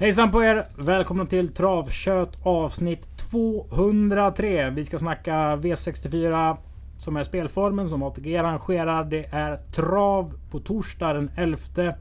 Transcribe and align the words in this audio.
Hejsan 0.00 0.30
på 0.30 0.44
er! 0.44 0.66
Välkomna 0.76 1.26
till 1.26 1.54
Travkött 1.54 2.38
avsnitt 2.42 3.18
203. 3.30 4.70
Vi 4.70 4.84
ska 4.84 4.98
snacka 4.98 5.56
V64 5.56 6.56
som 6.98 7.16
är 7.16 7.22
spelformen 7.22 7.88
som 7.88 8.02
ATG 8.02 8.36
arrangerar. 8.36 9.04
Det 9.04 9.24
är 9.24 9.56
trav 9.56 10.32
på 10.50 10.60
torsdag 10.60 11.12
den 11.12 11.30
11 11.36 11.94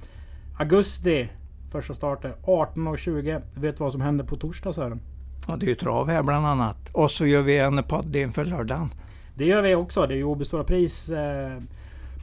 augusti. 0.60 1.30
Första 1.72 1.94
start 1.94 2.26
är 2.26 2.34
18.20. 2.46 3.42
Vet 3.56 3.78
du 3.78 3.84
vad 3.84 3.92
som 3.92 4.02
händer 4.02 4.26
på 4.26 4.36
torsdag 4.36 4.74
Sören? 4.74 5.00
Ja, 5.48 5.56
det 5.56 5.66
är 5.66 5.70
ju 5.70 5.76
trav 5.76 6.10
här 6.10 6.24
bland 6.24 6.46
annat. 6.48 6.90
Och 6.94 7.12
så 7.12 7.26
gör 7.26 7.42
vi 7.42 7.58
en 7.58 7.84
podd 7.84 8.16
inför 8.16 8.46
lördagen. 8.46 8.90
Det 9.36 9.46
gör 9.46 9.62
vi 9.62 9.76
också. 9.76 10.08
Det 10.08 10.14
är 10.14 10.18
ju 10.18 10.24
Åby 10.24 10.46
Stora 10.46 10.64
Pris 10.64 11.10
eh, 11.10 11.58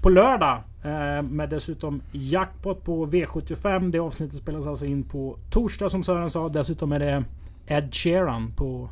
på 0.06 0.10
lördag. 0.10 0.62
Eh, 0.84 1.22
med 1.22 1.48
dessutom 1.50 2.00
jackpot 2.12 2.84
på 2.84 3.06
V75. 3.06 3.90
Det 3.90 3.98
avsnittet 3.98 4.38
spelas 4.38 4.66
alltså 4.66 4.86
in 4.86 5.02
på 5.02 5.38
torsdag 5.50 5.90
som 5.90 6.02
Sören 6.02 6.30
sa. 6.30 6.48
Dessutom 6.48 6.92
är 6.92 6.98
det 6.98 7.24
Ed 7.66 7.94
Sheeran 7.94 8.52
på 8.56 8.88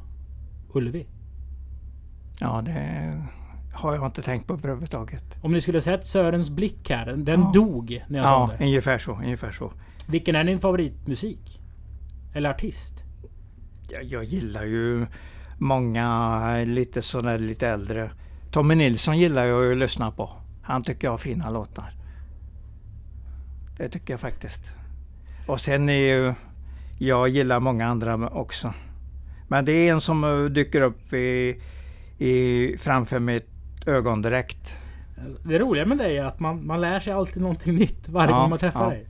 Ullevi. 0.72 1.06
Ja, 2.40 2.62
det 2.66 3.22
har 3.74 3.94
jag 3.94 4.06
inte 4.06 4.22
tänkt 4.22 4.46
på 4.46 4.52
överhuvudtaget. 4.54 5.24
Om 5.42 5.52
ni 5.52 5.60
skulle 5.60 5.80
sett 5.80 6.06
Sörens 6.06 6.50
blick 6.50 6.90
här. 6.90 7.06
Den 7.16 7.40
Ja. 7.40 7.50
dog 7.54 8.04
när 8.08 8.18
jag 8.18 8.26
Ja, 8.28 8.46
sa 8.50 8.56
det. 8.58 8.64
ungefär 8.64 8.98
så. 8.98 9.12
Ungefär 9.12 9.50
så. 9.52 9.72
Vilken 10.06 10.36
är 10.36 10.44
din 10.44 10.60
favoritmusik? 10.60 11.60
Eller 12.34 12.50
artist? 12.50 12.94
Jag, 13.90 14.04
jag 14.04 14.24
gillar 14.24 14.64
ju 14.64 15.06
många 15.58 16.64
lite 16.64 17.02
sådär 17.02 17.38
lite 17.38 17.68
äldre. 17.68 18.10
Tommy 18.50 18.74
Nilsson 18.74 19.18
gillar 19.18 19.44
jag 19.44 19.72
att 19.72 19.78
lyssna 19.78 20.10
på. 20.10 20.30
Han 20.64 20.82
tycker 20.82 21.06
jag 21.06 21.12
har 21.12 21.18
fina 21.18 21.50
låtar. 21.50 21.92
Det 23.76 23.88
tycker 23.88 24.12
jag 24.12 24.20
faktiskt. 24.20 24.72
Och 25.46 25.60
sen 25.60 25.88
är 25.88 26.16
ju... 26.16 26.34
Jag 26.98 27.28
gillar 27.28 27.60
många 27.60 27.86
andra 27.86 28.28
också. 28.28 28.74
Men 29.48 29.64
det 29.64 29.72
är 29.72 29.92
en 29.92 30.00
som 30.00 30.24
eh, 30.24 30.44
dyker 30.44 30.80
upp 30.80 31.12
i, 31.12 31.60
i, 32.18 32.76
framför 32.78 33.18
mitt 33.20 33.48
ögon 33.86 34.22
direkt. 34.22 34.76
Det 35.44 35.58
roliga 35.58 35.86
med 35.86 35.98
dig 35.98 36.18
är 36.18 36.24
att 36.24 36.40
man, 36.40 36.66
man 36.66 36.80
lär 36.80 37.00
sig 37.00 37.12
alltid 37.12 37.42
någonting 37.42 37.74
nytt 37.74 38.08
varje 38.08 38.30
Ja, 38.30 38.40
gång 38.40 38.50
man 38.50 38.58
träffar 38.58 38.82
ja. 38.84 38.90
dig. 38.90 39.06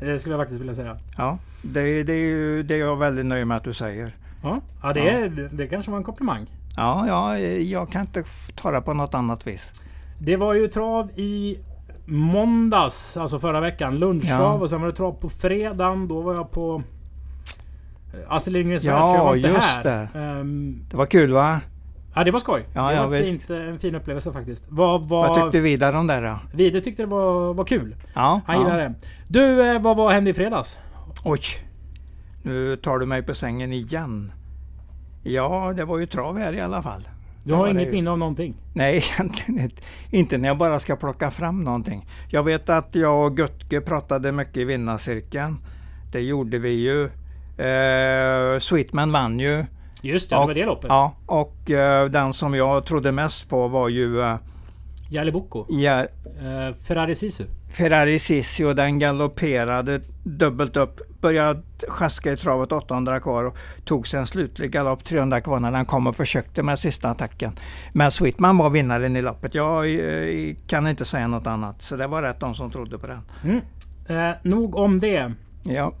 Det 0.00 0.18
skulle 0.18 0.34
jag 0.34 0.42
faktiskt 0.42 0.60
vilja 0.60 0.74
säga. 0.74 0.98
Ja, 1.16 1.38
det, 1.62 2.02
det 2.02 2.12
är 2.12 2.26
ju 2.26 2.62
det 2.62 2.74
är 2.74 2.78
jag 2.78 2.96
väldigt 2.96 3.26
nöjd 3.26 3.46
med 3.46 3.56
att 3.56 3.64
du 3.64 3.72
säger. 3.72 4.16
Ja, 4.42 4.60
ja, 4.82 4.92
det, 4.92 5.00
Ja. 5.00 5.10
Är, 5.10 5.48
det 5.52 5.66
kanske 5.66 5.90
var 5.90 5.98
en 5.98 6.04
komplimang. 6.04 6.46
Ja, 6.76 7.06
ja, 7.06 7.38
jag 7.58 7.90
kan 7.92 8.00
inte 8.00 8.24
ta 8.54 8.70
det 8.70 8.80
på 8.80 8.94
något 8.94 9.14
annat 9.14 9.46
vis. 9.46 9.82
Det 10.24 10.36
var 10.36 10.54
ju 10.54 10.66
trav 10.68 11.10
i 11.16 11.58
måndags, 12.06 13.16
alltså 13.16 13.38
förra 13.38 13.60
veckan. 13.60 13.98
Lunchtrav 13.98 14.40
Ja. 14.40 14.52
och 14.52 14.70
sen 14.70 14.80
var 14.80 14.88
det 14.88 14.94
trav 14.94 15.12
på 15.12 15.28
fredagen. 15.28 16.08
Då 16.08 16.20
var 16.20 16.34
jag 16.34 16.50
på 16.50 16.82
eh, 18.14 18.20
Astrid 18.32 18.52
Lindgrens 18.52 18.84
Ja, 18.84 19.06
värld. 19.06 19.16
jag 19.16 19.24
var 19.24 19.36
inte 19.36 19.48
just 19.48 19.84
här. 19.84 20.08
Ehm, 20.14 20.84
Det 20.90 20.96
var 20.96 21.06
kul 21.06 21.32
va? 21.32 21.60
ja, 22.14 22.24
det 22.24 22.30
var 22.30 22.40
skoj. 22.40 22.64
Ja, 22.74 22.88
det 22.88 22.94
ja, 22.94 23.06
var 23.06 23.18
fint, 23.18 23.50
eh, 23.50 23.56
en 23.56 23.78
fin 23.78 23.94
upplevelse 23.94 24.32
faktiskt. 24.32 24.64
Vad, 24.68 25.08
vad, 25.08 25.28
Vad 25.28 25.42
tyckte 25.42 25.60
Vidar 25.60 25.92
om 25.92 26.06
det 26.06 26.20
då? 26.20 26.38
Vide 26.54 26.80
tyckte 26.80 27.02
det 27.02 27.06
var, 27.06 27.54
var 27.54 27.64
kul. 27.64 27.96
Ja, 28.14 28.40
Han 28.46 28.58
gillade 28.58 28.82
det. 28.82 28.94
Du, 29.28 29.70
eh, 29.70 29.80
vad, 29.82 29.96
vad 29.96 30.12
hände 30.12 30.30
i 30.30 30.34
fredags? 30.34 30.78
Oj, 31.24 31.40
nu 32.42 32.76
tar 32.76 32.98
du 32.98 33.06
mig 33.06 33.22
på 33.22 33.34
sängen 33.34 33.72
igen. 33.72 34.32
Ja, 35.22 35.72
det 35.76 35.84
var 35.84 35.98
ju 35.98 36.06
trav 36.06 36.38
här 36.38 36.52
i 36.54 36.60
alla 36.60 36.82
fall. 36.82 37.02
Du 37.44 37.54
har 37.54 37.68
inget 37.68 37.92
minne 37.92 38.10
av 38.10 38.18
någonting? 38.18 38.54
Nej, 38.72 38.96
egentligen 39.14 39.60
inte. 39.60 39.82
Inte 40.10 40.38
när 40.38 40.48
jag 40.48 40.58
bara 40.58 40.78
ska 40.78 40.96
plocka 40.96 41.30
fram 41.30 41.60
någonting. 41.60 42.06
Jag 42.30 42.42
vet 42.42 42.68
att 42.68 42.94
jag 42.94 43.26
och 43.32 43.38
Götke 43.38 43.80
pratade 43.80 44.32
mycket 44.32 44.56
i 44.56 44.64
vinnarcirkeln. 44.64 45.56
Det 46.12 46.20
gjorde 46.20 46.58
vi 46.58 46.70
ju. 46.70 47.04
Eh, 47.64 48.58
Sweetman 48.58 49.12
vann 49.12 49.40
ju. 49.40 49.64
Just 50.02 50.30
det, 50.30 50.36
Ja. 50.36 50.40
det 50.40 50.46
var 50.46 50.54
det 50.54 50.64
loppet. 50.64 50.88
Ja, 50.88 51.12
och 51.26 51.70
eh, 51.70 52.08
den 52.10 52.32
som 52.32 52.54
jag 52.54 52.86
trodde 52.86 53.12
mest 53.12 53.48
på 53.48 53.68
var 53.68 53.88
ju 53.88 54.20
eh, 54.20 54.36
Jali 55.14 55.32
Boko. 55.32 55.66
ja, 55.68 56.06
Eh, 56.40 56.74
Ferrari 56.74 57.14
Sisu. 57.14 57.44
Ferrari 57.70 58.18
Sissi 58.18 58.64
och 58.64 58.74
den 58.74 58.98
galopperade 58.98 60.00
dubbelt 60.22 60.76
upp. 60.76 61.20
Började 61.20 61.62
sjaska 61.88 62.32
i 62.32 62.36
travet 62.36 62.72
800 62.72 63.20
kvar 63.20 63.44
och 63.44 63.56
tog 63.84 64.08
sig 64.08 64.20
en 64.20 64.26
slutlig 64.26 64.70
galopp 64.70 65.04
300 65.04 65.40
kvar 65.40 65.60
när 65.60 65.72
den 65.72 65.84
kom 65.84 66.06
och 66.06 66.16
försökte 66.16 66.62
med 66.62 66.78
sista 66.78 67.08
attacken. 67.08 67.52
Men 67.92 68.10
Sweetman 68.10 68.56
var 68.58 68.70
vinnaren 68.70 69.16
i 69.16 69.22
loppet. 69.22 69.54
Jag 69.54 69.94
eh, 69.94 70.54
kan 70.66 70.88
inte 70.88 71.04
säga 71.04 71.26
något 71.26 71.46
annat. 71.46 71.82
Så 71.82 71.96
det 71.96 72.06
var 72.06 72.22
rätt 72.22 72.40
de 72.40 72.54
som 72.54 72.70
trodde 72.70 72.98
på 72.98 73.06
den. 73.06 73.20
Mm. 73.44 73.60
Eh, 74.08 74.36
nog 74.42 74.76
om 74.76 74.98
det. 74.98 75.32
Ja, 75.62 75.92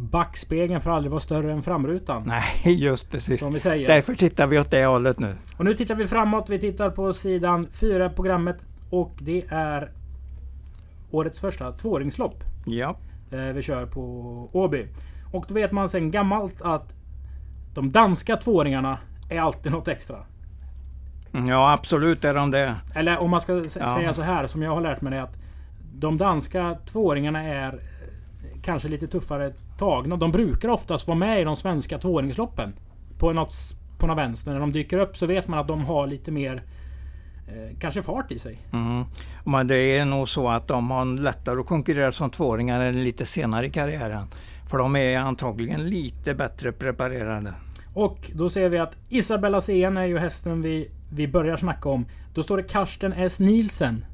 Backspegeln 0.00 0.80
får 0.80 0.90
aldrig 0.90 1.10
vara 1.10 1.20
större 1.20 1.52
än 1.52 1.62
framrutan. 1.62 2.22
nej 2.26 2.74
just 2.82 3.10
precis. 3.10 3.40
Som 3.40 3.52
vi 3.52 3.60
säger. 3.60 3.88
Därför 3.88 4.14
tittar 4.14 4.46
vi 4.46 4.58
åt 4.58 4.70
det 4.70 4.84
hållet 4.86 5.18
nu. 5.18 5.34
Och 5.56 5.64
nu 5.64 5.74
tittar 5.74 5.94
vi 5.94 6.06
framåt. 6.06 6.50
Vi 6.50 6.58
tittar 6.58 6.90
på 6.90 7.12
sidan 7.12 7.66
4 7.72 8.06
i 8.06 8.08
programmet. 8.08 8.56
Och 8.90 9.12
det 9.20 9.44
är 9.48 9.90
årets 11.10 11.40
första 11.40 11.72
tvååringslopp. 11.72 12.44
Ja, 12.66 12.96
Eh, 13.32 13.38
vi 13.40 13.62
kör 13.62 13.86
på 13.86 14.00
Åby. 14.52 14.86
Och 15.32 15.44
då 15.48 15.54
vet 15.54 15.72
man 15.72 15.88
sedan 15.88 16.10
gammalt 16.10 16.62
att 16.62 16.94
de 17.74 17.92
danska 17.92 18.36
tvååringarna 18.36 18.98
är 19.30 19.40
alltid 19.40 19.72
något 19.72 19.88
extra. 19.88 20.16
Mm, 21.32 21.46
ja 21.48 21.72
absolut 21.72 22.24
är 22.24 22.34
de 22.34 22.50
det. 22.50 22.74
Eller 22.94 23.18
om 23.18 23.30
man 23.30 23.40
ska 23.40 23.52
Ja. 23.54 23.68
säga 23.68 24.12
så 24.12 24.22
här 24.22 24.46
som 24.46 24.62
jag 24.62 24.70
har 24.74 24.80
lärt 24.80 25.00
mig 25.00 25.12
det 25.12 25.22
att 25.22 25.38
de 25.94 26.18
danska 26.18 26.76
tvååringarna 26.86 27.42
är 27.44 27.80
kanske 28.62 28.88
lite 28.88 29.06
tuffare 29.06 29.52
tagna. 29.78 30.16
De 30.16 30.32
brukar 30.32 30.68
oftast 30.68 31.06
vara 31.06 31.18
med 31.18 31.40
i 31.40 31.44
de 31.44 31.56
svenska 31.56 31.98
tvååringsloppen. 31.98 32.72
På 33.18 33.32
något, 33.32 33.54
på 33.98 34.06
något 34.06 34.18
vänster. 34.18 34.52
När 34.52 34.60
de 34.60 34.72
dyker 34.72 34.98
upp 34.98 35.16
så 35.16 35.26
vet 35.26 35.48
man 35.48 35.58
att 35.58 35.68
de 35.68 35.84
har 35.84 36.06
lite 36.06 36.30
mer 36.30 36.62
eh, 37.48 37.78
kanske 37.80 38.02
fart 38.02 38.32
i 38.32 38.38
sig. 38.38 38.58
Mm. 38.72 39.04
Men 39.44 39.66
det 39.66 39.76
är 39.76 40.04
nog 40.04 40.28
så 40.28 40.48
att 40.48 40.68
de 40.68 40.90
har 40.90 41.04
lättare 41.04 41.60
att 41.60 41.66
konkurrera 41.66 42.12
som 42.12 42.30
tvååringar 42.30 42.80
än 42.80 43.04
lite 43.04 43.26
senare 43.26 43.66
i 43.66 43.70
karriären. 43.70 44.26
För 44.70 44.78
de 44.78 44.96
är 44.96 45.18
antagligen 45.18 45.88
lite 45.88 46.34
bättre 46.34 46.72
preparerade. 46.72 47.54
Och 47.94 48.30
då 48.34 48.50
ser 48.50 48.68
vi 48.68 48.78
att 48.78 48.96
Isabella 49.08 49.60
Seen 49.60 49.96
är 49.96 50.04
ju 50.04 50.18
hästen 50.18 50.62
vi, 50.62 50.90
vi 51.12 51.28
börjar 51.28 51.56
snacka 51.56 51.88
om. 51.88 52.06
Då 52.34 52.42
står 52.42 52.56
det 52.56 52.62
Karsten 52.62 53.12
S. 53.12 53.40
Nielsen. 53.40 54.04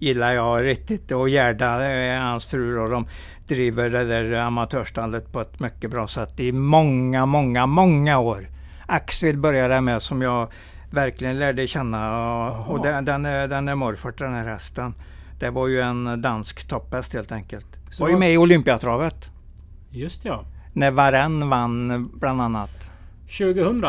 Gillar 0.00 0.32
jag 0.32 0.64
riktigt. 0.64 1.10
Och 1.10 1.28
Gerda 1.28 1.66
är 1.66 2.20
hans 2.20 2.46
fru 2.46 2.78
och 2.78 2.90
de 2.90 3.06
driver 3.48 3.90
det 3.90 4.04
där 4.04 4.32
amatörstallet 4.32 5.32
på 5.32 5.40
ett 5.40 5.60
mycket 5.60 5.90
bra 5.90 6.08
sätt 6.08 6.40
i 6.40 6.52
många, 6.52 7.26
många, 7.26 7.66
många 7.66 8.18
år. 8.18 8.48
Axel 8.86 9.36
började 9.36 9.80
med 9.80 10.02
som 10.02 10.22
jag 10.22 10.52
verkligen 10.90 11.38
lärde 11.38 11.66
känna 11.66 12.26
och, 12.48 12.74
och 12.74 12.82
den, 12.82 13.04
den, 13.04 13.24
är, 13.24 13.48
den 13.48 13.68
är 13.68 13.74
morfart 13.74 14.18
den 14.18 14.34
här 14.34 14.46
hästen. 14.46 14.94
Det 15.38 15.50
var 15.50 15.68
ju 15.68 15.80
en 15.80 16.22
dansk 16.22 16.68
topphäst 16.68 17.12
helt 17.12 17.32
enkelt. 17.32 17.66
Så 17.90 18.04
var 18.04 18.10
ju 18.10 18.18
med 18.18 18.32
i 18.32 18.36
Olympiatravet. 18.36 19.30
Just 19.90 20.24
ja. 20.24 20.44
När 20.72 20.90
Varenne 20.90 21.46
vann 21.46 22.10
bland 22.14 22.42
annat. 22.42 22.90
2000. 23.38 23.84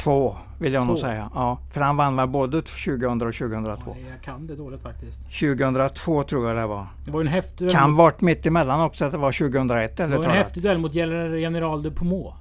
Två 0.00 0.36
vill 0.58 0.72
jag 0.72 0.86
nog 0.86 0.96
Två. 0.96 1.00
säga. 1.00 1.30
Ja, 1.34 1.58
för 1.70 1.80
han 1.80 1.96
vann 1.96 2.16
väl 2.16 2.28
både 2.28 2.62
2000 2.62 3.22
och 3.22 3.34
2002. 3.34 3.90
Nej, 3.94 4.04
jag 4.10 4.22
kan 4.22 4.46
det 4.46 4.56
dåligt 4.56 4.82
faktiskt. 4.82 5.20
2002 5.40 6.22
tror 6.22 6.48
jag 6.48 6.56
det 6.56 6.66
var. 6.66 6.86
Det 7.04 7.10
var 7.10 7.20
en 7.20 7.26
häftig 7.26 7.58
duell. 7.58 7.72
Kan 7.76 7.96
varit 7.96 8.20
mitt 8.20 8.46
emellan 8.46 8.80
också 8.80 9.04
att 9.04 9.12
det 9.12 9.18
var 9.18 9.32
2001 9.32 9.96
det 9.96 10.02
eller 10.02 10.16
var 10.16 10.22
tror 10.22 10.32
en 10.34 10.38
häftig 10.38 10.62
duell 10.62 10.78
mot 10.78 10.94
General 10.94 11.82
de 11.82 11.90
Pommeau. 11.90 12.32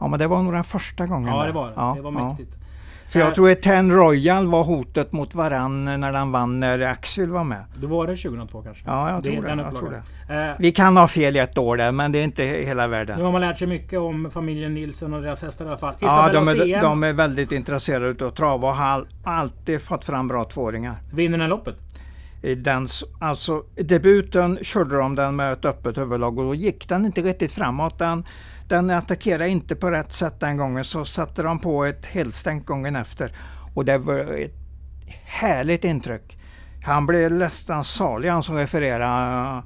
Ja 0.00 0.08
men 0.08 0.18
det 0.18 0.26
var 0.26 0.42
nog 0.42 0.52
den 0.52 0.64
första 0.64 1.06
gången. 1.06 1.34
Ja 1.34 1.40
där. 1.40 1.46
det 1.46 1.52
var 1.52 1.66
det. 1.66 1.72
Ja, 1.76 1.94
det 1.96 2.02
var 2.02 2.12
ja. 2.12 2.36
För 3.12 3.20
Eh, 3.20 3.26
jag 3.26 3.34
tror 3.34 3.50
att 3.50 3.62
Ten 3.62 3.92
Royal 3.92 4.46
var 4.46 4.64
hotet 4.64 5.12
mot 5.12 5.34
varann 5.34 5.84
när 5.84 6.12
den 6.12 6.32
vann 6.32 6.60
när 6.60 6.80
Axel 6.80 7.30
var 7.30 7.44
med. 7.44 7.64
Då 7.76 7.86
var 7.86 8.06
det 8.06 8.16
2002 8.16 8.62
kanske? 8.62 8.84
Ja 8.86 9.10
jag 9.10 9.24
tror 9.24 9.42
det. 9.42 9.62
jag 9.62 9.76
tror 9.76 9.90
det. 10.28 10.34
Eh, 10.34 10.54
Vi 10.58 10.72
kan 10.72 10.96
ha 10.96 11.08
fel 11.08 11.36
i 11.36 11.38
ett 11.38 11.58
år 11.58 11.76
där 11.76 11.92
men 11.92 12.12
det 12.12 12.18
är 12.18 12.24
inte 12.24 12.44
hela 12.44 12.86
nu 12.86 12.90
världen. 12.90 13.20
har 13.20 13.32
man 13.32 13.40
lärt 13.40 13.58
sig 13.58 13.68
mycket 13.68 13.98
om 13.98 14.30
familjen 14.30 14.74
Nilsson 14.74 15.14
och 15.14 15.22
deras 15.22 15.42
hästar 15.42 15.64
i 15.64 15.68
alla 15.68 15.76
fall. 15.76 15.94
Ja, 16.00 16.30
de 16.32 16.48
är, 16.48 16.80
de 16.80 17.02
är 17.02 17.12
väldigt 17.12 17.52
intresserade 17.52 18.24
av 18.24 18.30
trav 18.30 18.64
och 18.64 18.74
har 18.76 19.06
alltid 19.24 19.82
fått 19.82 20.04
fram 20.04 20.28
bra 20.28 20.44
tvååringar. 20.44 20.94
vinner 21.12 21.38
den 21.38 21.48
loppet. 21.50 21.76
Den, 22.56 22.88
alltså, 23.20 23.62
debuten 23.74 24.58
körde 24.62 24.96
de 24.96 25.14
den 25.14 25.36
med 25.36 25.52
ett 25.52 25.64
öppet 25.64 25.98
huvudlag 25.98 26.38
och 26.38 26.44
då 26.44 26.54
gick 26.54 26.88
den 26.88 27.06
inte 27.06 27.22
riktigt 27.22 27.52
framåt. 27.52 27.98
Den, 27.98 28.24
den 28.76 28.90
attackerade 28.90 29.48
inte 29.48 29.76
på 29.76 29.90
rätt 29.90 30.12
sätt 30.12 30.40
den 30.40 30.56
gången 30.56 30.84
så 30.84 31.04
satte 31.04 31.42
de 31.42 31.58
på 31.58 31.84
ett 31.84 32.06
helstänk 32.06 32.66
gången 32.66 32.96
efter. 32.96 33.32
Och 33.74 33.84
det 33.84 33.98
var 33.98 34.18
ett 34.18 34.54
härligt 35.24 35.84
intryck. 35.84 36.38
Han 36.84 37.06
blev 37.06 37.32
nästan 37.32 37.84
salig 37.84 38.28
han 38.28 38.42
som 38.42 38.56
refererade 38.56 39.62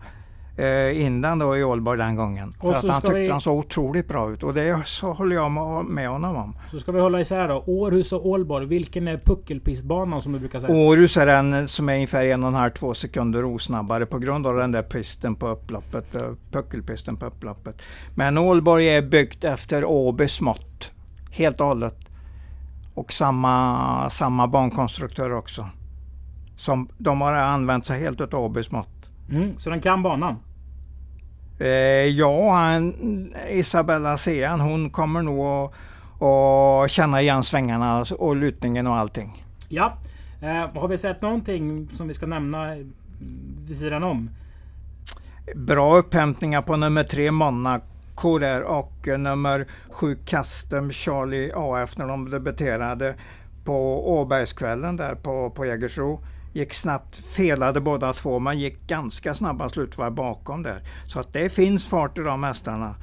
eh, 0.56 1.03
innan 1.03 1.38
då 1.38 1.56
i 1.56 1.64
Ålborg 1.64 1.99
den 1.99 2.17
gången. 2.17 2.55
Och 2.58 2.73
För 2.73 2.79
att 2.79 2.88
han 2.88 3.00
tyckte 3.00 3.19
vi- 3.19 3.31
han 3.31 3.41
såg 3.41 3.58
otroligt 3.58 4.08
bra 4.08 4.31
ut 4.32 4.43
och 4.43 4.55
det 4.55 4.82
så 4.87 5.12
håller 5.12 5.37
jag 5.37 5.50
med, 5.91 6.08
honom 6.08 6.37
om. 6.37 6.56
Så 6.70 6.81
ska 6.81 6.93
vi 6.93 7.00
hålla 7.00 7.20
isär 7.20 7.49
då. 7.49 7.64
Århus 7.67 8.12
och 8.12 8.26
Ålborg. 8.26 8.67
Vilken 8.67 9.08
är 9.08 9.17
puckelpistbanan 9.19 10.20
som 10.20 10.32
du 10.32 10.38
brukar 10.38 10.61
säga? 10.61 10.75
Århus 10.75 11.17
är 11.17 11.26
den 11.26 11.69
som 11.69 11.88
är 11.88 11.94
ungefär 11.94 12.26
en 12.26 12.43
och 12.43 12.49
en 12.49 12.55
halv, 12.55 12.70
två 12.70 12.94
sekunder 12.94 13.44
osnabbare 13.44 14.06
på 14.06 14.19
grund 14.19 14.47
av 14.47 14.56
den 14.56 14.73
där 14.73 14.82
pisten 14.82 15.35
på 15.35 15.49
upploppet, 15.49 16.14
eh, 16.14 16.23
puckelpisten 16.50 17.17
på 17.17 17.26
upploppet. 17.26 17.82
Men 18.14 18.38
Ålborg 18.38 18.88
är 18.88 19.02
byggt 19.02 19.44
efter 19.44 19.85
Åbys 19.85 20.41
mått, 20.41 20.93
helt 21.31 21.61
och 21.61 21.67
hållet. 21.67 21.97
Och 22.94 23.12
samma, 23.12 24.11
samma 24.11 24.47
bankonstruktör 24.47 25.32
också. 25.32 25.67
Som, 26.56 26.88
de 26.99 27.20
har 27.20 27.32
använt 27.32 27.87
sig 27.87 28.00
helt 28.00 28.20
av 28.20 28.35
Åbys 28.35 28.70
mått. 28.70 28.88
Mm, 29.31 29.59
så 29.59 29.70
den 29.70 29.81
kan 29.81 30.02
banan? 30.02 30.37
Eh, 31.58 31.69
ja, 32.06 32.53
han, 32.53 32.94
Isabella 33.50 34.17
Sean, 34.17 34.61
hon 34.61 34.91
kommer 34.91 35.23
nog 35.23 35.47
att, 35.47 35.73
att 36.23 36.91
känna 36.91 37.23
igen 37.23 37.43
svängarna 37.43 38.05
och 38.19 38.37
lutningen 38.37 38.87
och 38.87 38.97
allting. 38.97 39.44
Ja. 39.69 39.99
Eh, 40.43 40.81
har 40.81 40.88
vi 40.88 40.99
sett 40.99 41.23
någonting 41.23 41.88
som 41.97 42.08
vi 42.08 42.14
ska 42.14 42.26
nämna 42.26 42.76
vid 43.67 43.76
sidan 43.76 44.03
om? 44.03 44.31
Bra 45.55 45.97
upphämtningar 45.97 46.62
på 46.62 46.76
nummer 46.76 47.05
tre 47.05 47.31
Monaco 47.31 48.38
där 48.38 48.62
och 48.62 49.09
nummer 49.19 49.67
sju 49.91 50.17
Custom 50.25 50.93
Charlie 50.93 51.52
AF 51.55 51.97
när 51.97 52.06
de 52.06 52.31
debuterade 52.31 53.14
på 53.64 54.11
Åbergskvällen 54.20 54.97
där 54.97 55.14
på, 55.14 55.50
på 55.50 55.67
Jägersro. 55.67 56.20
Gick 56.56 56.75
snabbt, 56.75 57.17
felade 57.17 57.81
båda 57.81 58.12
två 58.12 58.38
men 58.38 58.58
gick 58.58 58.87
ganska 58.87 59.35
snabba 59.35 59.69
slutvarv 59.69 60.12
bakom 60.12 60.62
där. 60.62 60.81
Så 61.06 61.20
att 61.20 61.32
det 61.32 61.49
finns 61.49 61.88
fart 61.88 62.19
i 62.19 62.20
de 62.23 62.43
hästarna. 62.43 62.94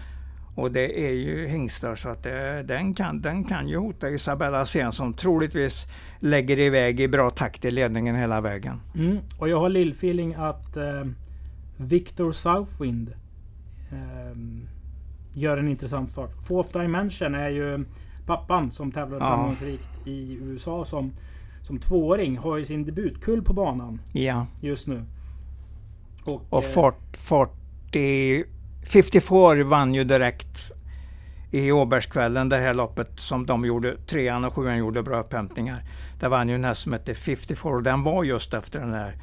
Och 0.56 0.72
det 0.72 1.08
är 1.08 1.14
ju 1.14 1.48
hingstar 1.48 1.96
så 1.96 2.10
att 2.10 2.24
det, 2.24 2.64
den, 2.64 2.94
kan, 2.94 3.22
den 3.22 3.44
kan 3.44 3.68
ju 3.68 3.78
hota 3.78 4.10
Isabella 4.10 4.66
Sen 4.66 4.92
som 4.92 5.14
troligtvis 5.14 5.86
lägger 6.20 6.60
iväg 6.60 7.00
i 7.00 7.08
bra 7.08 7.30
takt 7.30 7.66
i 7.66 7.72
ledningen 7.72 8.16
hela 8.16 8.42
vägen. 8.42 8.82
Mm. 8.96 9.18
Och 9.40 9.50
jag 9.50 9.60
har 9.60 9.70
lill-feeling 9.70 10.36
att 10.50 10.78
eh, 10.78 11.06
Victor 11.78 12.32
Southwind 12.32 13.14
eh, 13.92 14.38
gör 15.34 15.58
en 15.58 15.68
intressant 15.68 16.10
start. 16.10 16.32
Fourth 16.48 16.80
Dimension 16.80 17.36
är 17.36 17.50
ju 17.50 17.86
pappan 18.26 18.72
som 18.72 18.92
tävlar 18.92 19.20
Ja. 19.20 19.26
framgångsrikt 19.26 20.08
i 20.08 20.38
USA 20.42 20.86
som, 20.86 21.14
som 21.63 21.80
tvååring. 21.80 22.38
Har 22.38 22.57
ju 22.57 22.65
sin 22.65 22.86
debutkull 22.86 23.42
på 23.44 23.54
banan 23.54 24.01
Ja. 24.13 24.45
just 24.62 24.88
nu. 24.88 25.06
Och, 26.25 26.42
Och 26.50 26.63
eh, 26.63 26.94
40, 27.13 28.44
54 28.86 29.63
vann 29.63 29.94
ju 29.94 30.04
direkt 30.04 30.71
i 31.51 31.71
Åbergskvällen, 31.71 32.50
det 32.50 32.57
här 32.57 32.74
loppet 32.74 33.10
som 33.18 33.45
de 33.45 33.65
gjorde, 33.65 33.98
trean 34.07 34.45
och 34.45 34.54
sjuan 34.54 34.77
gjorde 34.77 35.04
bra 35.04 35.19
upphämtningar. 35.19 35.83
Där 36.19 36.30
vann 36.30 36.50
ju 36.50 36.56
en 36.56 36.63
häst 36.63 36.81
som 36.81 36.94
hette 36.94 37.15
54 37.15 37.71
och 37.71 37.83
den 37.83 38.04
var 38.04 38.24
just 38.24 38.54
efter 38.54 38.80
den 38.80 38.94
här 38.94 39.18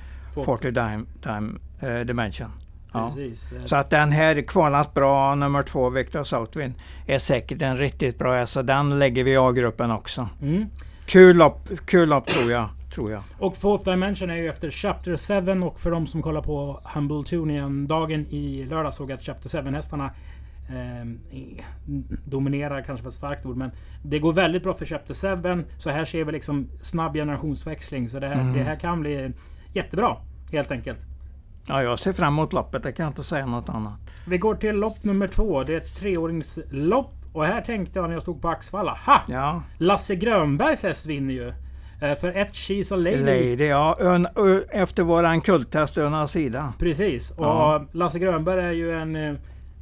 40 0.45 0.71
Dime, 0.71 1.05
time, 1.23 1.59
eh, 1.81 2.01
Dimension. 2.07 2.51
Ja. 2.93 3.05
Eh, 3.19 3.65
Så 3.67 3.77
att 3.77 3.91
den 3.91 4.13
här 4.13 4.43
kvalat 4.43 4.95
bra, 4.95 5.35
nummer 5.35 5.63
två, 5.63 5.91
Victor 5.91 6.25
Southwind, 6.25 6.75
är 7.07 7.19
säkert 7.19 7.63
en 7.63 7.77
riktigt 7.77 8.19
bra 8.19 8.35
häst. 8.35 8.53
Så 8.53 8.63
den 8.63 8.99
lägger 8.99 9.25
vi 9.25 9.31
i 9.33 9.37
A-gruppen 9.37 9.91
också. 9.91 10.29
Mm. 10.43 10.67
Kul 11.11 11.37
lopp, 11.37 11.69
kul 11.85 12.09
lopp 12.09 12.27
tror 12.27 12.53
jag. 12.53 12.69
Tror 12.95 13.11
jag. 13.11 13.23
Och 13.39 13.57
Fourth 13.57 13.85
Dimension 13.85 14.31
är 14.31 14.37
ju 14.37 14.49
efter 14.49 14.71
Chapter 14.71 15.43
7 15.57 15.63
och 15.63 15.81
för 15.81 15.91
de 15.91 16.07
som 16.07 16.23
kollar 16.23 16.43
på 16.43 16.81
Humble 16.85 17.23
Tunian 17.25 17.87
dagen 17.87 18.27
i 18.31 18.65
lördag 18.65 18.95
såg 18.95 19.11
jag 19.11 19.17
att 19.17 19.23
Chapter 19.23 19.63
7 19.63 19.71
hästarna 19.71 20.11
eh, 20.69 21.09
dominerar 22.25 22.83
kanske 22.83 23.05
var 23.05 23.09
ett 23.11 23.15
starkt 23.15 23.47
ord 23.47 23.57
men 23.57 23.71
det 24.03 24.19
går 24.19 24.33
väldigt 24.33 24.63
bra 24.63 24.75
för 24.75 24.87
Chapter 24.87 25.15
7. 25.57 25.65
Så 25.79 25.91
här 25.91 26.05
ser 26.05 26.25
vi 26.25 26.33
liksom 26.33 26.69
snabb 26.83 27.15
generationsväxling. 27.15 28.09
Så 28.09 28.19
det 28.21 28.29
här, 28.29 28.41
Mm. 28.41 28.53
det 28.53 28.63
här 28.63 28.77
kan 28.77 29.01
bli 29.01 29.33
jättebra 29.73 30.17
helt 30.53 30.71
enkelt. 30.71 30.99
Ja, 31.67 31.83
jag 31.83 31.99
ser 31.99 32.13
fram 32.13 32.33
emot 32.35 32.53
loppet, 32.53 32.85
jag 32.85 32.97
kan 32.97 33.09
inte 33.09 33.23
säga 33.25 33.47
något 33.47 33.69
annat. 33.69 34.01
Vi 34.27 34.39
går 34.39 34.55
till 34.55 34.77
lopp 34.77 35.05
nummer 35.05 35.29
två. 35.29 35.65
Det 35.65 35.73
är 35.73 35.77
ett 35.77 35.97
treåringslopp. 35.97 37.15
Och 37.33 37.45
här 37.45 37.61
tänkte 37.61 37.99
jag 37.99 38.09
när 38.09 38.15
jag 38.15 38.23
stod 38.23 38.43
på 38.43 38.49
Axvalla. 38.49 38.99
Ha! 39.07 39.21
Ja, 39.29 39.63
Lasse 39.79 40.15
Grönbergs 40.15 40.83
häst 40.83 41.07
vinner 41.07 41.35
ju. 41.35 41.49
Eh, 42.03 42.15
För 42.19 42.37
ett 42.37 42.53
She's 42.53 42.93
a 42.93 42.97
Lady. 42.97 43.17
Lady, 43.21 43.67
ja. 43.67 43.97
Ön, 44.01 44.27
ö, 44.37 44.61
efter 44.71 45.03
våran 45.03 45.41
kulttest 45.41 45.99
Öna 45.99 46.27
sida. 46.27 46.73
Precis. 46.79 47.31
Och 47.31 47.45
Ja. 47.45 47.85
Lasse 47.93 48.19
Grönberg 48.19 48.61
är 48.65 48.71
ju 48.73 48.93
en 48.93 49.17
eh, 49.17 49.35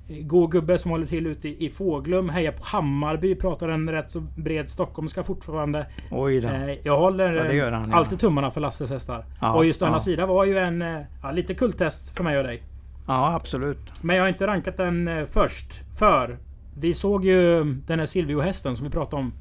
god 0.09 0.51
gubbe 0.53 0.79
som 0.79 0.91
håller 0.91 1.07
till 1.07 1.27
ute 1.27 1.49
i, 1.49 1.67
i 1.67 1.71
Fåglum. 1.71 2.29
Hejar 2.29 2.53
på 2.53 2.65
Hammarby. 2.65 3.35
Pratar 3.35 3.69
en 3.69 3.91
rätt 3.91 4.11
så 4.11 4.21
bred 4.21 4.71
stockholmska 4.71 5.23
fortfarande. 5.23 5.87
Oj 6.11 6.41
då. 6.41 6.49
Eh, 6.49 6.75
jag 6.83 6.97
håller 6.99 7.33
Ja, 7.55 7.67
eh, 7.67 7.73
han, 7.73 7.91
ja. 7.91 7.97
alltid 7.97 8.21
tummarna 8.21 8.51
för 8.51 8.61
Lasses 8.61 8.91
hästar. 8.91 9.25
Ja, 9.41 9.55
och 9.55 9.65
just 9.67 9.83
Öna 9.83 9.93
ja. 9.93 10.01
sida 10.01 10.27
var 10.27 10.45
ju 10.45 10.59
en 10.59 10.83
eh, 10.83 11.03
lite 11.33 11.55
kulttest 11.55 12.17
för 12.17 12.25
mig 12.25 12.39
och 12.39 12.45
dig. 12.45 12.63
Ja, 13.07 13.35
absolut. 13.35 13.93
Men 14.03 14.17
jag 14.17 14.23
har 14.23 14.29
inte 14.29 14.47
rankat 14.47 14.77
den 14.77 15.09
eh, 15.09 15.25
först. 15.27 15.81
För 15.99 16.39
vi 16.81 16.95
såg 16.95 17.25
ju 17.25 17.65
den 17.65 17.99
här 17.99 18.07
Silvio-hästen 18.07 18.77
som 18.77 18.85
vi 18.85 18.91
pratade 18.91 19.23
om. 19.23 19.33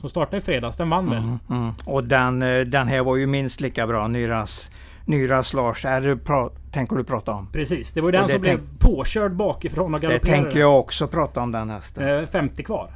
Som 0.00 0.08
startade 0.10 0.36
i 0.36 0.40
fredags. 0.40 0.76
Den 0.76 0.90
vann 0.90 1.10
väl? 1.10 1.18
Mm, 1.18 1.38
mm. 1.50 1.72
Och 1.84 2.04
den, 2.04 2.42
eh, 2.42 2.60
den 2.60 2.88
här 2.88 3.02
var 3.02 3.16
ju 3.16 3.26
minst 3.26 3.60
lika 3.60 3.86
bra. 3.86 4.08
Nyras, 4.08 4.70
Nyras 5.04 5.54
Lars. 5.54 5.84
Är 5.84 6.00
det 6.00 6.16
pra, 6.16 6.48
tänker 6.72 6.96
du 6.96 7.04
prata 7.04 7.32
om? 7.32 7.48
Precis. 7.52 7.92
Det 7.92 8.00
var 8.00 8.08
ju 8.08 8.12
den 8.12 8.26
det 8.26 8.32
som 8.32 8.40
blev 8.40 8.60
påkörd 8.78 9.32
bakifrån 9.36 9.94
och 9.94 10.00
Det 10.00 10.06
galopperade. 10.06 10.42
tänker 10.42 10.60
jag 10.60 10.78
också 10.78 11.06
prata 11.08 11.40
om 11.40 11.52
den 11.52 11.70
hästen. 11.70 12.08
Eh, 12.08 12.26
50 12.26 12.62
kvar. 12.62 12.90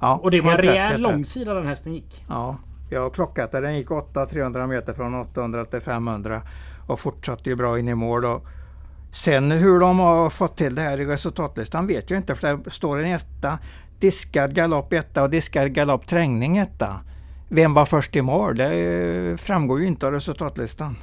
Ja, 0.00 0.20
Och 0.22 0.30
det 0.30 0.40
var 0.40 0.50
en 0.52 0.58
rejäl 0.58 0.92
rätt. 0.92 1.00
långsida 1.00 1.54
den 1.54 1.66
hästen 1.66 1.94
gick. 1.94 2.24
Ja, 2.28 2.56
jag 2.90 3.00
har 3.02 3.10
klockat 3.10 3.52
det. 3.52 3.60
Den 3.60 3.76
gick 3.76 3.90
8 3.90 4.26
300 4.26 4.66
meter 4.66 4.92
från 4.92 5.14
800 5.14 5.64
till 5.64 5.80
500 5.80 6.42
och 6.86 7.00
fortsatte 7.00 7.50
ju 7.50 7.56
bra 7.56 7.78
in 7.78 7.88
i 7.88 7.94
mål. 7.94 8.24
Och 8.24 8.46
sen 9.14 9.50
hur 9.50 9.80
de 9.80 9.98
har 9.98 10.30
fått 10.30 10.56
till 10.56 10.74
det 10.74 10.82
här 10.82 11.00
i 11.00 11.04
resultatlistan 11.06 11.86
vet 11.86 12.10
jag 12.10 12.18
inte 12.18 12.34
för 12.34 12.56
det 12.64 12.70
står 12.70 12.98
en 12.98 13.12
etta, 13.12 13.58
diskad 14.00 14.54
galopp 14.54 14.92
etta 14.92 15.22
och 15.22 15.30
diskad 15.30 15.72
galopp 15.74 16.06
trängning 16.06 16.56
etta. 16.58 17.00
Vem 17.48 17.74
var 17.74 17.86
först 17.86 18.16
i 18.16 18.22
mål? 18.22 18.56
Det 18.56 18.74
eh, 19.30 19.36
framgår 19.36 19.80
ju 19.80 19.86
inte 19.86 20.06
av 20.06 20.12
resultatlistan. 20.12 20.96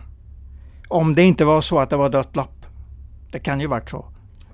Om 0.88 1.16
det 1.16 1.24
inte 1.24 1.46
var 1.46 1.62
så 1.62 1.80
att 1.80 1.90
det 1.90 1.98
var 1.98 2.10
dött 2.10 2.36
lopp. 2.36 2.66
Det 3.32 3.40
kan 3.40 3.60
ju 3.60 3.68
varit 3.68 3.90
så. 3.90 4.06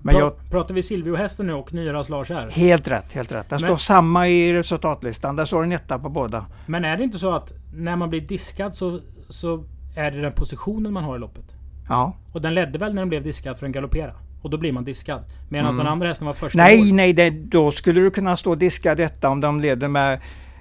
Men 0.01 0.15
Pra- 0.15 0.20
jag, 0.20 0.34
Pratar 0.51 0.74
vi 0.74 0.84
Silvio-hästen 0.84 1.48
nu 1.48 1.53
och 1.53 1.74
Nyras 1.74 2.10
Lars 2.10 2.29
här? 2.29 2.50
helt 2.50 2.88
rätt, 2.88 3.13
helt 3.13 3.32
rätt. 3.32 3.50
Det 3.50 3.53
Men- 3.55 3.60
står 3.60 3.75
samma 3.77 4.27
i 4.27 4.53
resultatlistan. 4.53 5.36
Där 5.36 5.46
står 5.46 5.63
en 5.63 5.72
etta 5.72 6.00
på 6.00 6.10
båda. 6.10 6.46
Men 6.65 6.86
är 6.86 6.98
det 6.98 7.03
inte 7.03 7.20
så 7.20 7.36
att 7.36 7.53
när 7.75 7.96
man 7.96 8.10
blir 8.10 8.22
diskad 8.22 8.75
så, 8.75 9.00
så 9.29 9.63
är 9.96 10.12
det 10.12 10.22
den 10.22 10.32
positionen 10.34 10.93
man 10.93 11.03
har 11.03 11.15
i 11.15 11.20
loppet? 11.20 11.46
Ja. 11.89 12.13
Och 12.34 12.41
den 12.41 12.53
ledde 12.53 12.79
väl 12.79 12.94
när 12.94 13.01
den 13.01 13.10
blev 13.10 13.24
diskad 13.24 13.58
för 13.58 13.65
en 13.65 13.72
galoppera? 13.72 14.12
Och 14.41 14.50
då 14.50 14.58
blir 14.58 14.72
man 14.72 14.84
diskad. 14.86 15.24
Medan 15.50 15.77
den 15.77 15.88
andra 15.88 16.08
hästen 16.08 16.25
var 16.27 16.34
första 16.34 16.60
Mm. 16.60 16.72
Nej, 16.75 16.86
mål. 16.88 16.96
nej, 16.96 17.13
det, 17.13 17.29
då 17.29 17.72
skulle 17.72 18.01
du 18.01 18.12
kunna 18.12 18.38
stå 18.38 18.50
och 18.51 18.58
diska 18.58 18.96
detta 18.96 19.29
om 19.29 19.41
de 19.41 19.62
leder 19.62 19.88
med, 19.88 20.20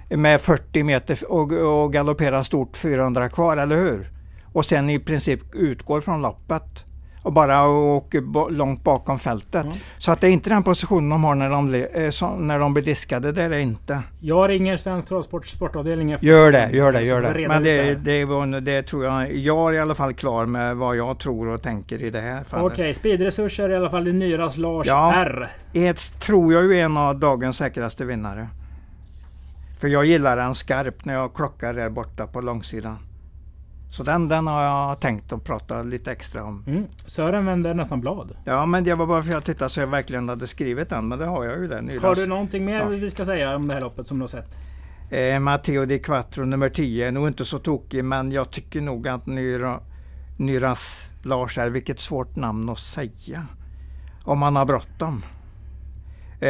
med 0.09 0.41
40 0.41 0.83
meter 0.83 1.31
och, 1.31 1.51
och 1.51 1.93
galoppera 1.93 2.43
stort 2.43 2.77
400 2.77 3.29
kvar, 3.29 3.57
eller 3.57 3.75
hur? 3.77 4.07
Och 4.53 4.65
sen 4.65 4.89
i 4.89 4.99
princip 4.99 5.55
utgår 5.55 6.01
från 6.01 6.21
loppet 6.21 6.85
och 7.27 7.33
bara 7.33 7.67
åker 7.69 8.49
långt 8.51 8.83
bakom 8.83 9.19
fältet. 9.19 9.65
Ja. 9.69 9.77
Så 9.97 10.11
att 10.11 10.21
det 10.21 10.27
är 10.27 10.31
inte 10.31 10.49
den 10.49 10.63
positionen 10.63 11.09
de 11.09 11.23
har 11.23 11.35
när 11.35 11.49
de, 11.49 11.73
eh, 11.75 12.37
när 12.39 12.59
de 12.59 12.73
blir 12.73 12.83
diskade, 12.83 13.31
det 13.31 13.43
är 13.43 13.49
det 13.49 13.61
inte. 13.61 14.01
Jag 14.19 14.49
ringer 14.49 14.77
Svensk 14.77 15.07
Travsports 15.07 15.51
sportavdelning 15.51 16.11
efter. 16.11 16.27
Gör 16.27 16.51
det, 16.51 16.69
gör 16.71 16.91
det, 16.91 17.01
gör 17.03 17.21
det. 17.21 17.47
Men 17.47 17.63
det, 17.63 17.95
det, 17.95 18.25
var- 18.25 18.61
det 18.61 18.83
tror 18.83 19.05
jag, 19.05 19.35
jag 19.35 19.69
är 19.69 19.73
i 19.73 19.79
alla 19.79 19.95
fall 19.95 20.13
klar 20.13 20.45
med 20.45 20.75
vad 20.77 20.95
jag 20.95 21.19
tror 21.19 21.47
och 21.47 21.61
tänker 21.61 22.03
i 22.03 22.09
det 22.09 22.21
här 22.21 22.43
fallet. 22.43 22.71
Okej, 22.71 22.93
speedresurser 22.93 23.69
i 23.69 23.75
alla 23.75 23.89
fall 23.89 24.07
i 24.07 24.13
Nyras 24.13 24.57
Lars 24.57 24.87
Ja. 24.87 25.13
R. 25.15 25.49
Eds 25.73 26.09
tror 26.11 26.53
jag 26.53 26.63
ju 26.63 26.79
är 26.79 26.83
en 26.85 26.97
av 26.97 27.19
dagens 27.19 27.57
säkraste 27.57 28.05
vinnare. 28.05 28.47
För 29.79 29.87
jag 29.87 30.05
gillar 30.05 30.37
den 30.37 30.55
skarp 30.55 31.05
när 31.05 31.13
jag 31.13 31.33
klockar 31.33 31.73
där 31.73 31.89
borta 31.89 32.27
på 32.27 32.41
långsidan. 32.41 32.97
Så 33.89 34.03
den, 34.03 34.27
den 34.27 34.47
har 34.47 34.63
jag 34.63 34.99
tänkt 34.99 35.33
att 35.33 35.43
prata 35.43 35.83
lite 35.83 36.11
extra 36.11 36.43
om. 36.43 36.63
Mm. 36.67 36.85
Sören 37.05 37.45
vänder 37.45 37.73
nästan 37.73 38.01
blad. 38.01 38.35
Ja 38.45 38.65
men 38.65 38.83
det 38.83 38.95
var 38.95 39.05
bara 39.05 39.23
för 39.23 39.29
att 39.29 39.33
jag 39.33 39.43
tittade 39.43 39.69
så 39.69 39.79
jag 39.79 39.87
verkligen 39.87 40.29
hade 40.29 40.47
skrivit 40.47 40.89
den. 40.89 41.07
Men 41.07 41.19
det 41.19 41.25
har 41.25 41.45
jag 41.45 41.59
ju 41.59 41.67
där 41.67 41.81
nyligen. 41.81 42.03
Har 42.03 42.15
du 42.15 42.25
någonting 42.25 42.65
mer 42.65 42.79
Lars. 42.79 42.95
vi 42.95 43.11
ska 43.11 43.25
säga 43.25 43.55
om 43.55 43.67
det 43.67 43.73
här 43.73 43.81
loppet 43.81 44.07
som 44.07 44.17
du 44.17 44.23
har 44.23 44.27
sett? 44.27 44.57
Eh, 45.09 45.39
Matteo 45.39 45.85
Di 45.85 45.99
Quattro 45.99 46.45
nummer 46.45 46.69
10 46.69 47.07
är 47.07 47.11
nog 47.11 47.27
inte 47.27 47.45
så 47.45 47.59
tokig 47.59 48.03
men 48.05 48.31
jag 48.31 48.51
tycker 48.51 48.81
nog 48.81 49.07
att 49.07 49.25
Nyra, 49.25 49.79
Nyras 50.37 51.11
Lars 51.23 51.57
är, 51.57 51.69
vilket 51.69 51.99
svårt 51.99 52.35
namn 52.35 52.69
att 52.69 52.79
säga. 52.79 53.45
Om 54.23 54.39
man 54.39 54.55
har 54.55 54.65
bråttom. 54.65 55.23
Eh, 56.39 56.49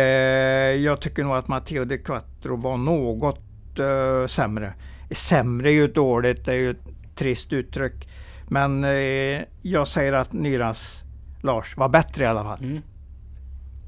jag 0.83 1.01
tycker 1.01 1.23
nog 1.23 1.35
att 1.35 1.47
Matteo 1.47 1.85
Di 1.85 1.97
Quattro 1.97 2.55
var 2.55 2.77
något 2.77 3.79
eh, 3.79 4.27
sämre. 4.27 4.73
Sämre 5.11 5.69
är 5.69 5.73
ju 5.73 5.87
dåligt, 5.87 6.45
det 6.45 6.51
är 6.51 6.57
ju 6.57 6.75
trist 7.17 7.53
uttryck. 7.53 8.09
Men 8.47 8.83
eh, 8.83 9.41
jag 9.61 9.87
säger 9.87 10.13
att 10.13 10.33
Nyras 10.33 11.03
Lars 11.41 11.77
var 11.77 11.89
bättre 11.89 12.23
i 12.23 12.27
alla 12.27 12.43
fall. 12.43 12.63
Mm. 12.63 12.81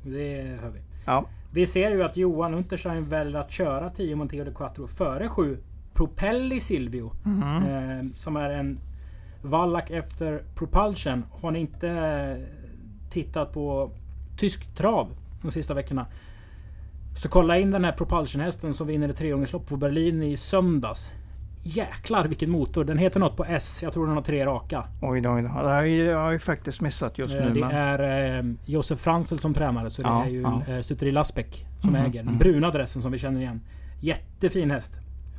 Det 0.04 0.58
hör 0.62 0.70
vi. 0.70 0.80
Ja. 1.06 1.26
Vi 1.52 1.66
ser 1.66 1.92
ju 1.92 2.04
att 2.04 2.18
Johan 2.18 2.54
Unterstein 2.54 3.10
väljer 3.10 3.40
att 3.40 3.52
köra 3.52 3.90
10 3.90 4.16
Monteo 4.16 4.44
de 4.44 4.54
Quattro 4.54 4.88
före 4.88 5.30
7 5.30 5.58
Propelli 5.94 6.60
Silvio. 6.60 7.12
Mm. 7.26 7.64
Eh, 7.64 8.06
som 8.16 8.36
är 8.36 8.50
en 8.50 8.80
Wallach 9.42 9.92
efter 9.92 10.44
Propulsion. 10.56 11.26
Har 11.42 11.52
ni 11.52 11.60
inte 11.60 11.90
eh, 11.90 12.60
tittat 13.10 13.54
på 13.54 13.92
tysk 14.38 14.76
trav 14.76 15.08
de 15.42 15.52
sista 15.52 15.74
veckorna. 15.74 16.06
Så 17.16 17.30
kolla 17.30 17.60
in 17.60 17.72
den 17.72 17.84
här 17.84 17.92
Propulsion-hästen 17.92 18.74
som 18.74 18.88
vinner 18.88 19.10
ett 19.10 19.18
trehjulinglopp 19.18 19.68
på 19.68 19.78
Berlin 19.78 20.24
i 20.24 20.38
söndags. 20.38 21.14
Jäklar 21.64 22.26
vilken 22.28 22.50
motor! 22.50 22.84
Den 22.84 22.98
heter 22.98 23.20
något 23.20 23.38
på 23.38 23.46
S. 23.46 23.80
Jag 23.84 23.94
tror 23.94 24.06
den 24.08 24.16
har 24.16 24.22
tre 24.22 24.46
raka. 24.46 24.86
Oj 25.02 25.22
då, 25.22 25.30
oj 25.32 25.42
då. 25.42 25.48
Det 25.48 25.70
har 25.70 25.84
jag, 25.84 26.34
ju 26.34 26.40
faktiskt 26.40 26.82
missat 26.82 27.18
just 27.18 27.36
Eh, 27.36 27.46
nu. 27.46 27.54
Det 27.54 27.60
men... 27.60 27.72
är 27.72 28.38
eh, 28.40 28.44
Josef 28.66 29.00
Franzel 29.00 29.40
som 29.40 29.54
tränare. 29.54 29.90
Så 29.90 30.02
Ja, 30.02 30.22
det 30.26 30.30
är 30.30 30.34
ju 30.34 30.42
ja. 30.42 30.64
eh, 30.68 30.82
Stuteri 30.82 31.12
Lasbeck 31.12 31.66
som 31.82 31.90
Mhm, 31.90 32.06
äger. 32.06 32.24
Den 32.24 32.26
mhm. 32.26 32.38
bruna 32.38 32.72
dressen 32.72 33.02
som 33.02 33.12
vi 33.12 33.18
känner 33.18 33.42
igen. 33.42 33.62
Jättefin 34.02 34.72
häst. 34.72 34.94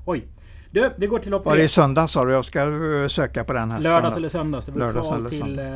Oj! 0.07 0.25
Du, 0.71 0.91
vi 0.97 1.07
går 1.07 1.19
till 1.19 1.31
lopp 1.31 1.45
Var 1.45 1.53
det 1.53 1.59
tre. 1.59 1.65
i 1.65 1.69
söndag 1.69 2.07
sa 2.09 2.25
du? 2.25 2.33
Jag 2.33 2.45
ska 2.45 2.61
eh, 2.63 3.09
söka 3.09 3.45
på 3.45 3.53
den 3.53 3.71
hästen. 3.71 3.93
Lördags 3.93 4.17
eller 4.17 4.29
söndags. 4.29 4.67
Det 4.67 4.73
var 4.73 5.17
eller 5.17 5.29
till, 5.29 5.59
eh, 5.59 5.67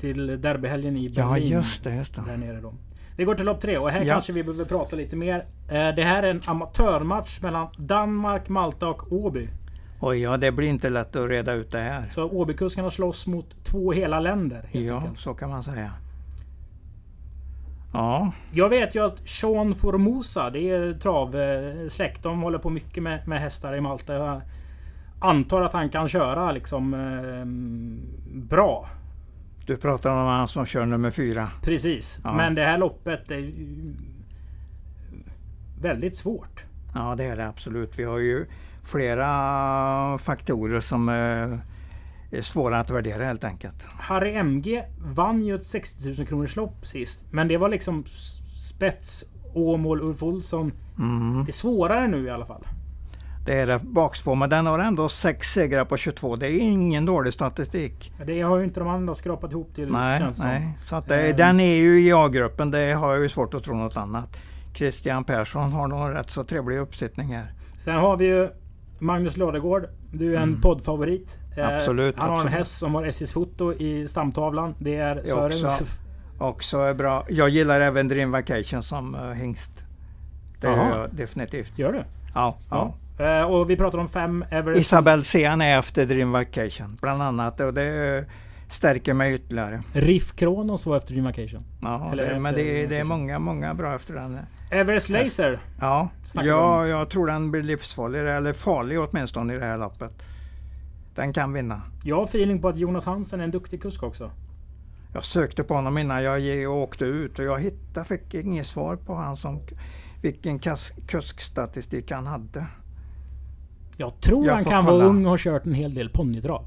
till 0.00 0.26
derbyhelgen 0.40 0.96
i 0.96 1.08
Berlin. 1.08 1.14
Ja 1.30 1.38
just 1.38 1.84
det, 1.84 1.94
just 1.94 2.14
det. 2.14 2.22
Där 2.26 2.36
nere 2.36 2.60
då. 2.60 2.74
Vi 3.18 3.24
går 3.24 3.34
till 3.34 3.44
lopp 3.44 3.60
tre 3.60 3.78
och 3.78 3.90
här 3.90 4.04
Ja. 4.04 4.14
kanske 4.14 4.32
vi 4.32 4.42
behöver 4.44 4.64
prata 4.64 4.96
lite 4.96 5.16
mer. 5.16 5.38
Eh, 5.68 5.94
Det 5.96 6.02
här 6.04 6.22
är 6.22 6.30
en 6.30 6.40
amatörmatch 6.48 7.40
mellan 7.42 7.66
Danmark, 7.78 8.48
Malta 8.48 8.88
och 8.88 9.12
Åby. 9.12 9.48
Oj 10.00 10.18
ja, 10.18 10.36
det 10.36 10.52
blir 10.52 10.68
inte 10.68 10.88
lätt 10.90 11.16
att 11.16 11.28
reda 11.28 11.52
ut 11.52 11.72
det 11.72 11.78
här. 11.80 12.08
Så 12.14 12.24
Åbykuskarna 12.24 12.90
slåss 12.90 13.26
mot 13.26 13.64
två 13.64 13.92
hela 13.92 14.20
länder. 14.20 14.68
Ja, 14.72 14.96
enkelt. 14.96 15.18
så 15.18 15.34
kan 15.34 15.50
man 15.50 15.62
säga. 15.62 15.90
Ja, 17.92 18.32
Jag 18.52 18.68
vet 18.68 18.94
ju 18.94 19.04
att 19.06 19.28
Sean 19.28 19.74
Formosa, 19.74 20.50
det 20.50 20.70
är 20.70 20.92
travsläkt. 20.94 22.22
De 22.22 22.40
håller 22.42 22.58
på 22.58 22.70
mycket 22.70 23.02
med, 23.02 23.28
med 23.28 23.40
hästar 23.40 23.74
i 23.76 23.80
Malta. 23.80 24.14
Jag 24.14 24.40
antar 25.20 25.62
att 25.62 25.72
han 25.72 25.88
kan 25.88 26.08
köra 26.08 26.52
liksom 26.52 26.94
eh, 26.94 27.44
bra. 28.48 28.88
Du 29.68 29.76
pratar 29.76 30.10
om 30.10 30.26
han 30.26 30.48
som 30.48 30.66
kör 30.66 30.86
nummer 30.86 31.10
fyra. 31.10 31.48
Precis. 31.62 32.20
Ja. 32.24 32.32
Men 32.32 32.54
det 32.54 32.64
här 32.64 32.78
loppet 32.78 33.30
är 33.30 33.52
väldigt 35.80 36.16
svårt. 36.16 36.64
Ja, 36.94 37.14
det 37.16 37.24
är 37.24 37.36
det 37.36 37.48
absolut. 37.48 37.98
Vi 37.98 38.04
har 38.04 38.18
ju 38.18 38.46
flera 38.84 40.18
faktorer 40.18 40.80
som 40.80 41.08
eh, 41.08 41.14
är 42.38 42.42
svåra 42.42 42.80
att 42.80 42.90
värdera 42.90 43.24
helt 43.24 43.44
enkelt. 43.44 43.82
Harry 43.84 44.32
MG 44.32 44.84
vann 44.98 45.44
ju 45.44 45.54
ett 45.54 45.66
60 45.66 46.08
000 46.08 46.26
kronors 46.26 46.56
lopp 46.56 46.86
sist. 46.86 47.24
Men 47.30 47.48
det 47.48 47.56
var 47.56 47.68
liksom 47.68 48.04
spets, 48.56 49.24
Åmål, 49.54 50.00
Ulf 50.00 50.22
Olsson. 50.22 50.72
Mm. 50.98 51.44
Det 51.44 51.50
är 51.50 51.52
svårare 51.52 52.08
nu 52.08 52.26
i 52.26 52.30
alla 52.30 52.46
fall. 52.46 52.66
Det 53.48 53.54
är 53.54 53.66
det 53.66 53.78
bakspår, 53.78 54.34
men 54.34 54.50
den 54.50 54.66
har 54.66 54.78
ändå 54.78 55.08
sex 55.08 55.52
segrar 55.52 55.84
på 55.84 55.96
22. 55.96 56.36
Det 56.36 56.46
är 56.46 56.58
ingen 56.58 57.06
dålig 57.06 57.32
statistik. 57.32 58.12
Det 58.26 58.40
har 58.40 58.58
ju 58.58 58.64
inte 58.64 58.80
de 58.80 58.88
andra 58.88 59.14
skrapat 59.14 59.52
ihop 59.52 59.74
till 59.74 59.92
Nej, 59.92 60.18
känns 60.20 60.36
som. 60.36 60.46
nej. 60.48 60.78
Så 60.88 60.96
att 60.96 61.08
det, 61.08 61.30
Ehm. 61.30 61.36
den 61.36 61.60
är 61.60 61.76
ju 61.76 62.00
i 62.00 62.12
A-gruppen. 62.12 62.70
Det 62.70 62.92
har 62.92 63.12
jag 63.14 63.22
ju 63.22 63.28
svårt 63.28 63.54
att 63.54 63.64
tro 63.64 63.74
något 63.74 63.96
annat. 63.96 64.36
Christian 64.74 65.24
Persson 65.24 65.72
har 65.72 65.88
nog 65.88 66.00
en 66.00 66.12
rätt 66.12 66.30
så 66.30 66.44
trevlig 66.44 66.78
uppsättning 66.78 67.34
här. 67.34 67.52
Sen 67.78 67.94
har 67.96 68.16
vi 68.16 68.24
ju 68.26 68.48
Magnus 68.98 69.36
Ladegård. 69.36 69.86
Du 70.12 70.32
är 70.32 70.36
en 70.36 70.42
Mm. 70.48 70.60
poddfavorit. 70.60 71.38
Eh, 71.56 71.76
Absolut, 71.76 72.16
Han 72.18 72.28
har 72.28 72.34
en 72.34 72.40
absolut. 72.40 72.58
häst 72.58 72.78
som 72.78 72.94
har 72.94 73.04
SJs 73.04 73.32
foto 73.32 73.72
i 73.72 74.08
stamtavlan. 74.08 74.74
Det 74.78 74.96
är 74.96 75.22
Sörens... 75.24 75.64
också. 75.64 75.84
Också 76.38 76.78
är 76.78 76.94
bra. 76.94 77.24
Jag 77.28 77.48
gillar 77.48 77.80
även 77.80 78.08
Dream 78.08 78.30
Vacation 78.30 78.82
som 78.82 79.14
uh, 79.14 79.30
hingst. 79.32 79.70
Det 80.60 80.66
Jaha. 80.66 80.76
gör 80.90 81.00
jag 81.00 81.10
definitivt. 81.14 81.78
Gör 81.78 81.92
du? 81.92 82.04
Ja, 82.34 82.56
ja. 82.70 82.94
Eh, 83.18 83.42
och 83.42 83.70
vi 83.70 83.76
pratar 83.76 83.98
om 83.98 84.08
fem 84.08 84.44
Everest. 84.50 84.80
Isabel 84.80 85.24
Sean 85.24 85.60
är 85.60 85.78
efter 85.78 86.06
Dream 86.06 86.32
Vacation 86.32 86.98
bland 87.00 87.22
annat 87.22 87.60
och 87.60 87.74
det 87.74 88.24
stärker 88.70 89.14
mig 89.14 89.34
ytterligare. 89.34 89.82
Riff 89.92 90.32
Kronos 90.36 90.86
var 90.86 90.96
efter 90.96 91.12
Dream 91.12 91.24
Vacation. 91.24 91.64
Ja, 91.82 92.12
Eller 92.12 92.34
det, 92.34 92.40
men 92.40 92.54
det, 92.54 92.82
är- 92.82 92.88
det 92.88 92.96
är 92.96 93.04
många, 93.04 93.38
många 93.38 93.74
bra 93.74 93.94
efter 93.94 94.14
den. 94.14 94.38
Everest 94.70 95.08
Laser. 95.08 95.60
Ja, 95.80 96.08
ja 96.34 96.86
jag 96.86 97.10
tror 97.10 97.26
den 97.26 97.50
blir 97.50 97.62
livsfarlig, 97.62 98.20
eller 98.20 98.52
farlig 98.52 99.00
åtminstone 99.00 99.54
i 99.54 99.58
det 99.58 99.64
här 99.64 99.78
loppet. 99.78 100.22
Den 101.14 101.32
kan 101.32 101.52
vinna. 101.52 101.82
Jag 102.04 102.16
har 102.16 102.24
feeling 102.24 102.60
på 102.62 102.68
att 102.68 102.76
Jonas 102.78 103.06
Hansen 103.06 103.40
är 103.40 103.44
en 103.44 103.50
duktig 103.50 103.82
kusk 103.82 104.02
också. 104.02 104.30
Jag 105.14 105.24
sökte 105.24 105.64
på 105.64 105.74
honom 105.74 105.98
innan 105.98 106.22
jag 106.22 106.72
åkte 106.72 107.04
ut 107.04 107.38
och 107.38 107.44
jag 107.44 107.60
hittade, 107.60 108.06
fick 108.06 108.34
inget 108.34 108.66
svar 108.66 108.96
på 108.96 109.14
han 109.14 109.36
som, 109.36 109.60
vilken 110.22 110.58
kuskstatistik 111.06 112.10
han 112.10 112.26
hade. 112.26 112.66
Jag 114.00 114.20
tror 114.20 114.46
Jag 114.46 114.54
han 114.54 114.64
kan 114.64 114.84
kolla. 114.84 114.96
vara 114.98 115.06
ung 115.08 115.24
och 115.24 115.30
har 115.30 115.38
kört 115.38 115.66
en 115.66 115.74
hel 115.74 115.94
del 115.94 116.08
ponnytrav. 116.10 116.64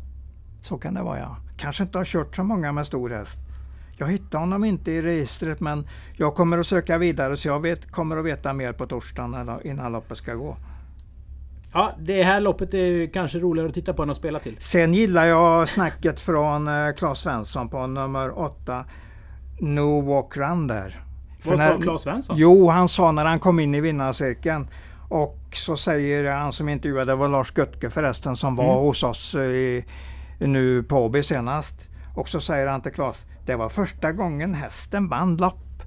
Så 0.61 0.77
kan 0.77 0.93
det 0.93 1.01
vara 1.03 1.19
ja. 1.19 1.37
Kanske 1.57 1.83
inte 1.83 1.97
har 1.97 2.05
kört 2.05 2.35
så 2.35 2.43
många 2.43 2.71
med 2.71 2.87
stor 2.87 3.09
häst. 3.09 3.39
Jag 3.97 4.07
hittade 4.07 4.37
honom 4.37 4.63
inte 4.63 4.91
i 4.91 5.01
registret 5.01 5.59
men 5.59 5.87
jag 6.17 6.35
kommer 6.35 6.57
att 6.57 6.67
söka 6.67 6.97
vidare 6.97 7.37
så 7.37 7.47
jag 7.47 7.59
vet, 7.59 7.91
kommer 7.91 8.17
att 8.17 8.25
veta 8.25 8.53
mer 8.53 8.73
på 8.73 8.85
torsdagen 8.87 9.59
innan 9.63 9.91
loppet 9.91 10.17
ska 10.17 10.33
gå. 10.33 10.57
Ja, 11.73 11.91
det 11.99 12.23
här 12.23 12.39
loppet 12.41 12.73
är 12.73 13.07
kanske 13.13 13.39
roligare 13.39 13.69
att 13.69 13.75
titta 13.75 13.93
på 13.93 14.03
än 14.03 14.09
att 14.09 14.17
spela 14.17 14.39
till. 14.39 14.55
Sen 14.59 14.93
gillar 14.93 15.25
jag 15.25 15.69
snacket 15.69 16.19
från 16.19 16.67
eh, 16.67 16.91
Claes 16.97 17.19
Svensson 17.19 17.69
på 17.69 17.87
nummer 17.87 18.39
8. 18.39 18.85
No 19.59 20.01
Walk 20.01 20.37
Run 20.37 20.67
där. 20.67 21.03
Vad 21.45 21.57
sa 21.59 21.81
Claes 21.81 22.01
Svensson? 22.01 22.35
Jo, 22.39 22.69
han 22.69 22.87
sa 22.87 23.11
när 23.11 23.25
han 23.25 23.39
kom 23.39 23.59
in 23.59 23.75
i 23.75 23.81
vinnarcirkeln 23.81 24.67
och 25.11 25.37
så 25.53 25.77
säger 25.77 26.31
han 26.31 26.53
som 26.53 26.69
intervjuade, 26.69 27.11
det 27.11 27.15
var 27.15 27.27
Lars 27.27 27.57
Götke 27.57 27.89
förresten 27.89 28.35
som 28.35 28.55
var 28.55 28.63
Mm. 28.63 28.75
hos 28.77 29.03
oss 29.03 29.35
eh, 29.35 29.41
i, 29.41 29.85
nu 30.39 30.83
på 30.83 30.95
Åby 31.05 31.23
senast. 31.23 31.89
Och 32.15 32.29
så 32.29 32.41
säger 32.41 32.67
han 32.67 32.81
till 32.81 32.91
Claes, 32.91 33.25
det 33.45 33.55
var 33.55 33.69
första 33.69 34.11
gången 34.11 34.53
hästen 34.53 35.09
vann 35.09 35.37
lopp. 35.37 35.83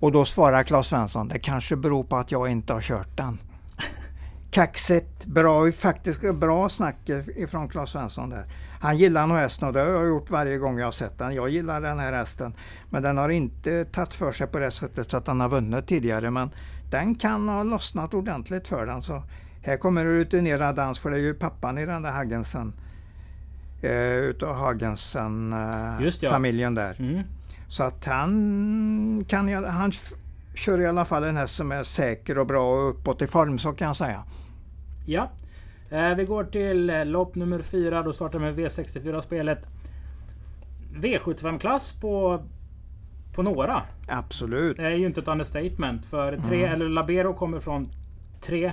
Och 0.00 0.12
då 0.12 0.24
svarar 0.24 0.62
Claes 0.62 0.86
Svensson, 0.86 1.28
det 1.28 1.38
kanske 1.38 1.76
beror 1.76 2.04
på 2.04 2.16
att 2.16 2.32
jag 2.32 2.48
inte 2.48 2.72
har 2.72 2.80
kört 2.80 3.16
den. 3.16 3.38
Kaxigt, 4.50 5.24
bra, 5.24 5.72
faktiskt 5.72 6.34
bra 6.34 6.68
snack 6.68 7.08
ifrån 7.36 7.68
Claes 7.68 7.90
Svensson 7.90 8.30
där. 8.30 8.44
Han 8.80 8.96
gillar 8.98 9.26
nog 9.26 9.36
hästen 9.38 9.68
och 9.68 9.74
det 9.74 9.80
har 9.80 9.86
jag 9.86 10.06
gjort 10.06 10.30
varje 10.30 10.58
gång 10.58 10.78
jag 10.78 10.86
har 10.86 10.92
sett 10.92 11.18
den. 11.18 11.34
Jag 11.34 11.48
gillar 11.48 11.80
den 11.80 11.98
här 11.98 12.12
hästen. 12.12 12.54
Men 12.90 13.02
den 13.02 13.18
har 13.18 13.28
inte 13.28 13.84
tagit 13.84 14.14
för 14.14 14.32
sig 14.32 14.46
på 14.46 14.58
det 14.58 14.70
sättet 14.70 15.10
så 15.10 15.16
att 15.16 15.24
den 15.24 15.40
har 15.40 15.48
vunnit 15.48 15.86
tidigare. 15.86 16.30
Men 16.30 16.50
den 16.92 17.14
kan 17.14 17.48
ha 17.48 17.62
lossnat 17.62 18.14
ordentligt 18.14 18.68
för 18.68 18.86
den. 18.86 19.02
Så 19.02 19.22
här 19.62 19.76
kommer 19.76 20.04
det 20.04 20.10
rutinerad 20.10 20.74
dans 20.74 20.98
för 20.98 21.10
det 21.10 21.16
är 21.16 21.20
ju 21.20 21.34
pappan 21.34 21.78
i 21.78 21.86
den 21.86 22.02
där 22.02 22.10
Hagensen. 22.10 22.72
Eh, 23.82 24.16
utav 24.16 24.56
Hagensen 24.56 25.52
eh, 25.52 26.00
Just 26.00 26.22
ja. 26.22 26.30
familjen 26.30 26.74
där. 26.74 27.00
Mm. 27.00 27.22
Så 27.68 27.84
att 27.84 28.04
han 28.06 29.24
kan 29.28 29.64
han 29.64 29.92
kör 30.54 30.80
i 30.80 30.86
alla 30.86 31.04
fall 31.04 31.24
en 31.24 31.36
häst 31.36 31.54
som 31.54 31.72
är 31.72 31.82
säker 31.82 32.38
och 32.38 32.46
bra 32.46 32.74
och 32.74 32.90
uppåt 32.90 33.22
i 33.22 33.26
form 33.26 33.58
så 33.58 33.72
kan 33.72 33.86
jag 33.86 33.96
säga. 33.96 34.24
Ja. 35.06 35.30
Eh, 35.90 36.14
vi 36.14 36.24
går 36.24 36.44
till 36.44 36.90
eh, 36.90 37.04
lopp 37.04 37.34
nummer 37.34 37.62
fyra. 37.62 38.02
Då 38.02 38.12
startar 38.12 38.38
vi 38.38 38.44
med 38.44 38.58
V64-spelet. 38.58 39.68
V75-klass 40.94 42.00
på, 42.00 42.42
på 43.34 43.42
några. 43.42 43.82
Absolut. 44.08 44.76
Det 44.76 44.82
är 44.86 44.90
ju 44.96 45.06
inte 45.06 45.20
ett 45.20 45.28
understatement. 45.28 46.06
För 46.06 46.36
tre, 46.36 46.58
Mm. 46.64 46.72
eller 46.72 46.88
Labero 46.88 47.34
kommer 47.34 47.60
från 47.60 47.88
tre... 48.40 48.72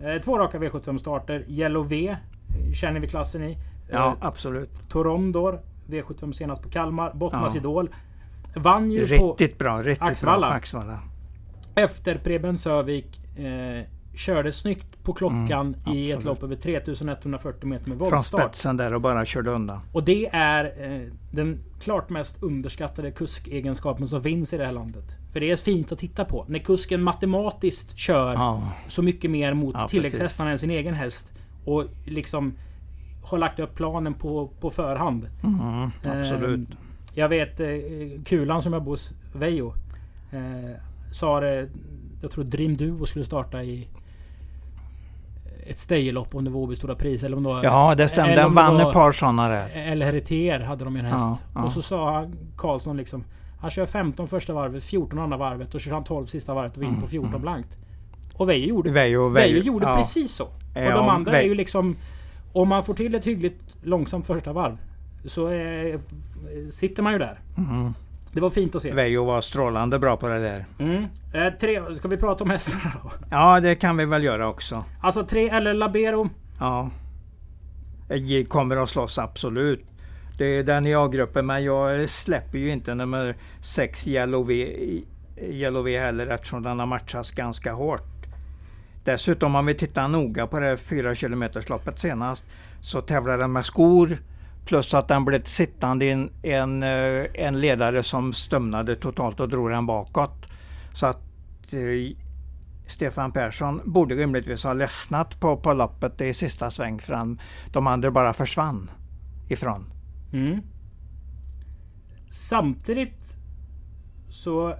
Eh, 0.00 0.22
två 0.24 0.38
raka 0.38 0.58
V75-starter. 0.58 1.44
Yellow 1.48 1.88
V 1.88 2.16
känner 2.74 3.00
vi 3.00 3.06
klassen 3.08 3.42
i. 3.42 3.58
Ja, 3.90 4.06
Eh, 4.06 4.26
absolut. 4.26 4.70
Torondor. 4.88 5.60
V75 5.86 6.32
senast 6.32 6.62
på 6.62 6.68
Kalmar. 6.68 7.12
Bottnas 7.14 7.54
Ja. 7.54 7.60
Idol. 7.60 7.90
Vann 8.56 8.90
ju 8.90 9.18
på... 9.18 9.28
Riktigt 9.32 9.58
bra. 9.58 9.82
Riktigt 9.82 10.08
Axvalla. 10.08 10.40
bra 10.40 10.48
på 10.48 10.54
Axvalla. 10.56 10.98
Efter 11.74 12.18
Preben 12.18 12.58
Sövik 12.58 13.38
eh, 13.38 13.84
körde 14.16 14.52
snyggt 14.52 15.02
på 15.04 15.12
klockan 15.12 15.76
Mm, 15.86 15.98
i 15.98 16.10
ett 16.10 16.24
lopp 16.24 16.42
över 16.42 16.56
3140 16.56 17.66
meter 17.68 17.88
med 17.88 17.98
Från 17.98 18.10
voltstart. 18.10 18.40
spetsen 18.42 18.76
där 18.76 18.94
och 18.94 19.00
bara 19.00 19.24
körde 19.24 19.50
undan. 19.50 19.80
Och 19.92 20.04
det 20.04 20.26
är 20.32 20.64
eh, 20.64 21.08
den 21.30 21.58
klart 21.80 22.10
mest 22.10 22.42
underskattade 22.42 23.10
kuskegenskapen 23.10 24.08
som 24.08 24.22
finns 24.22 24.52
i 24.52 24.56
det 24.58 24.64
här 24.66 24.72
landet. 24.72 25.04
För 25.32 25.40
det 25.40 25.50
är 25.50 25.56
fint 25.56 25.92
att 25.92 25.98
titta 25.98 26.24
på. 26.24 26.44
När 26.48 26.58
kusken 26.58 27.02
matematiskt 27.02 27.96
kör 27.98 28.32
Ja, 28.34 28.68
så 28.88 29.02
mycket 29.02 29.30
mer 29.30 29.54
mot 29.54 29.74
Ja, 29.74 29.88
tilläggshästarna 29.88 30.50
än 30.50 30.58
sin 30.58 30.70
egen 30.70 30.94
häst. 30.94 31.32
Och 31.64 31.84
liksom 32.06 32.52
har 33.24 33.38
lagt 33.38 33.60
upp 33.60 33.74
planen 33.74 34.14
på, 34.14 34.48
på 34.60 34.70
förhand. 34.70 35.28
mm, 35.42 35.90
absolut. 36.04 36.70
Eh, 36.70 36.76
jag 37.14 37.28
vet 37.28 37.60
eh, 37.60 37.66
Kulan 38.24 38.62
som 38.62 38.72
jag 38.72 38.82
bor 38.82 38.90
hos 38.92 39.12
Vejo. 39.34 39.74
Eh, 40.32 40.70
sa 41.12 41.40
det, 41.40 41.68
jag 42.22 42.30
tror 42.30 42.44
Dream 42.44 42.76
Duo 42.76 43.06
skulle 43.06 43.24
starta 43.24 43.62
i 43.62 43.88
ett 45.66 45.78
staylopp 45.78 46.34
om 46.34 46.44
det 46.44 46.50
var 46.50 46.60
Åby 46.60 46.76
Stora 46.76 46.94
Pris 46.94 47.22
eller 47.22 47.36
om 47.36 47.42
det 47.42 47.48
var... 47.48 47.64
Ja, 47.64 47.94
det 47.94 48.08
stämde. 48.08 48.34
Den 48.34 48.54
vann 48.54 48.80
ett 48.80 48.92
par 48.92 49.12
sådana 49.12 49.48
där. 49.48 49.68
Eller 49.74 50.06
Heritier 50.06 50.60
hade 50.60 50.84
de 50.84 50.94
ju 50.96 51.00
en 51.00 51.06
häst. 51.06 51.42
Ja. 51.54 51.64
Och 51.64 51.72
så 51.72 51.82
sa 51.82 52.30
Karlsson 52.56 52.96
liksom... 52.96 53.24
Han 53.60 53.70
kör 53.70 53.86
15 53.86 54.28
första 54.28 54.52
varvet, 54.52 54.84
14 54.84 55.18
andra 55.18 55.36
varvet 55.36 55.74
och 55.74 55.80
kör 55.80 55.92
han 55.92 56.04
12 56.04 56.26
sista 56.26 56.54
varvet 56.54 56.76
och 56.76 56.82
vinner 56.82 57.00
på 57.00 57.08
14 57.08 57.40
blankt. 57.40 57.76
Och 58.34 58.48
Veijo 58.48 58.66
gjorde, 58.68 58.90
Veijo, 58.90 59.28
Veijo 59.28 59.62
gjorde 59.62 59.86
ja. 59.86 59.96
precis 59.96 60.34
så. 60.34 60.44
Och 60.44 60.52
Ja, 60.74 60.96
de 60.96 61.08
andra 61.08 61.32
är 61.32 61.34
Veijo- 61.42 61.48
ju 61.48 61.54
liksom... 61.54 61.96
Om 62.52 62.68
man 62.68 62.84
får 62.84 62.94
till 62.94 63.14
ett 63.14 63.26
hyggligt 63.26 63.76
långsamt 63.82 64.26
första 64.26 64.52
varv 64.52 64.76
så 65.24 65.48
eh, 65.50 66.00
sitter 66.70 67.02
man 67.02 67.12
ju 67.12 67.18
där. 67.18 67.40
Mm. 67.56 67.94
Det 68.32 68.40
var 68.40 68.50
fint 68.50 68.74
att 68.74 68.82
se. 68.82 68.92
Veijo 68.92 69.24
var 69.24 69.40
strålande 69.40 69.98
bra 69.98 70.16
på 70.16 70.28
det 70.28 70.38
där. 70.38 70.64
Mm. 70.78 71.06
Eh, 71.34 71.52
tre, 71.60 71.94
ska 71.94 72.08
vi 72.08 72.16
prata 72.16 72.44
om 72.44 72.50
hästarna 72.50 72.92
då? 73.02 73.10
Ja, 73.30 73.60
det 73.60 73.74
kan 73.74 73.96
vi 73.96 74.04
väl 74.04 74.24
göra 74.24 74.48
också. 74.48 74.84
Alltså 75.00 75.24
tre 75.24 75.48
eller 75.48 75.74
Labero. 75.74 76.28
Ja. 76.60 76.90
Jag 78.08 78.48
kommer 78.48 78.76
att 78.76 78.90
slåss 78.90 79.18
absolut. 79.18 79.86
Det 80.38 80.46
är 80.46 80.64
den 80.64 80.86
i 80.86 80.94
A-gruppen 80.94 81.46
men 81.46 81.64
jag 81.64 82.10
släpper 82.10 82.58
ju 82.58 82.70
inte 82.70 82.94
nummer 82.94 83.36
6 83.60 84.08
Yellow 84.08 84.46
V, 84.46 84.76
Yellow 85.40 85.84
V 85.84 85.98
heller 85.98 86.26
eftersom 86.26 86.62
den 86.62 86.78
har 86.78 86.86
matchats 86.86 87.30
ganska 87.30 87.72
hårt. 87.72 88.26
Dessutom 89.04 89.54
om 89.54 89.66
vi 89.66 89.74
tittar 89.74 90.08
noga 90.08 90.46
på 90.46 90.60
det 90.60 90.66
här 90.66 90.76
4 90.76 91.14
km 91.14 91.44
loppet 91.68 91.98
senast 91.98 92.44
så 92.80 93.00
tävlar 93.00 93.38
den 93.38 93.52
med 93.52 93.66
skor 93.66 94.18
plus 94.64 94.94
att 94.94 95.08
den 95.08 95.24
blev 95.24 95.44
sittande 95.44 96.04
i 96.04 96.10
en, 96.10 96.30
en, 96.42 96.82
eh, 96.82 97.26
en 97.34 97.60
ledare 97.60 98.02
som 98.02 98.32
stumnade 98.32 98.96
totalt 98.96 99.40
och 99.40 99.48
drog 99.48 99.70
den 99.70 99.86
bakåt. 99.86 100.46
Så 100.92 101.06
att 101.06 101.22
eh, 101.72 102.16
Stefan 102.86 103.32
Persson 103.32 103.80
borde 103.84 104.14
rimligtvis 104.14 104.64
ha 104.64 104.72
ledsnat 104.72 105.40
på, 105.40 105.56
på 105.56 105.72
loppet 105.72 106.20
i 106.20 106.34
sista 106.34 106.70
sväng 106.70 106.98
för 107.00 107.14
han, 107.14 107.40
de 107.72 107.86
andra 107.86 108.10
bara 108.10 108.32
försvann 108.32 108.90
ifrån. 109.48 109.84
Mm. 110.32 110.60
Samtidigt 112.30 113.36
så 114.30 114.74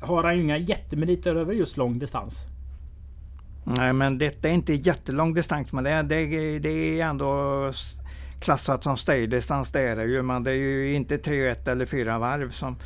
har 0.00 0.24
han 0.24 0.36
ju 0.36 0.42
inga 0.42 0.56
jättemeriter 0.58 1.34
över 1.34 1.52
just 1.52 1.76
lång 1.76 1.98
distans. 1.98 2.46
Nej 3.64 3.92
men 3.92 4.18
detta 4.18 4.48
är 4.48 4.52
inte 4.52 4.72
jättelång 4.74 5.34
distans 5.34 5.72
men 5.72 5.84
det 5.84 5.90
är, 5.90 6.02
det, 6.02 6.16
är- 6.16 6.60
det 6.60 7.00
är 7.00 7.06
ändå 7.06 7.72
klassat 8.40 8.84
som 8.84 8.96
staydistans 8.96 9.72
det 9.72 9.80
är 9.80 9.96
det 9.96 10.04
ju. 10.04 10.22
Men 10.22 10.44
det 10.44 10.50
är 10.50 10.54
ju 10.54 10.94
inte 10.94 11.18
3, 11.18 11.48
1 11.48 11.68
eller 11.68 11.86
4 11.86 12.18
varv 12.18 12.50
som, 12.50 12.76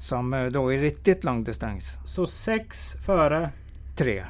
som 0.00 0.34
eh, 0.34 0.46
då 0.46 0.72
är 0.72 0.78
riktigt 0.78 1.24
lång 1.24 1.44
distans. 1.44 1.96
Så 2.04 2.26
sex 2.26 2.92
före. 3.06 3.50
3. 3.96 4.24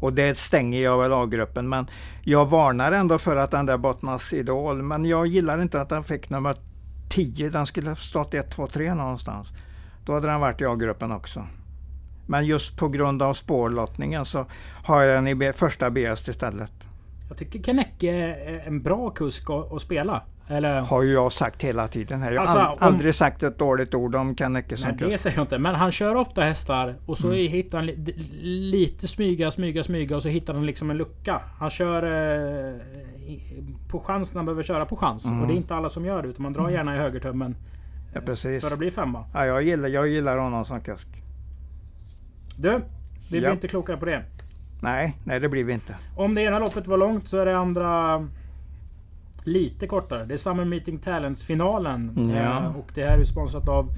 Och 0.00 0.12
det 0.12 0.38
stänger 0.38 0.82
jag 0.82 0.98
väl 0.98 1.12
A-gruppen 1.12 1.68
men 1.68 1.86
jag 2.24 2.50
varnar 2.50 2.92
ändå 2.92 3.18
för 3.18 3.36
att 3.36 3.50
den 3.50 3.66
där 3.66 3.78
Bottnas 3.78 4.32
Idol 4.32 4.82
men 4.82 5.04
jag 5.04 5.26
gillar 5.26 5.62
inte 5.62 5.80
att 5.80 5.88
den 5.88 6.04
fick 6.04 6.30
nummer 6.30 6.56
10. 7.10 7.50
Den 7.50 7.66
skulle 7.66 7.90
ha 7.90 7.96
stått 7.96 8.34
1, 8.34 8.50
2, 8.50 8.66
3 8.66 8.94
någonstans. 8.94 9.48
Då 10.04 10.12
hade 10.12 10.26
den 10.26 10.40
varit 10.40 10.60
i 10.60 10.64
A-gruppen 10.64 11.12
också. 11.12 11.46
Men 12.26 12.46
just 12.46 12.76
på 12.76 12.88
grund 12.88 13.22
av 13.22 13.34
spårlottningen 13.34 14.24
så 14.24 14.46
har 14.84 15.02
jag 15.02 15.16
den 15.16 15.28
i 15.28 15.34
B, 15.34 15.52
första 15.52 15.90
BS 15.90 16.28
istället. 16.28 16.72
Jag 17.30 17.38
tycker 17.38 17.62
Kanecke 17.62 18.10
är 18.10 18.62
en 18.66 18.82
bra 18.82 19.10
kusk 19.10 19.50
att, 19.50 19.72
att 19.72 19.82
spela. 19.82 20.22
Eller... 20.48 20.80
Har 20.80 21.02
ju 21.02 21.12
jag 21.12 21.32
sagt 21.32 21.62
hela 21.64 21.88
tiden. 21.88 22.22
här. 22.22 22.32
Jag 22.32 22.40
har 22.40 22.42
Alltså, 22.46 22.58
ald- 22.58 22.72
om- 22.72 22.78
aldrig 22.80 23.14
sagt 23.14 23.42
ett 23.42 23.58
dåligt 23.58 23.94
ord 23.94 24.14
om 24.14 24.34
Kanneke 24.34 24.76
som 24.76 24.88
Nej, 24.90 24.98
det 24.98 25.04
kusk. 25.04 25.18
säger 25.18 25.36
jag 25.36 25.44
inte. 25.44 25.58
Men 25.58 25.74
han 25.74 25.92
kör 25.92 26.14
ofta 26.14 26.42
hästar 26.42 26.96
och 27.06 27.18
så 27.18 27.26
Mm. 27.26 27.38
hittar 27.52 27.78
han 27.78 27.86
li, 27.86 28.12
lite 28.70 29.08
smyga, 29.08 29.50
smyga, 29.50 29.84
smyga 29.84 30.16
och 30.16 30.22
så 30.22 30.28
hittar 30.28 30.54
han 30.54 30.66
liksom 30.66 30.90
en 30.90 30.96
lucka. 30.96 31.40
Han 31.58 31.70
kör 31.70 32.02
eh, 32.02 32.80
på 33.88 34.00
chans 34.00 34.34
när 34.34 34.38
han 34.38 34.46
behöver 34.46 34.62
köra 34.62 34.86
på 34.86 34.96
chans. 34.96 35.26
Mm. 35.26 35.40
Och 35.40 35.46
det 35.46 35.52
är 35.54 35.56
inte 35.56 35.74
alla 35.74 35.88
som 35.88 36.04
gör 36.04 36.22
det. 36.22 36.28
Utan 36.28 36.42
man 36.42 36.52
drar 36.52 36.70
gärna 36.70 36.96
i 36.96 36.98
högertummen 36.98 37.56
Ja, 38.14 38.20
precis. 38.20 38.64
för 38.64 38.72
att 38.72 38.78
bli 38.78 38.90
femma. 38.90 39.24
Ja, 39.34 39.46
jag, 39.46 39.62
gillar, 39.62 39.88
jag 39.88 40.08
gillar 40.08 40.38
honom 40.38 40.64
som 40.64 40.80
kusk. 40.80 41.08
Du, 42.56 42.70
vi 43.30 43.38
blir 43.38 43.42
Ja. 43.42 43.50
inte 43.52 43.68
klokare 43.68 43.96
på 43.96 44.04
det. 44.04 44.22
Nej, 44.80 45.16
nej 45.24 45.40
det 45.40 45.48
blir 45.48 45.64
vi 45.64 45.72
inte. 45.72 45.94
Om 46.16 46.34
det 46.34 46.42
ena 46.42 46.58
loppet 46.58 46.86
var 46.86 46.96
långt 46.96 47.28
så 47.28 47.38
är 47.38 47.46
det 47.46 47.56
andra 47.58 48.26
lite 49.44 49.86
kortare. 49.86 50.24
Det 50.24 50.34
är 50.34 50.38
Summer 50.38 50.64
Meeting 50.64 50.98
Talents-finalen. 50.98 52.30
Ja. 52.34 52.58
Eh, 52.60 52.76
och 52.76 52.90
det 52.94 53.04
här 53.04 53.18
är 53.18 53.24
sponsrat 53.24 53.68
av 53.68 53.88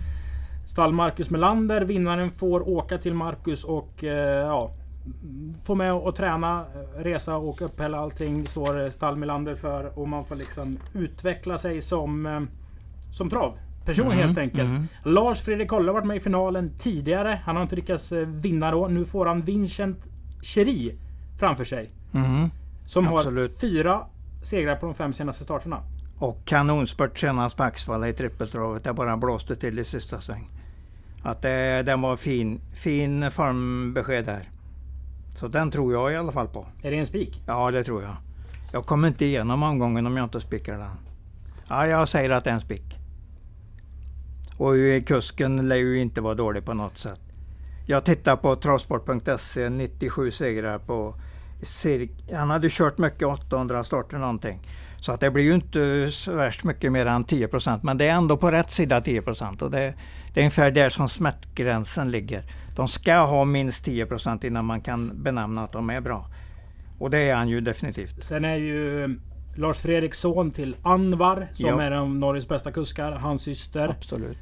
stall 0.67 0.93
Marcus 0.93 1.31
Melander. 1.31 1.81
Vinnaren 1.81 2.31
får 2.31 2.69
åka 2.69 2.99
till 2.99 3.15
Marcus 3.15 3.65
och 3.65 4.05
eh, 4.05 4.47
ja, 4.47 4.71
få 5.65 5.75
med 5.75 5.95
och 5.95 6.15
träna, 6.17 6.61
eh, 6.75 7.03
resa 7.03 7.37
och 7.37 7.63
uppehälla 7.63 7.99
allting 7.99 8.47
står 8.47 8.91
stall 8.91 9.17
Melander 9.17 9.55
för. 9.55 9.99
Och 9.99 10.09
man 10.09 10.25
får 10.25 10.37
liksom 10.37 10.79
utveckla 10.95 11.59
sig 11.59 11.83
som, 11.83 12.27
eh, 12.27 12.41
som 13.13 13.31
travperson 13.31 14.07
Mm, 14.07 14.19
helt 14.19 14.39
enkelt. 14.39 14.69
mm. 14.69 14.87
Lars 15.05 15.41
Fredrik 15.43 15.69
Kolle 15.69 15.89
har 15.89 15.95
varit 15.95 16.07
med 16.07 16.17
i 16.17 16.21
finalen 16.21 16.71
tidigare. 16.79 17.39
Han 17.45 17.57
har 17.57 17.63
inte 17.63 17.77
lyckats 17.77 18.13
eh, 18.13 18.27
vinna 18.29 18.71
då. 18.71 18.89
Nu 18.89 19.05
får 19.05 19.27
han 19.27 19.43
Vincent 19.43 20.09
Cheri 20.43 20.95
framför 21.39 21.65
sig. 21.65 21.91
Mhm. 22.11 22.51
Som 22.87 23.07
har 23.07 23.19
Absolut. 23.19 23.61
fyra 23.61 24.07
segrar 24.43 24.77
på 24.77 24.87
de 24.87 24.95
fem 24.95 25.13
senaste 25.13 25.45
starterna. 25.45 25.83
Och 26.19 26.45
kanonspurt 26.45 27.19
senast 27.19 27.57
på 27.57 27.63
Axvalla 27.63 28.09
i 28.09 28.13
trippeltravet. 28.13 28.85
Det 28.85 28.93
bara 28.93 29.17
blåste 29.17 29.57
till 29.57 29.79
i 29.79 29.85
sista 29.85 30.21
sväng. 30.21 30.51
Att 31.23 31.43
det, 31.43 31.83
den 31.83 32.01
var 32.01 32.17
fin, 32.17 32.61
fin 32.73 33.31
formbesked 33.31 34.25
där. 34.25 34.51
Så 35.35 35.49
den 35.49 35.71
tror 35.71 35.93
jag 35.93 36.13
i 36.13 36.17
alla 36.17 36.33
fall 36.33 36.49
på. 36.49 36.67
Är 36.83 36.91
det 36.91 36.99
en 36.99 37.07
spik? 37.07 37.43
Ja, 37.47 37.71
det 37.71 37.85
tror 37.85 38.03
jag. 38.03 38.17
Jag 38.73 38.87
kommer 38.87 39.09
inte 39.09 39.25
igenom 39.25 39.63
omgången 39.63 40.07
om 40.07 40.17
jag 40.17 40.25
inte 40.27 40.41
spikar 40.41 40.79
den. 40.79 40.91
Ja, 41.69 41.87
jag 41.87 42.09
säger 42.09 42.31
att 42.31 42.45
det 42.45 42.51
är 42.51 42.55
en 42.55 42.61
spik. 42.61 42.99
Och 44.57 44.77
eh, 44.77 45.03
kusken 45.03 45.69
lär 45.69 45.77
ju 45.77 46.01
inte 46.01 46.21
vara 46.21 46.35
dålig 46.35 46.65
på 46.65 46.75
något 46.75 46.99
sätt. 46.99 47.21
Jag 47.87 48.05
tittar 48.05 48.37
på 48.37 48.57
travsport.se, 48.57 49.69
97 49.71 50.31
segrar 50.31 50.79
på 50.79 51.15
cirk- 51.63 52.33
Han 52.35 52.51
hade 52.51 52.69
kört 52.71 52.99
mycket, 52.99 53.23
800 53.29 53.85
starter 53.85 54.19
någonting. 54.19 54.61
Så 55.01 55.13
att 55.13 55.21
det 55.21 55.31
blir 55.31 55.45
ju 55.45 55.55
inte 55.55 56.09
så 56.11 56.33
värst 56.33 56.65
mycket 56.65 56.93
mer 56.93 57.07
än 57.07 57.25
10% 57.25 57.81
Men 57.83 57.99
det 57.99 58.09
är 58.09 58.13
ändå 58.15 58.37
på 58.37 58.51
rätt 58.51 58.71
sida 58.71 59.01
10 59.01 59.23
och 59.61 59.71
det, 59.71 59.95
det 60.35 60.41
är 60.41 60.43
ungefär 60.43 60.71
där 60.71 60.89
som 60.91 61.09
smärtgränsen 61.09 62.11
ligger. 62.11 62.43
De 62.77 62.89
ska 62.89 63.15
ha 63.15 63.45
minst 63.45 63.87
10% 63.87 64.45
innan 64.47 64.65
man 64.65 64.81
kan 64.81 65.23
benämna 65.23 65.65
att 65.65 65.73
de 65.73 65.91
är 65.91 66.01
bra. 66.01 66.27
Och 66.99 67.11
det 67.11 67.19
är 67.19 67.37
han 67.37 67.49
ju 67.49 67.61
definitivt. 67.61 68.25
Sen 68.25 68.45
är 68.45 68.57
ju 68.57 69.09
Lars 69.57 69.79
Fredriks 69.79 70.21
son 70.21 70.51
till 70.51 70.77
Anvar 70.83 71.49
som 71.53 71.67
Ja. 71.67 71.83
är 71.83 71.91
en 71.91 71.99
av 71.99 72.09
Norges 72.15 72.49
bästa 72.49 72.73
kuskar. 72.73 73.13
Hans 73.13 73.43
syster 73.43 73.89
Absolut. 73.89 74.39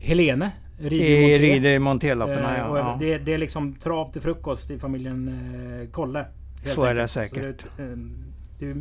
Helene 0.00 0.50
I 0.78 1.38
rider 1.38 1.78
Monteloppen, 1.78 2.38
Eh, 2.38 2.58
ja. 2.58 2.78
ja. 2.78 2.96
det, 3.00 3.18
det 3.18 3.34
är 3.34 3.38
liksom 3.38 3.74
trav 3.74 4.12
till 4.12 4.22
frukost 4.22 4.70
i 4.70 4.78
familjen 4.78 5.28
eh, 5.82 5.90
Kolle. 5.90 6.24
Så 6.64 6.82
är 6.84 6.94
det 6.94 7.08
säkert. 7.08 7.60
Så 7.60 7.66
det, 7.76 7.82
eh, 7.84 7.96
det 8.58 8.66
är 8.66 8.76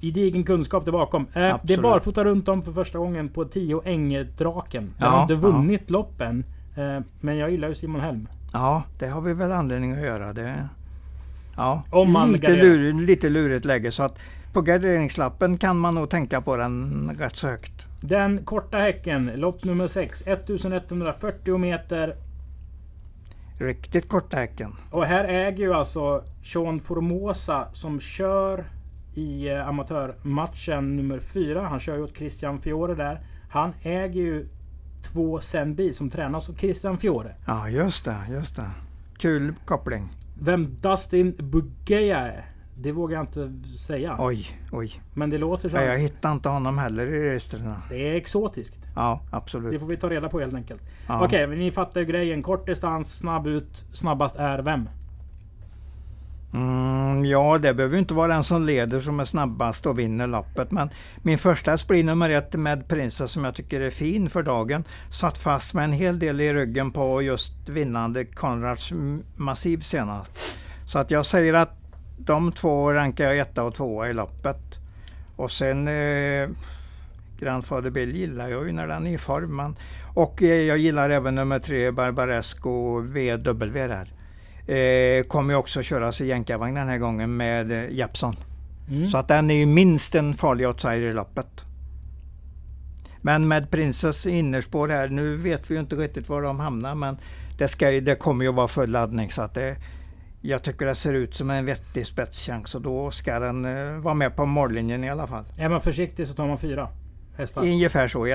gedigen 0.00 0.44
kunskap 0.44 0.84
där 0.84 0.92
bakom. 0.92 1.26
Eh, 1.32 1.56
det 1.62 1.74
är 1.74 1.80
barfota 1.82 2.24
runt 2.24 2.48
om 2.48 2.62
för 2.62 2.72
första 2.72 2.98
gången 2.98 3.28
på 3.28 3.44
10 3.44 3.82
Ängdraken. 3.84 4.94
Jag 4.98 5.06
Ja, 5.06 5.10
har 5.10 5.22
inte 5.22 5.34
ja. 5.34 5.40
vunnit 5.40 5.90
loppen. 5.90 6.44
Eh, 6.76 7.00
men 7.20 7.36
jag 7.36 7.50
gillar 7.50 7.68
ju 7.68 7.74
Simon 7.74 8.00
Helm. 8.00 8.28
ja, 8.52 8.82
det 8.98 9.06
har 9.06 9.20
vi 9.20 9.34
väl 9.34 9.52
anledning 9.52 9.92
att 9.92 10.02
göra. 10.04 10.32
Det, 10.32 10.68
ja. 11.56 11.82
Om 11.90 12.12
man 12.12 12.32
lite, 12.32 12.56
lur, 12.56 12.92
lite 13.06 13.28
lurigt 13.28 13.64
läge. 13.64 13.92
Så 13.92 14.02
att 14.02 14.18
på 14.56 14.62
garderingslappen 14.62 15.58
kan 15.58 15.78
man 15.78 15.94
nog 15.94 16.10
tänka 16.10 16.40
på 16.40 16.56
den 16.56 17.10
rätt 17.18 17.36
så 17.36 17.48
högt. 17.48 17.86
Den 18.00 18.44
korta 18.44 18.78
häcken, 18.78 19.30
lopp 19.34 19.64
nummer 19.64 19.86
6. 19.86 20.22
1140 20.26 21.58
meter. 21.58 22.16
Riktigt 23.58 24.08
korta 24.08 24.36
häcken. 24.36 24.74
Och 24.90 25.04
här 25.04 25.24
äger 25.24 25.64
ju 25.64 25.74
alltså 25.74 26.24
Sean 26.44 26.80
Formosa 26.80 27.68
som 27.72 28.00
kör 28.00 28.64
i 29.14 29.48
eh, 29.48 29.68
amatörmatchen 29.68 30.96
nummer 30.96 31.20
4. 31.20 31.62
Han 31.62 31.80
kör 31.80 31.96
ju 31.96 32.02
åt 32.02 32.16
Christian 32.16 32.60
Fiore 32.60 32.94
där. 32.94 33.20
Han 33.50 33.72
äger 33.82 34.20
ju 34.20 34.48
två 35.02 35.40
Zenbi 35.40 35.92
som 35.92 36.10
tränas 36.10 36.48
av 36.48 36.54
Christian 36.54 36.98
Fiore. 36.98 37.34
Ja, 37.46 37.68
just 37.68 38.04
det. 38.04 38.16
Just 38.30 38.56
det. 38.56 38.70
Kul 39.18 39.54
koppling. 39.64 40.08
Vem 40.40 40.76
Dustin 40.80 41.34
Bugeja 41.38 42.18
är, 42.18 42.44
det 42.78 42.92
vågar 42.92 43.16
jag 43.16 43.22
inte 43.22 43.50
säga. 43.78 44.16
Oj, 44.18 44.46
oj. 44.72 44.90
Men 45.14 45.30
det 45.30 45.38
låter 45.38 45.68
som... 45.68 45.80
Ja, 45.80 45.86
jag 45.86 45.98
hittar 45.98 46.32
inte 46.32 46.48
honom 46.48 46.78
heller 46.78 47.06
i 47.06 47.28
registren. 47.28 47.74
Det 47.90 48.10
är 48.10 48.14
exotiskt. 48.14 48.76
Ja, 48.94 49.20
Det 49.30 49.36
absolut. 49.36 49.80
får 49.80 49.86
vi 49.86 49.96
ta 49.96 50.10
reda 50.10 50.28
på 50.28 50.40
helt 50.40 50.54
enkelt. 50.54 50.82
Ja. 51.06 51.24
Okej, 51.24 51.46
ni 51.46 51.70
fattar 51.70 52.00
ju 52.00 52.06
grejen. 52.06 52.42
Kort 52.42 52.66
distans, 52.66 53.18
snabb 53.18 53.46
ut. 53.46 53.84
Snabbast 53.92 54.36
är 54.36 54.58
vem? 54.58 54.88
Mm, 56.54 57.24
ja, 57.24 57.58
det 57.58 57.74
behöver 57.74 57.94
ju 57.94 57.98
inte 57.98 58.14
vara 58.14 58.34
den 58.34 58.44
som 58.44 58.62
leder 58.66 59.00
som 59.00 59.20
är 59.20 59.24
snabbast 59.24 59.86
och 59.86 59.98
vinner 59.98 60.26
loppet. 60.26 60.70
Men 60.70 60.90
min 61.22 61.38
första 61.38 61.70
häst 61.70 61.88
blir 61.88 62.04
nummer 62.04 62.30
ett 62.30 62.52
med 62.54 62.88
Princess 62.88 63.30
som 63.32 63.44
jag 63.44 63.54
tycker 63.54 63.80
är 63.80 63.90
fin 63.90 64.30
för 64.30 64.42
dagen. 64.42 64.84
Satt 65.10 65.38
fast 65.38 65.74
med 65.74 65.84
en 65.84 65.92
hel 65.92 66.18
del 66.18 66.40
i 66.40 66.54
ryggen 66.54 66.92
på 66.92 67.22
just 67.22 67.68
vinnande 67.68 68.24
Konrads 68.24 68.92
Massiv 69.36 69.80
senast. 69.80 70.38
Så 70.86 70.98
att 70.98 71.10
jag 71.10 71.26
säger 71.26 71.54
att 71.54 71.85
de 72.16 72.52
två 72.52 72.92
rankar 72.92 73.24
jag 73.24 73.38
etta 73.38 73.62
och 73.62 73.74
tvåa 73.74 74.08
i 74.10 74.12
loppet. 74.12 74.60
Och 75.36 75.50
sen 75.50 75.88
eh, 75.88 76.48
Grandfather 77.38 77.90
Bill 77.90 78.16
gillar 78.16 78.48
jag 78.48 78.66
ju 78.66 78.72
när 78.72 78.88
den 78.88 79.06
är 79.06 79.14
i 79.14 79.18
form. 79.18 79.56
Men, 79.56 79.76
och 80.14 80.42
eh, 80.42 80.62
jag 80.62 80.78
gillar 80.78 81.10
även 81.10 81.34
nummer 81.34 81.58
tre 81.58 81.90
Barbaresco 81.90 83.00
VW 83.00 83.86
där. 83.86 84.12
Eh, 84.66 85.24
kommer 85.24 85.54
ju 85.54 85.58
också 85.58 85.82
köras 85.82 86.20
i 86.20 86.26
jänkarvagn 86.26 86.74
den 86.74 86.88
här 86.88 86.98
gången 86.98 87.36
med 87.36 87.72
eh, 87.72 87.90
Jeppson. 87.90 88.36
Mm. 88.90 89.08
Så 89.08 89.18
att 89.18 89.28
den 89.28 89.50
är 89.50 89.54
ju 89.54 89.66
minst 89.66 90.14
en 90.14 90.34
farlig 90.34 90.68
outsider 90.68 91.02
i 91.02 91.12
loppet. 91.12 91.64
Men 93.20 93.48
med 93.48 93.70
Princess 93.70 94.26
innerspår 94.26 94.88
här, 94.88 95.08
nu 95.08 95.36
vet 95.36 95.70
vi 95.70 95.74
ju 95.74 95.80
inte 95.80 95.96
riktigt 95.96 96.28
var 96.28 96.42
de 96.42 96.60
hamnar 96.60 96.94
men 96.94 97.16
det, 97.58 97.68
ska, 97.68 97.90
det 97.90 98.14
kommer 98.14 98.44
ju 98.44 98.52
vara 98.52 98.68
full 98.68 98.90
laddning 98.90 99.30
så 99.30 99.42
att 99.42 99.54
det, 99.54 99.76
jag 100.48 100.62
tycker 100.62 100.86
det 100.86 100.94
ser 100.94 101.12
ut 101.14 101.34
som 101.34 101.50
en 101.50 101.64
vettig 101.64 102.06
spetschans 102.06 102.74
och 102.74 102.82
då 102.82 103.10
ska 103.10 103.38
den 103.38 103.64
eh, 103.64 103.98
vara 103.98 104.14
med 104.14 104.36
på 104.36 104.46
mållinjen 104.46 105.04
i 105.04 105.10
alla 105.10 105.26
fall. 105.26 105.44
Är 105.58 105.68
man 105.68 105.80
försiktig 105.80 106.28
så 106.28 106.34
tar 106.34 106.46
man 106.46 106.58
fyra 106.58 106.88
hästar. 107.36 107.62
Ungefär 107.62 108.08
så. 108.08 108.26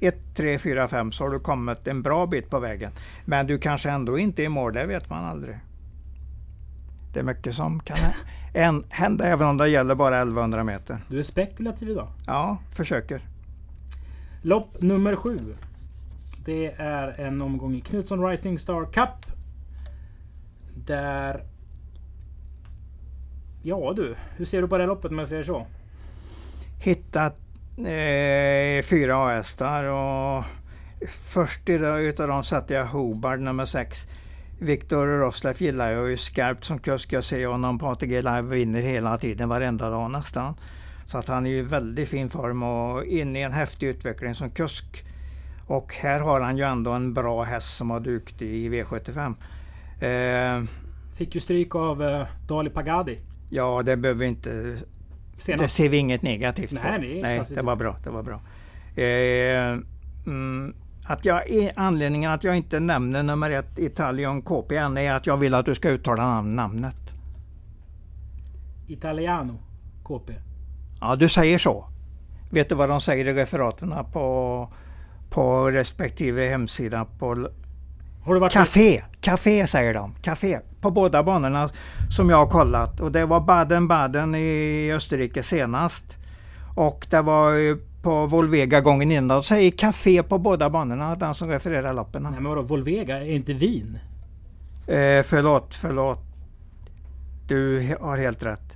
1, 0.00 0.14
3, 0.34 0.58
4, 0.58 0.88
5 0.88 1.12
så 1.12 1.24
har 1.24 1.30
du 1.30 1.40
kommit 1.40 1.86
en 1.88 2.02
bra 2.02 2.26
bit 2.26 2.50
på 2.50 2.58
vägen. 2.58 2.92
Men 3.24 3.46
du 3.46 3.58
kanske 3.58 3.90
ändå 3.90 4.18
inte 4.18 4.42
är 4.42 4.44
i 4.44 4.48
mål, 4.48 4.72
det 4.72 4.86
vet 4.86 5.10
man 5.10 5.24
aldrig. 5.24 5.58
Det 7.12 7.18
är 7.20 7.24
mycket 7.24 7.54
som 7.54 7.80
kan 7.80 7.96
en- 8.54 8.84
hända 8.88 9.24
även 9.26 9.46
om 9.48 9.56
det 9.56 9.68
gäller 9.68 9.94
bara 9.94 10.16
1100 10.16 10.64
meter. 10.64 10.98
Du 11.08 11.18
är 11.18 11.22
spekulativ 11.22 11.88
idag. 11.90 12.08
Ja, 12.26 12.58
försöker. 12.72 13.20
Lopp 14.42 14.80
nummer 14.82 15.16
sju. 15.16 15.38
Det 16.44 16.66
är 16.76 17.20
en 17.20 17.42
omgång 17.42 17.74
i 17.74 17.80
Knutsson 17.80 18.24
Rising 18.28 18.58
Star 18.58 18.92
Cup. 18.92 19.08
Där... 20.74 21.42
Ja 23.68 23.92
du, 23.96 24.16
hur 24.36 24.44
ser 24.44 24.62
du 24.62 24.68
på 24.68 24.78
det 24.78 24.86
loppet 24.86 25.10
om 25.10 25.18
jag 25.18 25.28
säger 25.28 25.44
så? 25.44 25.66
Hittat 26.78 27.36
eh, 27.78 28.84
fyra 28.84 29.16
A-hästar 29.16 29.84
och 29.84 30.44
först 31.08 31.68
utav 31.68 32.28
dem 32.28 32.44
satte 32.44 32.74
jag 32.74 32.86
Hobart 32.86 33.40
nummer 33.40 33.64
6. 33.64 34.06
Viktor 34.58 35.06
Rosleff 35.06 35.60
gillar 35.60 35.92
jag 35.92 36.10
ju 36.10 36.16
skarpt 36.16 36.64
som 36.64 36.78
kusk. 36.78 37.12
Jag 37.12 37.24
ser 37.24 37.46
honom 37.46 37.78
på 37.78 37.86
ATG 37.86 38.22
Live 38.22 38.42
vinner 38.42 38.82
hela 38.82 39.18
tiden, 39.18 39.48
varenda 39.48 39.90
dag 39.90 40.10
nästan. 40.10 40.54
Så 41.06 41.18
att 41.18 41.28
han 41.28 41.46
är 41.46 41.50
i 41.50 41.62
väldigt 41.62 42.08
fin 42.08 42.28
form 42.28 42.62
och 42.62 43.04
inne 43.04 43.38
i 43.38 43.42
en 43.42 43.52
häftig 43.52 43.86
utveckling 43.86 44.34
som 44.34 44.50
kusk. 44.50 45.04
Och 45.66 45.94
här 45.94 46.20
har 46.20 46.40
han 46.40 46.56
ju 46.56 46.64
ändå 46.64 46.90
en 46.90 47.14
bra 47.14 47.42
häst 47.42 47.76
som 47.76 47.90
har 47.90 48.00
dukt 48.00 48.42
i 48.42 48.68
V75. 48.68 49.34
Eh, 50.00 50.64
Fick 51.14 51.34
ju 51.34 51.40
stryk 51.40 51.74
av 51.74 52.02
eh, 52.02 52.26
Dali 52.48 52.70
Pagadi 52.70 53.20
ja, 53.48 53.82
det 53.82 53.96
behöver 53.96 54.20
vi 54.20 54.26
inte 54.26 54.50
Det 54.50 54.78
senast. 55.42 55.74
ser 55.74 55.88
vi 55.88 55.96
inget 55.96 56.22
negativt 56.22 56.72
Nej, 56.72 56.82
på. 56.82 56.88
det 57.00 57.18
är 57.18 57.22
Nej, 57.22 57.42
det 57.54 57.62
var 57.62 57.76
bra. 57.76 57.96
Det 58.04 58.10
var 58.10 58.22
bra. 58.22 58.40
Eh, 59.02 59.78
mm, 60.26 60.74
att 61.04 61.24
jag, 61.24 61.42
anledningen 61.76 62.30
att 62.30 62.44
jag 62.44 62.56
inte 62.56 62.80
nämner 62.80 63.22
nummer 63.22 63.50
ett 63.50 63.78
Italian 63.78 64.42
KPN 64.42 64.96
är 64.96 65.12
att 65.14 65.26
jag 65.26 65.36
vill 65.36 65.54
att 65.54 65.66
du 65.66 65.74
ska 65.74 65.88
uttala 65.88 66.22
nam- 66.22 66.54
namnet. 66.54 66.96
Italiano 68.86 69.58
KP. 70.04 70.32
Ja, 71.00 71.16
du 71.16 71.28
säger 71.28 71.58
så. 71.58 71.86
Vet 72.50 72.68
du 72.68 72.74
vad 72.74 72.88
de 72.88 73.00
säger 73.00 73.28
i 73.28 73.32
referaterna 73.34 74.04
på, 74.04 74.68
på 75.30 75.70
respektive 75.70 76.48
hemsida? 76.48 77.04
På 77.18 77.48
Har 78.26 78.34
du 78.34 78.40
varit... 78.40 78.52
Café, 78.52 79.02
café 79.20 79.66
säger 79.66 79.94
de. 79.94 80.14
Café 80.22 80.60
på 80.80 80.90
båda 80.90 81.22
banorna 81.22 81.70
som 82.10 82.30
jag 82.30 82.36
har 82.36 82.46
kollat. 82.46 83.00
Och 83.00 83.12
det 83.12 83.26
var 83.26 83.40
Baden-Baden 83.40 84.34
i 84.34 84.92
Österrike 84.92 85.42
senast. 85.42 86.04
Och 86.74 87.06
det 87.10 87.22
var 87.22 87.76
på 88.02 88.26
Volvega 88.26 88.80
gången 88.80 89.12
innan. 89.12 89.28
De 89.28 89.42
säger 89.42 89.70
café 89.70 90.22
på 90.22 90.38
båda 90.38 90.70
banorna, 90.70 91.14
den 91.16 91.34
som 91.34 91.48
refererar 91.48 91.92
loppen. 91.92 92.22
Nej 92.22 92.32
men 92.32 92.44
vadå, 92.44 92.62
Volvega 92.62 93.16
är 93.16 93.30
inte 93.30 93.54
vin? 93.54 93.98
Eh, 94.86 95.22
förlåt, 95.24 95.74
förlåt. 95.74 96.20
Du 97.48 97.94
har 98.00 98.18
helt 98.18 98.42
rätt. 98.42 98.72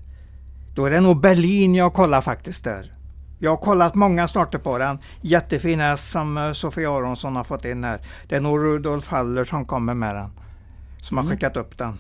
Då 0.75 0.85
är 0.85 0.91
det 0.91 1.01
nog 1.01 1.21
Berlin 1.21 1.75
jag 1.75 1.93
kollar 1.93 2.21
faktiskt 2.21 2.65
där. 2.65 2.93
Jag 3.43 3.51
har 3.51 3.57
kollat 3.57 3.95
många 3.95 4.29
starter 4.29 4.59
på 4.59 4.79
den. 4.79 4.99
Jättefin 5.21 5.81
häst 5.81 6.11
som 6.11 6.37
eh, 6.39 6.53
Sofia 6.53 6.91
Aronsson 6.97 7.37
har 7.37 7.45
fått 7.45 7.65
in 7.65 7.85
här. 7.85 8.01
Det 8.29 8.37
är 8.37 8.41
nog 8.41 8.59
Rudolf 8.59 9.09
Haller 9.09 9.45
som 9.45 9.65
kommer 9.65 9.95
med 9.95 10.15
den. 10.15 10.31
Som 11.03 11.17
har 11.17 11.25
Mm. 11.25 11.31
skickat 11.37 11.57
upp 11.57 11.79
den. 11.79 11.95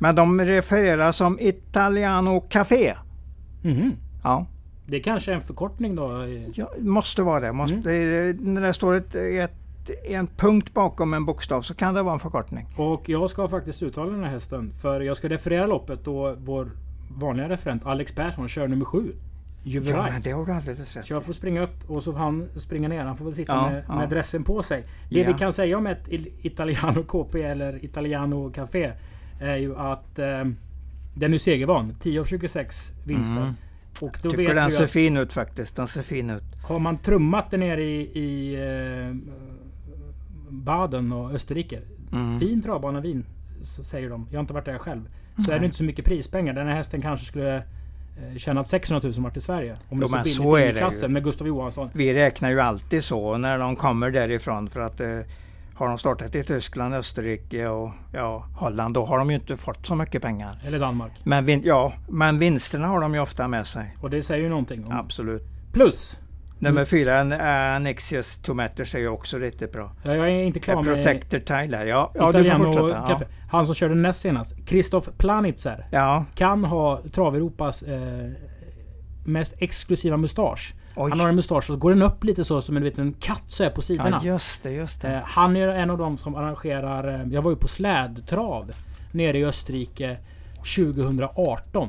Men 0.00 0.14
de 0.14 0.40
refererar 0.40 1.12
som 1.12 1.38
Italiano 1.40 2.40
Café. 2.40 2.94
Mhm. 3.62 3.92
Ja, 4.22 4.46
Det 4.86 5.00
kanske 5.00 5.30
är 5.30 5.34
en 5.34 5.40
förkortning 5.40 5.94
då? 5.96 6.24
i- 6.26 6.52
ja 6.54 6.68
måste 6.78 7.22
vara 7.22 7.40
det. 7.40 7.52
Måste, 7.52 7.74
Mm. 7.74 7.82
det- 7.84 8.44
När 8.44 8.60
det 8.62 8.72
står 8.74 8.94
ett, 8.94 9.14
ett, 9.14 9.52
en 10.04 10.26
punkt 10.26 10.74
bakom 10.74 11.14
en 11.14 11.24
bokstav 11.24 11.62
så 11.62 11.74
kan 11.74 11.94
det 11.94 12.02
vara 12.02 12.12
en 12.14 12.20
förkortning. 12.20 12.66
Och 12.76 13.08
jag 13.08 13.30
ska 13.30 13.48
faktiskt 13.48 13.82
uttala 13.82 14.10
den 14.12 14.24
här 14.24 14.30
hästen. 14.30 14.72
För 14.82 15.00
jag 15.00 15.16
ska 15.16 15.28
referera 15.28 15.66
loppet 15.66 16.04
då 16.04 16.34
vår 16.38 16.70
vanliga 17.18 17.48
referent 17.48 17.86
Alex 17.86 18.14
Persson 18.14 18.48
kör 18.48 18.68
nummer 18.68 18.84
sju. 18.84 19.12
Ja, 19.66 19.70
Juveraj. 19.70 20.12
men 20.12 20.22
det 20.22 20.30
har 20.30 20.46
du 20.46 20.52
alldeles 20.52 20.96
rätt 20.96 21.04
Så 21.06 21.12
jag 21.12 21.22
får 21.24 21.32
springa 21.32 21.60
upp 21.62 21.90
och 21.90 22.02
så 22.02 22.12
får 22.12 22.18
han 22.18 22.48
springa 22.56 22.88
ner. 22.88 23.04
Han 23.04 23.16
får 23.16 23.24
väl 23.24 23.34
sitta 23.34 23.52
Ja, 23.52 23.70
med, 23.70 23.84
ja. 23.88 23.94
med 23.98 24.08
dressen 24.08 24.44
på 24.44 24.62
sig. 24.62 24.84
Det 25.10 25.20
Ja. 25.20 25.26
vi 25.32 25.38
kan 25.38 25.52
säga 25.52 25.78
om 25.78 25.86
ett 25.86 26.08
Italiano 26.42 27.02
KP 27.08 27.42
eller 27.42 27.84
Italiano 27.84 28.50
Café 28.52 28.92
är 29.40 29.56
ju 29.56 29.76
att 29.76 30.18
eh, 30.18 30.44
den 31.14 31.34
är 31.34 31.38
segervan. 31.38 31.94
10 32.00 32.20
av 32.20 32.24
26 32.24 32.90
vinster. 33.06 33.36
Mm. 33.36 33.54
Och 34.00 34.18
då 34.22 34.30
Tycker 34.30 34.46
vet 34.46 34.56
den 34.56 34.70
ser 34.70 34.84
att 34.84 34.90
fin 34.90 35.16
ut 35.16 35.32
faktiskt. 35.32 35.76
Den 35.76 35.88
ser 35.88 36.02
fin 36.02 36.30
ut. 36.30 36.42
har 36.68 36.78
man 36.78 36.98
trummat 36.98 37.50
det 37.50 37.56
nere 37.56 37.82
i, 37.84 38.00
i 38.18 38.54
eh, 38.54 39.14
Baden 40.50 41.12
och 41.12 41.30
Österrike. 41.32 41.80
Mm. 42.12 42.40
Fin 42.40 42.62
travbana 42.62 43.00
vin, 43.00 43.24
säger 43.62 44.10
de. 44.10 44.26
Jag 44.30 44.38
har 44.38 44.40
inte 44.40 44.52
varit 44.54 44.64
där 44.64 44.78
själv. 44.78 45.08
Så 45.36 45.42
är 45.42 45.48
Nej. 45.48 45.58
det 45.58 45.64
inte 45.64 45.76
så 45.78 45.84
mycket 45.84 46.04
prispengar. 46.04 46.52
Den 46.52 46.66
här 46.66 46.74
hästen 46.74 47.02
kanske 47.02 47.26
skulle 47.26 47.62
tjänat 48.36 48.68
600 48.68 49.08
000 49.08 49.22
vart 49.22 49.36
i 49.36 49.40
Sverige. 49.40 49.76
Om 49.88 50.00
Jo, 50.00 50.00
det 50.00 50.04
är 50.04 50.08
så 50.08 50.22
billigt 50.22 50.36
så 50.36 50.56
är 50.56 50.64
i 50.66 50.72
ju. 50.72 50.78
klassen 50.78 51.12
med 51.12 51.24
Gustav 51.24 51.46
Johansson. 51.48 51.90
Vi 51.94 52.14
räknar 52.14 52.50
ju 52.50 52.60
alltid 52.60 53.04
så 53.04 53.38
när 53.38 53.58
de 53.58 53.76
kommer 53.76 54.10
därifrån 54.10 54.70
för 54.70 54.80
att 54.80 55.00
eh, 55.00 55.08
har 55.74 55.88
de 55.88 55.98
startat 55.98 56.34
i 56.34 56.44
Tyskland, 56.44 56.94
Österrike 56.94 57.66
och 57.68 57.90
ja, 58.12 58.46
Holland 58.56 58.94
då 58.94 59.04
har 59.04 59.18
de 59.18 59.30
ju 59.30 59.34
inte 59.36 59.56
fått 59.56 59.86
så 59.86 59.94
mycket 59.94 60.22
pengar. 60.22 60.58
Eller 60.66 60.78
Danmark. 60.78 61.12
Men, 61.24 61.44
vin- 61.46 61.62
ja, 61.64 61.92
men 62.08 62.38
vinsterna 62.38 62.86
har 62.88 63.00
de 63.00 63.14
ju 63.14 63.20
ofta 63.20 63.48
med 63.48 63.66
sig. 63.66 63.96
Och 64.00 64.10
det 64.10 64.22
säger 64.22 64.42
ju 64.42 64.48
någonting. 64.48 64.84
Om. 64.86 64.92
Absolut. 64.92 65.42
Plus! 65.72 66.18
Nummer 66.58 66.84
fyra, 66.84 67.18
en- 67.18 67.32
Annexius 67.76 68.38
Tomatters 68.38 68.94
är 68.94 68.98
ju 68.98 69.08
också 69.08 69.38
riktigt 69.38 69.72
bra. 69.72 69.92
Ja, 70.02 70.14
jag 70.14 70.26
är 70.30 70.42
inte 70.42 70.60
klar 70.60 70.82
med 70.82 70.84
Protector 70.94 71.38
Tile 71.38 71.76
här. 71.76 71.86
Ja, 71.86 72.12
ja 72.14 72.32
du 72.32 72.44
får 72.44 72.56
fortsätta. 72.72 73.06
Ja. 73.08 73.20
Han 73.50 73.66
som 73.66 73.74
körde 73.74 73.94
näst 73.94 74.20
senast. 74.20 74.54
Christoph 74.68 75.10
Planitzer. 75.18 75.86
ja. 75.90 76.24
Kan 76.34 76.64
ha 76.64 77.00
Trav-Europas 77.12 77.82
eh, 77.82 78.30
mest 79.24 79.54
exklusiva 79.58 80.16
mustasch. 80.16 80.74
Oj. 80.96 81.10
Han 81.10 81.20
har 81.20 81.28
en 81.28 81.34
mustasch 81.34 81.70
och 81.70 81.78
går 81.80 81.90
den 81.90 82.02
upp 82.02 82.24
lite 82.24 82.44
så 82.44 82.62
som 82.62 82.76
en 82.76 82.84
liten 82.84 83.12
katt 83.20 83.42
så 83.46 83.64
är 83.64 83.70
på 83.70 83.82
sidorna. 83.82 84.20
ja, 84.22 84.32
just 84.32 84.62
det, 84.62 84.70
just 84.72 85.02
det. 85.02 85.08
Eh, 85.14 85.20
han 85.24 85.56
är 85.56 85.68
en 85.68 85.90
av 85.90 85.98
de 85.98 86.18
som 86.18 86.34
arrangerar... 86.34 87.14
eh, 87.20 87.26
Jag 87.32 87.42
var 87.42 87.50
ju 87.50 87.56
på 87.56 87.68
slädtrav 87.68 88.72
nere 89.12 89.38
i 89.38 89.44
Österrike 89.44 90.16
2018. 90.76 91.88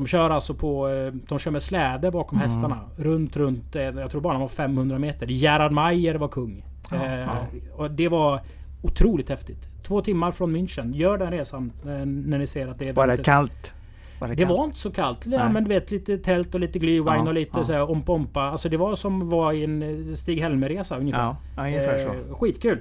De 0.00 0.06
kör 0.06 0.30
alltså 0.30 0.54
på... 0.54 0.88
eh, 0.88 1.12
De 1.28 1.38
kör 1.38 1.50
med 1.50 1.62
släde 1.62 2.10
bakom 2.10 2.38
Mm. 2.38 2.50
hästarna. 2.50 2.78
Runt, 2.96 3.36
runt... 3.36 3.76
eh, 3.76 3.82
Jag 3.82 4.10
tror 4.10 4.20
bara 4.20 4.38
var 4.38 4.48
500 4.48 4.98
meter. 4.98 5.26
Gerhard 5.26 5.72
Mayer 5.72 6.14
var 6.14 6.28
kung. 6.28 6.64
Ja, 6.90 6.96
Eh, 6.96 7.20
ja. 7.20 7.28
Och 7.76 7.90
det 7.90 8.08
var 8.08 8.40
otroligt 8.82 9.28
häftigt. 9.28 9.68
Två 9.82 10.00
timmar 10.00 10.32
från 10.32 10.56
München. 10.56 10.94
Gör 10.94 11.18
den 11.18 11.30
resan 11.30 11.72
eh, 11.84 11.88
när 12.06 12.38
ni 12.38 12.46
ser 12.46 12.68
att 12.68 12.78
det 12.78 12.88
är 12.88 12.92
Var 12.92 13.06
det 13.06 13.16
kallt? 13.16 13.72
Var 14.20 14.28
det 14.28 14.34
det 14.34 14.42
kallt? 14.42 14.58
var 14.58 14.64
inte 14.64 14.78
så 14.78 14.90
kallt. 14.90 15.18
Ja, 15.26 15.38
Nej. 15.44 15.52
men 15.52 15.62
du 15.64 15.68
vet 15.68 15.90
lite 15.90 16.18
tält 16.18 16.54
och 16.54 16.60
lite 16.60 16.78
glühwein 16.78 17.16
Ja, 17.16 17.28
och 17.28 17.34
lite 17.34 17.58
ja. 17.58 17.64
så 17.64 17.72
här 17.72 17.90
ompa 17.90 18.12
ompa. 18.12 18.40
Alltså 18.42 18.68
det 18.68 18.76
var 18.76 18.96
som 18.96 19.28
var 19.28 19.52
i 19.52 19.64
en 19.64 19.82
eh, 19.82 20.14
Stig-Helmer-resa 20.16 20.98
ungefär. 20.98 21.22
Ja, 21.22 21.36
ja, 21.56 21.62
ungefär 21.66 21.98
så. 21.98 22.08
Eh, 22.08 22.34
skitkul. 22.34 22.78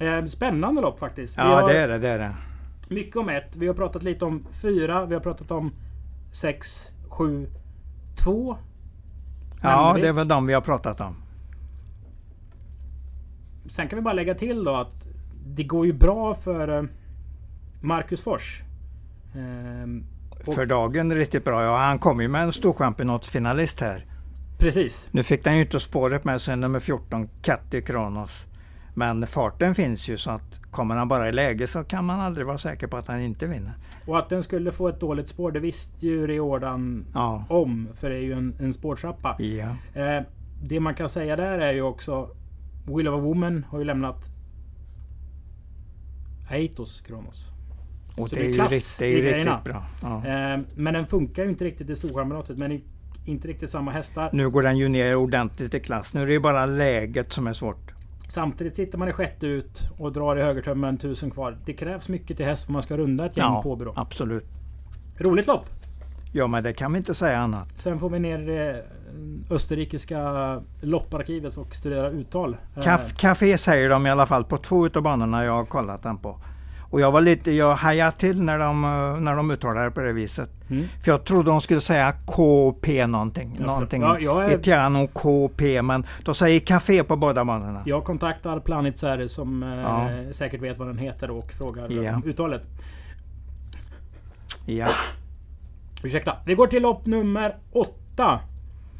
Eh, 0.00 0.24
spännande 0.24 0.80
lopp 0.80 0.98
faktiskt. 0.98 1.36
Ja, 1.36 1.66
det 1.66 1.78
är 1.78 1.88
det, 1.88 1.98
det 1.98 2.08
är 2.08 2.18
det. 2.18 2.34
mycket 2.88 3.16
om 3.16 3.28
ett. 3.28 3.56
Vi 3.56 3.66
har 3.66 3.74
pratat 3.74 4.02
lite 4.02 4.24
om 4.24 4.46
fyra. 4.62 5.06
Vi 5.06 5.14
har 5.14 5.20
pratat 5.22 5.50
om 5.50 5.72
sex, 6.40 6.92
sju, 7.08 7.48
två. 8.14 8.56
Ja, 9.62 9.82
Nämnde 9.82 9.94
vi. 9.94 10.02
det 10.02 10.08
är 10.08 10.12
väl 10.12 10.28
de 10.28 10.46
vi 10.46 10.52
har 10.54 10.60
pratat 10.60 11.00
om. 11.00 11.16
Sen 13.68 13.88
kan 13.88 13.96
vi 13.96 14.02
bara 14.02 14.14
lägga 14.14 14.34
till 14.34 14.64
då 14.64 14.74
att 14.76 15.06
det 15.46 15.64
går 15.64 15.86
ju 15.86 15.92
bra 15.92 16.34
för 16.34 16.78
eh, 16.78 16.82
Marcus 17.80 18.22
Fors. 18.22 18.62
Ehm, 19.34 20.04
För 20.54 20.66
dagen 20.66 21.14
riktigt 21.14 21.44
bra. 21.44 21.62
Ja, 21.64 21.76
han 21.78 21.98
kom 21.98 22.20
ju 22.20 22.28
med 22.28 22.42
en 22.42 22.52
storchampionatsfinalist 22.52 23.80
här. 23.80 24.06
precis. 24.58 25.08
Nu 25.10 25.22
fick 25.22 25.44
den 25.44 25.56
ju 25.56 25.62
inte 25.62 25.80
spåret 25.80 26.24
med 26.24 26.40
sig 26.40 26.56
nummer 26.56 26.80
14, 26.80 27.28
Katty 27.42 27.80
Kronos. 27.80 28.44
Men 28.98 29.26
farten 29.26 29.74
finns 29.74 30.08
ju 30.08 30.16
så 30.16 30.30
att 30.30 30.60
kommer 30.70 30.96
han 30.96 31.08
bara 31.08 31.28
i 31.28 31.32
läge 31.32 31.66
så 31.66 31.84
kan 31.84 32.04
man 32.04 32.20
aldrig 32.20 32.46
vara 32.46 32.58
säker 32.58 32.86
på 32.86 32.96
att 32.96 33.06
han 33.08 33.20
inte 33.20 33.46
vinner. 33.46 33.72
Och 34.06 34.18
att 34.18 34.28
den 34.28 34.42
skulle 34.42 34.72
få 34.72 34.88
ett 34.88 35.00
dåligt 35.00 35.28
spår, 35.28 35.52
det 35.52 35.60
visste 35.60 36.06
ju 36.06 36.26
Riordan 36.26 37.06
Ja. 37.14 37.44
om. 37.48 37.88
För 37.94 38.10
det 38.10 38.16
är 38.16 38.20
ju 38.20 38.32
en, 38.32 38.54
en 38.60 38.72
spårtrappa. 38.72 39.36
Ja. 39.38 40.00
Eh, 40.02 40.22
det 40.62 40.80
man 40.80 40.94
kan 40.94 41.08
säga 41.08 41.36
där 41.36 41.58
är 41.58 41.72
ju 41.72 41.82
också 41.82 42.28
Will 42.86 43.08
of 43.08 43.14
a 43.14 43.20
Woman 43.22 43.64
har 43.70 43.78
ju 43.78 43.84
lämnat 43.84 44.24
Aitos 46.50 47.00
Kronos. 47.00 47.46
Och 48.16 48.28
Så 48.28 48.34
det 48.36 48.42
är 48.42 48.48
ju, 48.48 48.54
klass 48.54 48.72
rikt, 48.72 48.98
det 48.98 49.30
är 49.30 49.36
riktigt 49.36 49.64
bra. 49.64 49.82
Ja. 50.02 50.16
Eh, 50.26 50.60
men 50.76 50.94
den 50.94 51.06
funkar 51.06 51.42
ju 51.44 51.48
inte 51.48 51.64
riktigt 51.64 51.90
i 51.90 51.96
Storchampionatet. 51.96 52.58
Men 52.58 52.80
inte 53.26 53.48
riktigt 53.48 53.70
samma 53.70 53.90
hästar. 53.90 54.30
Nu 54.32 54.50
går 54.50 54.62
den 54.62 54.78
ju 54.78 54.88
ner 54.88 55.14
ordentligt 55.14 55.74
i 55.74 55.80
klass. 55.80 56.14
Nu 56.14 56.22
är 56.22 56.26
det 56.26 56.32
ju 56.32 56.40
bara 56.40 56.66
läget 56.66 57.32
som 57.32 57.46
är 57.46 57.52
svårt. 57.52 57.94
Samtidigt 58.28 58.76
sitter 58.76 58.98
man 58.98 59.08
i 59.08 59.12
sjätte 59.12 59.46
ut 59.46 59.82
och 59.98 60.12
drar 60.12 60.36
i 60.36 60.42
högertömmen 60.42 60.98
tusen 60.98 61.30
kvar. 61.30 61.58
Det 61.64 61.72
krävs 61.72 62.08
mycket 62.08 62.36
till 62.36 62.46
häst 62.46 62.64
för 62.64 62.72
man 62.72 62.82
ska 62.82 62.96
runda 62.96 63.26
ett 63.26 63.36
gäng 63.36 63.62
på 63.62 63.76
Byrå. 63.76 63.92
absolut. 63.96 64.44
Roligt 65.18 65.46
lopp! 65.46 65.66
Ja, 66.32 66.46
men 66.46 66.62
det 66.64 66.72
kan 66.72 66.92
vi 66.92 66.98
inte 66.98 67.14
säga 67.14 67.38
annat. 67.38 67.68
Sen 67.76 67.98
får 67.98 68.10
vi 68.10 68.18
ner 68.18 68.38
det 68.38 68.84
österrikiska 69.50 70.62
lopparkivet 70.80 71.56
och 71.56 71.76
studera 71.76 72.10
uttal. 72.10 72.56
Eh, 72.76 72.82
Caf 72.82 73.16
Café 73.16 73.58
säger 73.58 73.88
de 73.90 74.06
i 74.06 74.10
alla 74.10 74.26
fall 74.26 74.44
på 74.44 74.56
två 74.56 74.86
utav 74.86 75.02
banorna 75.02 75.44
jag 75.44 75.52
har 75.52 75.64
kollat 75.64 76.02
den 76.02 76.18
på. 76.18 76.40
Och 76.90 77.00
jag 77.00 77.10
var 77.12 77.20
lite, 77.20 77.52
jag 77.52 77.74
hajade 77.74 78.12
till 78.16 78.42
när 78.42 78.58
de, 78.58 78.84
eh, 78.84 79.20
när 79.20 79.36
de 79.36 79.50
uttalade 79.50 79.86
det 79.86 79.90
på 79.90 80.00
det 80.00 80.12
viset. 80.12 80.50
Mm. 80.70 80.86
För 81.04 81.10
jag 81.10 81.24
trodde 81.24 81.50
de 81.50 81.60
skulle 81.60 81.80
säga 81.80 82.12
KP 82.26 83.06
någonting. 83.06 83.54
Jag 83.58 83.66
någonting. 83.66 84.02
Ja, 84.02 84.18
jag 84.18 84.44
är- 84.44 84.50
Italiano 84.58 85.06
KP, 85.06 85.82
men 85.82 86.06
de 86.24 86.34
säger 86.34 86.60
Café 86.60 87.04
på 87.04 87.16
båda 87.16 87.44
banorna. 87.44 87.82
Jag 87.86 88.04
kontaktar 88.04 88.60
Planitzer 88.60 89.28
som 89.28 89.62
eh, 89.62 89.68
Ja. 89.68 90.08
säkert 90.32 90.60
vet 90.62 90.78
vad 90.78 90.88
den 90.88 90.98
heter 90.98 91.30
och 91.30 91.52
frågar 91.52 91.90
Ja. 91.92 92.14
om 92.16 92.24
uttalet. 92.24 92.66
Ja, 94.66 94.86
Ursäkta. 96.02 96.36
Vi 96.46 96.54
går 96.54 96.66
till 96.66 96.82
lopp 96.82 97.06
nummer 97.06 97.56
åtta. 97.72 98.40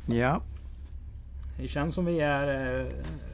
ja. 0.06 0.40
Det 1.60 1.68
känns 1.68 1.94
som 1.94 2.04
vi 2.04 2.20
är 2.20 2.80
eh, 2.80 2.86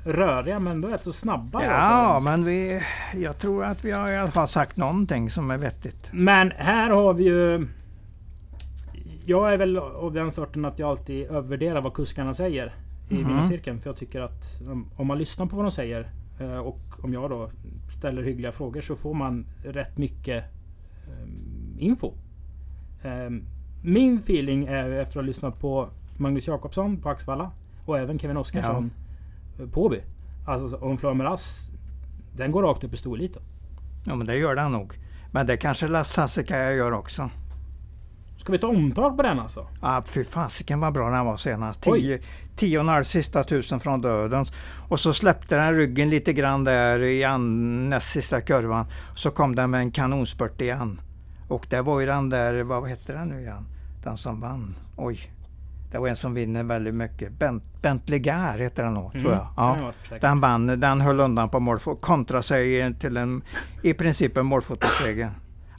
röriga 0.04 0.60
men 0.60 0.80
då 0.80 0.88
rätt 0.88 1.04
så 1.04 1.12
snabba. 1.12 1.64
Ja, 1.64 1.70
alltså. 1.70 2.30
men 2.30 2.44
vi, 2.44 2.82
jag 3.14 3.38
tror 3.38 3.64
att 3.64 3.84
vi 3.84 3.90
har 3.90 4.12
i 4.12 4.16
alla 4.16 4.30
fall 4.30 4.48
sagt 4.48 4.76
någonting 4.76 5.30
som 5.30 5.50
är 5.50 5.58
vettigt. 5.58 6.10
Men 6.12 6.50
här 6.50 6.90
har 6.90 7.14
vi 7.14 7.24
ju... 7.24 7.66
Jag 9.26 9.52
är 9.52 9.56
väl 9.58 9.78
av 9.78 10.12
den 10.12 10.30
sorten 10.30 10.64
att 10.64 10.78
jag 10.78 10.88
alltid 10.88 11.26
övervärderar 11.26 11.80
vad 11.80 11.94
kuskarna 11.94 12.34
säger 12.34 12.74
i 13.08 13.14
Mhm. 13.14 13.28
vinnarcirkeln. 13.28 13.80
För 13.80 13.88
jag 13.90 13.96
tycker 13.96 14.20
att 14.20 14.62
om, 14.96 15.06
man 15.06 15.18
lyssnar 15.18 15.46
på 15.46 15.56
vad 15.56 15.64
de 15.64 15.70
säger 15.70 16.10
eh, 16.40 16.58
och 16.58 16.80
om 17.02 17.12
jag 17.12 17.30
då 17.30 17.50
ställer 17.98 18.22
hyggliga 18.22 18.52
frågor 18.52 18.80
så 18.80 18.96
får 18.96 19.14
man 19.14 19.46
rätt 19.64 19.98
mycket 19.98 20.44
eh, 21.06 21.28
info. 21.78 22.12
Min 23.82 24.16
feeling 24.18 24.66
är 24.66 24.90
efter 24.90 25.00
att 25.00 25.14
ha 25.14 25.22
lyssnat 25.22 25.60
på 25.60 25.88
Magnus 26.16 26.46
Jakobsson 26.48 26.96
på 27.02 27.08
Axvalla 27.08 27.50
och 27.84 27.98
även 27.98 28.18
Kevin 28.18 28.36
Oskarsson 28.36 28.90
eh, 29.60 29.66
på 29.66 29.84
Åby. 29.84 30.00
Alltså 30.46 30.76
om 30.76 30.98
Flömeras 30.98 31.70
den 32.36 32.50
går 32.50 32.62
rakt 32.62 32.84
upp 32.84 32.94
i 32.94 32.96
storeliten. 32.96 33.42
Ja, 34.04 34.14
men 34.14 34.26
det 34.26 34.36
gör 34.36 34.54
den 34.54 34.72
nog. 34.72 34.98
Men 35.32 35.46
det 35.46 35.56
kanske 35.56 35.88
La 35.88 36.04
Sassicaia 36.04 36.72
gör 36.72 36.92
också. 36.92 37.30
Ska 38.36 38.52
vi 38.52 38.58
ta 38.58 38.66
omtag 38.66 39.16
på 39.16 39.22
den 39.22 39.40
alltså? 39.40 39.66
Ja, 39.82 40.02
fy 40.06 40.24
fasiken 40.24 40.80
vad 40.80 40.92
bra 40.92 41.10
den 41.10 41.26
var 41.26 41.36
senast. 41.36 41.86
Oj. 41.86 42.00
Tio, 42.00 42.18
tio 42.56 42.78
och 42.78 42.84
en 42.84 42.88
halv 42.88 43.04
sista 43.04 43.44
tusen 43.44 43.80
från 43.80 44.00
dödens. 44.00 44.52
Och 44.88 45.00
så 45.00 45.12
släppte 45.12 45.56
den 45.56 45.74
ryggen 45.74 46.10
lite 46.10 46.32
grann 46.32 46.64
där 46.64 47.02
i 47.02 47.24
an, 47.24 47.90
näst 47.90 48.10
sista 48.10 48.40
kurvan. 48.40 48.86
Så 49.14 49.30
kom 49.30 49.54
den 49.54 49.70
med 49.70 49.80
en 49.80 49.90
kanonspurt 49.90 50.60
igen. 50.60 51.00
Och 51.48 51.66
det 51.70 51.82
var 51.82 52.00
ju 52.00 52.06
den 52.06 52.30
där, 52.30 52.62
vad 52.62 52.88
hette 52.88 53.12
den 53.12 53.28
nu 53.28 53.40
igen? 53.40 53.66
Den 54.02 54.16
som 54.16 54.40
vann. 54.40 54.74
Oj. 54.96 55.33
Det 55.94 56.00
var 56.00 56.08
en 56.08 56.16
som 56.16 56.34
vinner 56.34 56.64
väldigt 56.64 56.94
mycket. 56.94 57.38
Bent, 57.38 57.62
Bentley 57.82 58.18
Gare 58.18 58.62
heter 58.62 58.84
den 58.84 58.94
nog, 58.94 59.12
tror 59.12 59.32
jag. 59.32 59.70
Mm, 59.74 59.92
Ja. 60.10 60.18
Den 60.20 60.40
vann, 60.40 60.66
den 60.80 61.00
höll 61.00 61.20
undan 61.20 61.48
på 61.48 61.60
målfoto, 61.60 62.00
kontra 62.00 62.42
sig 62.42 62.94
till 62.94 63.16
en, 63.16 63.42
i 63.82 63.94
princip 63.94 64.36
en 64.36 64.46
målfotoseger. 64.46 65.30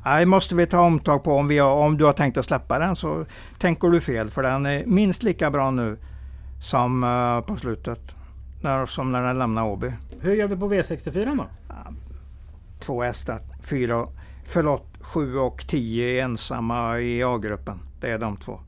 Nej, 0.06 0.26
måste 0.26 0.56
vi 0.56 0.68
ta 0.68 0.80
omtag 0.80 1.24
på 1.24 1.34
om, 1.34 1.48
vi 1.48 1.58
har, 1.58 1.76
om 1.76 1.98
du 1.98 2.06
har 2.06 2.14
tänkt 2.14 2.38
att 2.38 2.46
släppa 2.46 2.80
den 2.80 2.96
så 2.96 3.26
tänker 3.58 3.88
du 3.88 4.02
fel 4.02 4.30
för 4.30 4.44
den 4.44 4.66
är 4.66 4.86
minst 4.86 5.24
lika 5.24 5.52
bra 5.52 5.72
nu 5.72 5.98
som 6.62 7.04
eh, 7.04 7.42
på 7.42 7.56
slutet. 7.58 8.16
När, 8.62 8.86
som 8.86 9.12
när 9.12 9.22
den 9.24 9.40
lämnade 9.40 9.68
Åby. 9.68 9.92
Hur 10.22 10.34
gör 10.34 10.48
vi 10.48 10.56
på 10.56 10.70
V64 10.74 11.38
då? 11.38 11.46
Två 12.80 13.02
hästar, 13.04 13.40
fyra, 13.62 14.08
förlåt, 14.46 14.88
sju 15.02 15.38
och 15.38 15.66
tio 15.68 16.24
ensamma 16.24 17.00
i 17.00 17.24
A-gruppen. 17.24 17.80
Det 18.00 18.12
är 18.12 18.18
de 18.20 18.38
två. 18.38 18.60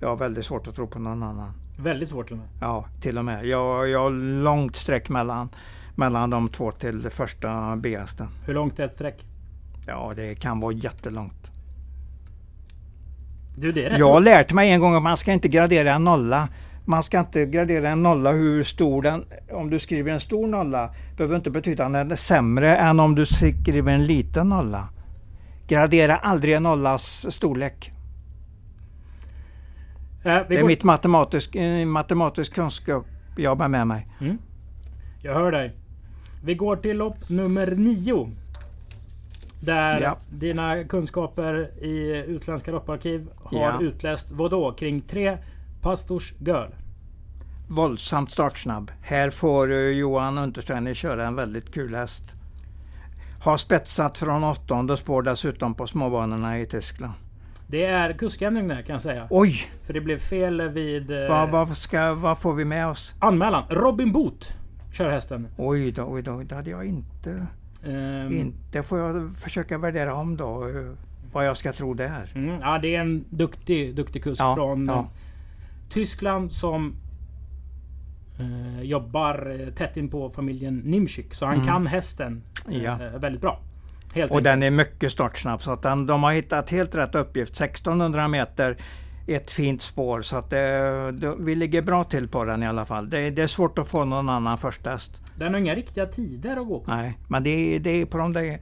Jag 0.00 0.08
har 0.08 0.16
väldigt 0.16 0.46
svårt 0.46 0.68
att 0.68 0.74
tro 0.74 0.86
på 0.86 0.98
någon 0.98 1.22
annan. 1.22 1.52
Väldigt 1.78 2.08
svårt 2.08 2.26
till 2.26 2.34
och 2.34 2.38
med. 2.38 2.48
Ja, 2.60 2.84
till 3.00 3.18
och 3.18 3.24
med. 3.24 3.46
Jag, 3.46 3.88
jag 3.88 4.00
har 4.00 4.10
långt 4.42 4.76
streck 4.76 5.08
mellan, 5.08 5.48
mellan 5.94 6.30
de 6.30 6.48
två 6.48 6.70
till 6.70 7.10
första 7.10 7.76
B-hästen. 7.76 8.28
Hur 8.46 8.54
långt 8.54 8.78
är 8.78 8.84
ett 8.84 8.94
streck? 8.94 9.24
Ja, 9.86 10.12
det 10.16 10.34
kan 10.34 10.60
vara 10.60 10.72
jättelångt. 10.72 11.50
Du, 13.56 13.72
det 13.72 13.84
är 13.84 13.90
rätt. 13.90 13.98
Jag 13.98 14.12
har 14.12 14.20
lärt 14.20 14.52
mig 14.52 14.70
en 14.70 14.80
gång 14.80 14.94
att 14.94 15.02
man 15.02 15.16
ska 15.16 15.32
inte 15.32 15.48
gradera 15.48 15.94
en 15.94 16.04
nolla. 16.04 16.48
Man 16.84 17.02
ska 17.02 17.20
inte 17.20 17.46
gradera 17.46 17.88
en 17.88 18.02
nolla 18.02 18.32
hur 18.32 18.64
stor 18.64 19.02
den... 19.02 19.24
Om 19.52 19.70
du 19.70 19.78
skriver 19.78 20.12
en 20.12 20.20
stor 20.20 20.46
nolla 20.46 20.94
behöver 21.16 21.36
inte 21.36 21.50
betyda 21.50 21.86
att 21.86 21.92
den 21.92 22.10
är 22.10 22.16
sämre 22.16 22.76
än 22.76 23.00
om 23.00 23.14
du 23.14 23.26
skriver 23.26 23.92
en 23.92 24.06
liten 24.06 24.48
nolla. 24.48 24.88
Gradera 25.68 26.16
aldrig 26.16 26.54
en 26.54 26.62
nollas 26.62 27.34
storlek. 27.34 27.92
Eh, 30.26 30.42
Det 30.48 30.56
är 30.56 30.60
går... 30.60 30.66
mitt 30.66 30.82
matematisk, 30.84 31.54
eh, 31.56 31.86
matematisk 31.86 32.54
kunskap 32.54 33.06
jag 33.36 33.58
bär 33.58 33.68
med 33.68 33.86
mig. 33.86 34.06
mm. 34.20 34.38
Jag 35.22 35.34
hör 35.34 35.52
dig. 35.52 35.72
Vi 36.44 36.54
går 36.54 36.76
till 36.76 36.96
lopp 36.96 37.28
nummer 37.28 37.66
nio. 37.70 38.30
Där 39.60 40.00
Ja. 40.00 40.16
dina 40.30 40.84
kunskaper 40.84 41.54
i 41.84 42.24
utländska 42.28 42.70
lopparkiv 42.70 43.28
har 43.44 43.58
Ja. 43.60 43.80
utläst 43.80 44.30
vad 44.32 44.50
då? 44.50 44.72
Kring 44.72 45.00
tre 45.00 45.38
Pastors 45.82 46.32
Girl. 46.38 46.68
Våldsamt 47.68 48.30
startsnabb. 48.32 48.90
Här 49.02 49.30
får 49.30 49.72
eh, 49.72 49.78
Johan 49.78 50.38
Untersteiner 50.38 50.94
köra 50.94 51.26
en 51.26 51.34
väldigt 51.36 51.74
kul 51.74 51.94
häst. 51.94 52.34
Har 53.40 53.56
spetsat 53.56 54.18
från 54.18 54.44
åttonde 54.44 54.96
spår 54.96 55.22
dessutom 55.22 55.74
på 55.74 55.86
småbanorna 55.86 56.58
i 56.58 56.66
Tyskland. 56.66 57.12
Det 57.68 57.84
är 57.84 58.12
kuskändring 58.12 58.68
där 58.68 58.82
kan 58.82 58.92
jag 58.94 59.02
säga. 59.02 59.26
Oj! 59.30 59.54
För 59.82 59.92
det 59.92 60.00
blev 60.00 60.18
fel 60.18 60.68
vid 60.68 61.10
eh, 61.10 61.28
Vad, 61.28 61.50
vad, 61.50 61.76
ska, 61.76 62.14
vad 62.14 62.38
får 62.38 62.54
vi 62.54 62.64
med 62.64 62.86
oss? 62.88 63.14
anmälan. 63.18 63.64
Robin 63.70 64.12
Boot 64.12 64.56
kör 64.92 65.10
hästen. 65.10 65.48
Oj 65.56 65.92
då, 65.92 66.04
oj 66.08 66.22
då, 66.22 66.42
det 66.42 66.54
hade 66.54 66.70
jag 66.70 66.84
inte... 66.86 67.46
Ehm, 67.86 68.32
Inte 68.38 68.82
får 68.82 68.98
jag 68.98 69.36
försöka 69.36 69.78
värdera 69.78 70.14
om 70.14 70.36
då, 70.36 70.68
eh, 70.68 70.92
vad 71.32 71.46
jag 71.46 71.56
ska 71.56 71.72
tro 71.72 71.94
där. 71.94 72.32
Mm, 72.34 72.58
ja, 72.60 72.78
det 72.78 72.94
är 72.96 73.00
en 73.00 73.24
duktig, 73.30 73.96
duktig 73.96 74.22
kusk 74.24 74.42
Ja, 74.42 74.54
från 74.54 74.86
ja. 74.86 74.98
eh, 74.98 75.04
Tyskland 75.90 76.52
som 76.52 76.94
eh, 78.40 78.82
jobbar 78.82 79.70
tätt 79.76 79.96
in 79.96 80.08
på 80.08 80.30
familjen 80.30 80.76
Nimschik. 80.84 81.34
Så 81.34 81.46
han 81.46 81.54
Mm. 81.54 81.66
kan 81.66 81.86
hästen 81.86 82.42
eh, 82.70 82.82
Ja. 82.82 82.98
väldigt 83.18 83.40
bra. 83.40 83.60
Helt 84.14 84.30
Och 84.30 84.36
enkelt. 84.36 84.44
den 84.44 84.62
är 84.62 84.70
mycket 84.70 85.12
startsnabb 85.12 85.62
så 85.62 85.72
att 85.72 85.82
den, 85.82 86.06
de 86.06 86.22
har 86.22 86.32
hittat 86.32 86.70
helt 86.70 86.94
rätt 86.94 87.14
uppgift. 87.14 87.52
1600 87.60 88.28
meter, 88.28 88.76
ett 89.26 89.50
fint 89.50 89.82
spår. 89.82 90.22
Så 90.22 90.36
att 90.36 90.50
det, 90.50 91.12
det, 91.12 91.34
vi 91.38 91.54
ligger 91.54 91.82
bra 91.82 92.04
till 92.04 92.28
på 92.28 92.44
den 92.44 92.62
i 92.62 92.66
alla 92.66 92.84
fall. 92.84 93.10
Det, 93.10 93.30
det 93.30 93.42
är 93.42 93.46
svårt 93.46 93.78
att 93.78 93.88
få 93.88 94.04
någon 94.04 94.28
annan 94.28 94.58
första 94.58 94.90
häst. 94.90 95.12
Den 95.38 95.52
har 95.52 95.60
inga 95.60 95.74
riktiga 95.74 96.06
tider 96.06 96.56
att 96.56 96.66
gå 96.66 96.80
på. 96.80 96.90
Nej, 96.90 97.18
men 97.28 97.42
det, 97.42 97.50
är- 97.50 97.80
det 97.80 97.90
är 97.90 98.06
på 98.06 98.18
de 98.18 98.32
där 98.32 98.58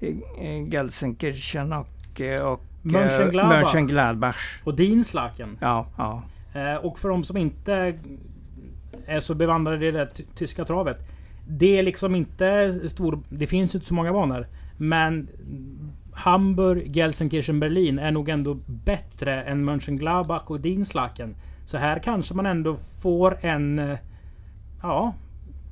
eh, 0.00 0.68
Gelsenkirchen 0.68 1.72
och, 1.72 2.20
eh, 2.20 2.42
och 2.42 2.60
eh, 2.60 2.66
Mönchengladbach. 2.82 3.62
Mönchengladbach. 3.64 4.60
Och 4.64 4.74
Dinslaken. 4.76 5.58
Ja, 5.60 5.86
ja. 5.96 6.22
Eh, 6.60 6.74
och 6.74 6.98
för 6.98 7.08
de 7.08 7.24
som 7.24 7.36
inte 7.36 7.94
är 9.06 9.20
så 9.20 9.34
bevandrade 9.34 9.86
i 9.86 9.90
det 9.90 10.06
ty- 10.06 10.24
tyska 10.34 10.64
travet. 10.64 10.98
Det 11.48 11.78
är 11.78 11.82
liksom 11.82 12.14
inte 12.14 12.72
stor... 12.88 13.20
Det 13.28 13.46
finns 13.46 13.74
inte 13.74 13.86
så 13.86 13.94
många 13.94 14.12
banor. 14.12 14.46
Men 14.82 15.28
Hamburg, 16.12 16.96
Gelsenkirchen, 16.96 17.60
Berlin 17.60 17.98
är 17.98 18.10
nog 18.10 18.28
ändå 18.28 18.54
bättre 18.66 19.42
än 19.42 19.64
Mönchengladbach 19.64 20.42
och 20.46 20.60
Dinslaken. 20.60 21.36
Så 21.66 21.78
här 21.78 21.98
kanske 21.98 22.34
man 22.34 22.46
ändå 22.46 22.76
får 23.02 23.38
en... 23.40 23.78
eh, 23.78 23.98
Ja, 24.82 25.14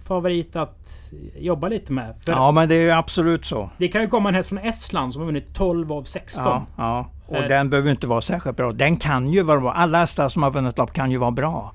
favorit 0.08 0.56
att 0.56 1.12
jobba 1.38 1.68
lite 1.68 1.92
med. 1.92 2.16
För 2.16 2.32
ja, 2.32 2.52
men 2.52 2.68
det 2.68 2.74
är 2.74 2.80
ju 2.82 2.90
absolut 2.90 3.44
så. 3.44 3.70
Det 3.78 3.88
kan 3.88 4.02
ju 4.02 4.08
komma 4.08 4.28
en 4.28 4.34
häst 4.34 4.48
från 4.48 4.58
Estland 4.58 5.12
som 5.12 5.22
har 5.22 5.26
vunnit 5.26 5.54
12 5.54 5.92
av 5.92 6.02
16. 6.04 6.44
Ja, 6.44 6.66
ja. 6.76 7.10
Och 7.26 7.36
Eh. 7.36 7.48
den 7.48 7.70
behöver 7.70 7.90
inte 7.90 8.06
vara 8.06 8.20
särskilt 8.20 8.56
bra. 8.56 8.72
Den 8.72 8.96
kan 8.96 9.28
ju 9.32 9.42
vara 9.42 9.60
bra. 9.60 9.72
Alla 9.72 9.98
hästar 9.98 10.28
som 10.28 10.42
har 10.42 10.50
vunnit 10.50 10.78
lopp 10.78 10.92
kan 10.92 11.10
ju 11.10 11.16
vara 11.18 11.30
bra. 11.30 11.72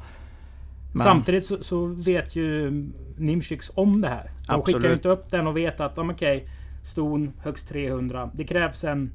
Men, 0.92 1.04
Samtidigt 1.04 1.46
så, 1.46 1.58
så, 1.64 1.86
vet 1.86 2.36
ju 2.36 2.72
Nimchiks 3.18 3.72
om 3.76 4.02
det 4.02 4.08
här. 4.08 4.24
De 4.48 4.54
absolut. 4.54 4.66
skickar 4.66 4.90
ju 4.90 4.94
inte 4.96 5.10
upp 5.10 5.32
den 5.32 5.48
och 5.48 5.58
vet 5.58 5.82
att 5.82 5.98
okej, 5.98 6.14
okay, 6.14 6.42
ston 6.84 7.34
högst 7.44 7.68
300. 7.70 8.30
Det 8.34 8.44
krävs 8.44 8.84
en 8.84 9.12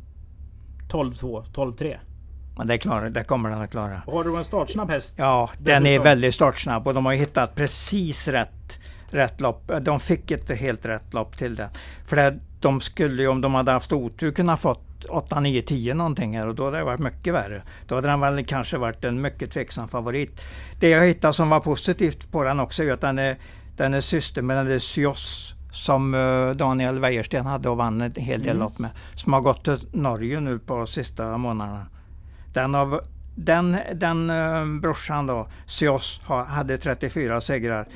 12-2, 0.88 1.44
12-3. 1.54 1.98
Men 2.59 2.66
det, 2.66 2.78
klarar, 2.78 3.11
det 3.11 3.24
kommer 3.24 3.50
den 3.50 3.61
att 3.61 3.70
klara. 3.70 4.02
Och 4.07 4.12
har 4.12 4.24
du 4.24 4.37
en 4.37 4.44
startsnabb 4.44 4.90
häst? 4.90 5.14
Ja, 5.18 5.50
den 5.59 5.87
är 5.87 6.00
väldigt 6.00 6.35
startsnabb 6.35 6.87
och 6.87 6.94
de 6.94 7.07
har 7.07 7.12
hittat 7.12 7.54
precis 7.54 8.28
rätt, 8.28 8.78
rätt 9.11 9.40
lopp. 9.40 9.70
De 9.81 10.00
fick 10.00 10.31
ett 10.31 10.50
helt 10.50 10.87
rätt 10.87 11.14
lopp 11.14 11.38
till 11.38 11.57
det. 11.57 11.68
För 12.07 12.16
det, 12.16 12.38
de 12.61 12.81
skulle 12.81 13.22
ju 13.22 13.28
om 13.28 13.40
de 13.40 13.54
hade 13.54 13.72
haft 13.72 13.92
otur 13.92 14.31
kunna 14.31 14.57
fått 14.57 15.04
8, 15.04 15.40
9, 15.40 15.62
10 15.62 15.94
någonting 15.94 16.38
här 16.38 16.46
och 16.46 16.54
då 16.54 16.64
hade 16.64 16.78
det 16.78 16.85
varit 16.85 17.00
mycket 17.00 17.35
värre. 17.35 17.62
Då 17.87 17.94
hade 17.94 18.09
den 18.09 18.20
väl 18.20 18.44
kanske 18.44 18.78
varit 18.78 19.04
en 19.04 19.20
mycket 19.20 19.50
tveksam 19.50 19.88
favorit. 19.88 20.44
Det 20.81 20.88
jag 20.88 21.07
hittade 21.07 21.35
som 21.35 21.48
var 21.48 21.61
positivt 21.61 22.33
på 22.33 22.42
den 22.42 22.61
också 22.61 22.85
är 22.85 22.92
att 22.92 23.00
den 23.00 23.18
är, 23.18 23.37
den 23.76 23.94
är 23.94 24.00
syster 24.00 24.42
med 24.42 24.57
den 24.57 24.66
där 24.66 24.78
Syos 24.78 25.54
som 25.70 26.14
eh, 26.14 26.50
Daniel 26.50 27.00
Wäjersten 27.00 27.46
hade 27.46 27.68
och 27.68 27.76
vann 27.76 28.00
en 28.00 28.12
hel 28.16 28.42
del 28.42 28.50
mm. 28.50 28.62
lopp 28.62 28.78
med. 28.78 28.90
Som 29.14 29.33
har 29.33 29.40
gått 29.40 29.64
till 29.64 29.78
Norge 29.92 30.40
nu 30.40 30.59
på 30.59 30.87
sista 30.87 31.38
månaderna. 31.38 31.87
Den, 32.52 32.74
av, 32.74 33.00
den, 33.35 33.76
den 33.94 34.31
uh, 34.31 34.81
brorsan 34.81 35.26
då, 35.26 35.48
Syos, 35.66 36.20
hade 36.26 36.78
34 36.78 37.40
segrar 37.40 37.88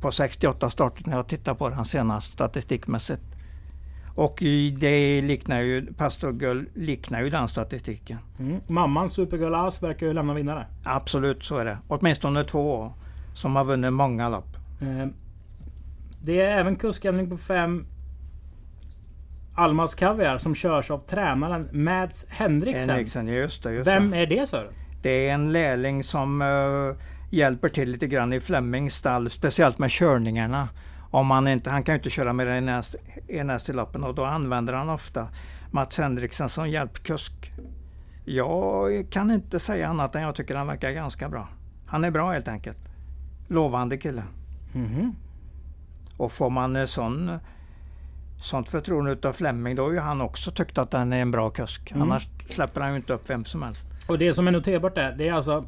på 0.00 0.12
68 0.12 0.70
starter 0.70 1.02
när 1.06 1.16
jag 1.16 1.26
tittade 1.26 1.58
på 1.58 1.68
den 1.68 1.84
senast 1.84 2.32
statistikmässigt. 2.32 3.22
Och 4.14 4.42
det 4.78 5.22
liknar 5.22 5.60
ju, 5.60 5.92
Pastor 5.94 6.32
Gull 6.32 6.68
liknar 6.74 7.22
ju 7.22 7.30
den 7.30 7.48
statistiken. 7.48 8.18
Mm. 8.38 8.60
Mamman 8.68 9.08
Supergull 9.08 9.54
As 9.54 9.82
verkar 9.82 10.06
ju 10.06 10.12
lämna 10.12 10.34
vinnare. 10.34 10.66
Absolut, 10.84 11.44
så 11.44 11.58
är 11.58 11.64
det. 11.64 11.78
Åtminstone 11.88 12.44
två 12.44 12.92
som 13.34 13.56
har 13.56 13.64
vunnit 13.64 13.92
många 13.92 14.28
lopp. 14.28 14.56
Det 16.22 16.40
är 16.40 16.58
även 16.58 16.76
kuskändring 16.76 17.30
på 17.30 17.36
fem 17.36 17.86
Almas 19.54 19.94
Kaviar 19.94 20.38
som 20.38 20.54
körs 20.54 20.90
av 20.90 20.98
tränaren 20.98 21.68
Mads 21.72 22.26
Henriksen. 22.28 22.90
Henriksen 22.90 23.26
just 23.26 23.62
det, 23.62 23.72
just 23.72 23.86
Vem 23.86 24.10
det. 24.10 24.18
är 24.18 24.26
det 24.26 24.48
Sören? 24.48 24.72
Det 25.02 25.28
är 25.28 25.34
en 25.34 25.52
lärling 25.52 26.04
som 26.04 26.42
uh, 26.42 26.94
hjälper 27.30 27.68
till 27.68 27.90
lite 27.90 28.06
grann 28.06 28.32
i 28.32 28.40
Flemmings 28.40 28.94
stall, 28.94 29.30
speciellt 29.30 29.78
med 29.78 29.90
körningarna. 29.90 30.68
Om 31.10 31.30
han, 31.30 31.48
inte, 31.48 31.70
han 31.70 31.82
kan 31.82 31.94
ju 31.94 31.98
inte 31.98 32.10
köra 32.10 32.32
mer 32.32 32.46
än 32.46 32.68
en 33.28 33.50
häst 33.50 33.68
i 33.68 33.72
loppen 33.72 34.04
och 34.04 34.14
då 34.14 34.24
använder 34.24 34.72
han 34.72 34.88
ofta 34.88 35.28
Mats 35.70 35.98
Henriksen 35.98 36.48
som 36.48 36.70
hjälpkusk. 36.70 37.52
Jag 38.24 39.06
kan 39.10 39.30
inte 39.30 39.58
säga 39.58 39.88
annat 39.88 40.14
än 40.14 40.22
jag 40.22 40.34
tycker 40.34 40.54
han 40.54 40.66
verkar 40.66 40.90
ganska 40.90 41.28
bra. 41.28 41.48
Han 41.86 42.04
är 42.04 42.10
bra 42.10 42.32
helt 42.32 42.48
enkelt. 42.48 42.78
Lovande 43.48 43.98
kille. 43.98 44.22
Mm 44.74 44.88
-hmm. 44.88 45.12
Och 46.20 46.32
får 46.32 46.50
man 46.50 46.76
en 46.76 46.88
sån, 46.88 47.38
sånt 48.40 48.68
förtroende 48.68 49.12
utav 49.12 49.32
Flemming 49.32 49.76
då 49.76 49.82
har 49.82 49.92
ju 49.92 49.98
han 49.98 50.20
också 50.20 50.50
tyckt 50.50 50.78
att 50.78 50.92
han 50.92 51.12
är 51.12 51.22
en 51.22 51.30
bra 51.30 51.50
kusk. 51.50 51.90
Mm. 51.90 52.02
Annars 52.02 52.28
släpper 52.46 52.80
han 52.80 52.90
ju 52.90 52.96
inte 52.96 53.12
upp 53.12 53.30
vem 53.30 53.44
som 53.44 53.62
helst. 53.62 53.86
Och 54.06 54.18
det 54.18 54.34
som 54.34 54.48
är 54.48 54.52
noterbart 54.52 54.94
där, 54.94 55.12
det 55.12 55.28
är 55.28 55.32
alltså 55.32 55.64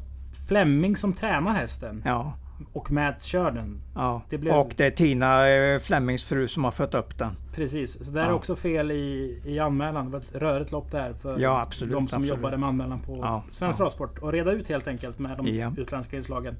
Flemming 0.47 0.97
som 0.97 1.13
tränar 1.13 1.53
hästen. 1.53 2.03
Ja. 2.05 2.33
Och 2.73 2.91
Matt 2.91 3.23
kör 3.23 3.51
den. 3.51 3.81
Ja. 3.95 4.21
Det 4.29 4.37
blev... 4.37 4.53
Och 4.53 4.73
det 4.77 4.85
är 4.85 4.91
Tina 4.91 5.49
eh, 5.49 5.79
Flemmings 5.79 6.25
fru 6.25 6.47
som 6.47 6.63
har 6.63 6.71
fött 6.71 6.95
upp 6.95 7.17
den. 7.17 7.35
Precis, 7.55 8.05
så 8.05 8.11
det 8.11 8.21
är 8.21 8.25
ja. 8.25 8.33
också 8.33 8.55
fel 8.55 8.91
i, 8.91 9.39
i 9.45 9.59
anmälan. 9.59 10.05
Det 10.05 10.11
var 10.11 10.19
ett 10.19 10.35
rörigt 10.35 10.71
lopp 10.71 10.91
där 10.91 11.13
för 11.13 11.39
ja, 11.39 11.61
absolut, 11.61 11.93
de 11.93 12.07
som 12.07 12.17
absolut. 12.17 12.37
jobbade 12.37 12.57
med 12.57 12.69
anmälan 12.69 12.99
på 12.99 13.17
ja, 13.21 13.43
Svensk 13.51 13.79
ja. 13.79 13.83
Travsport. 13.83 14.19
Och 14.19 14.31
reda 14.31 14.51
ut 14.51 14.69
helt 14.69 14.87
enkelt 14.87 15.19
med 15.19 15.37
de 15.37 15.47
ja. 15.47 15.73
utländska 15.77 16.17
inslagen. 16.17 16.55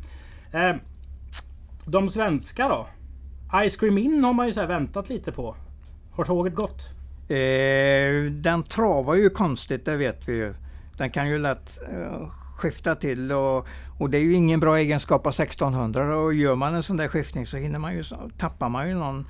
Eh, 0.51 0.75
de 1.86 2.10
svenska 2.10 2.67
då? 2.67 2.88
Ice 3.53 3.75
Cream 3.75 3.97
In 3.97 4.23
har 4.23 4.33
man 4.33 4.47
ju 4.47 4.53
så 4.53 4.65
väntat 4.65 5.09
lite 5.09 5.31
på. 5.31 5.55
Har 6.11 6.23
tåget 6.23 6.55
gått? 6.55 6.89
Eh, 7.29 8.31
den 8.31 8.63
travar 8.63 9.15
ju 9.15 9.29
konstigt, 9.29 9.85
det 9.85 9.97
vet 9.97 10.27
vi 10.27 10.33
ju. 10.33 10.53
Den 10.97 11.11
kan 11.11 11.29
ju 11.29 11.37
lätt 11.37 11.81
eh, 11.91 12.29
skifta 12.57 12.95
till 12.95 13.31
och, 13.31 13.67
och, 13.99 14.09
det 14.09 14.17
är 14.17 14.21
ju 14.21 14.33
ingen 14.33 14.59
bra 14.59 14.77
egenskap 14.77 15.27
av 15.27 15.29
1600 15.29 16.17
och 16.17 16.33
gör 16.33 16.55
man 16.55 16.75
en 16.75 16.83
sån 16.83 16.97
där 16.97 17.07
skiftning 17.07 17.45
så 17.45 17.57
hinner 17.57 17.79
man 17.79 17.95
ju, 17.95 18.03
tappar 18.37 18.69
man 18.69 18.89
ju 18.89 18.95
någon 18.95 19.25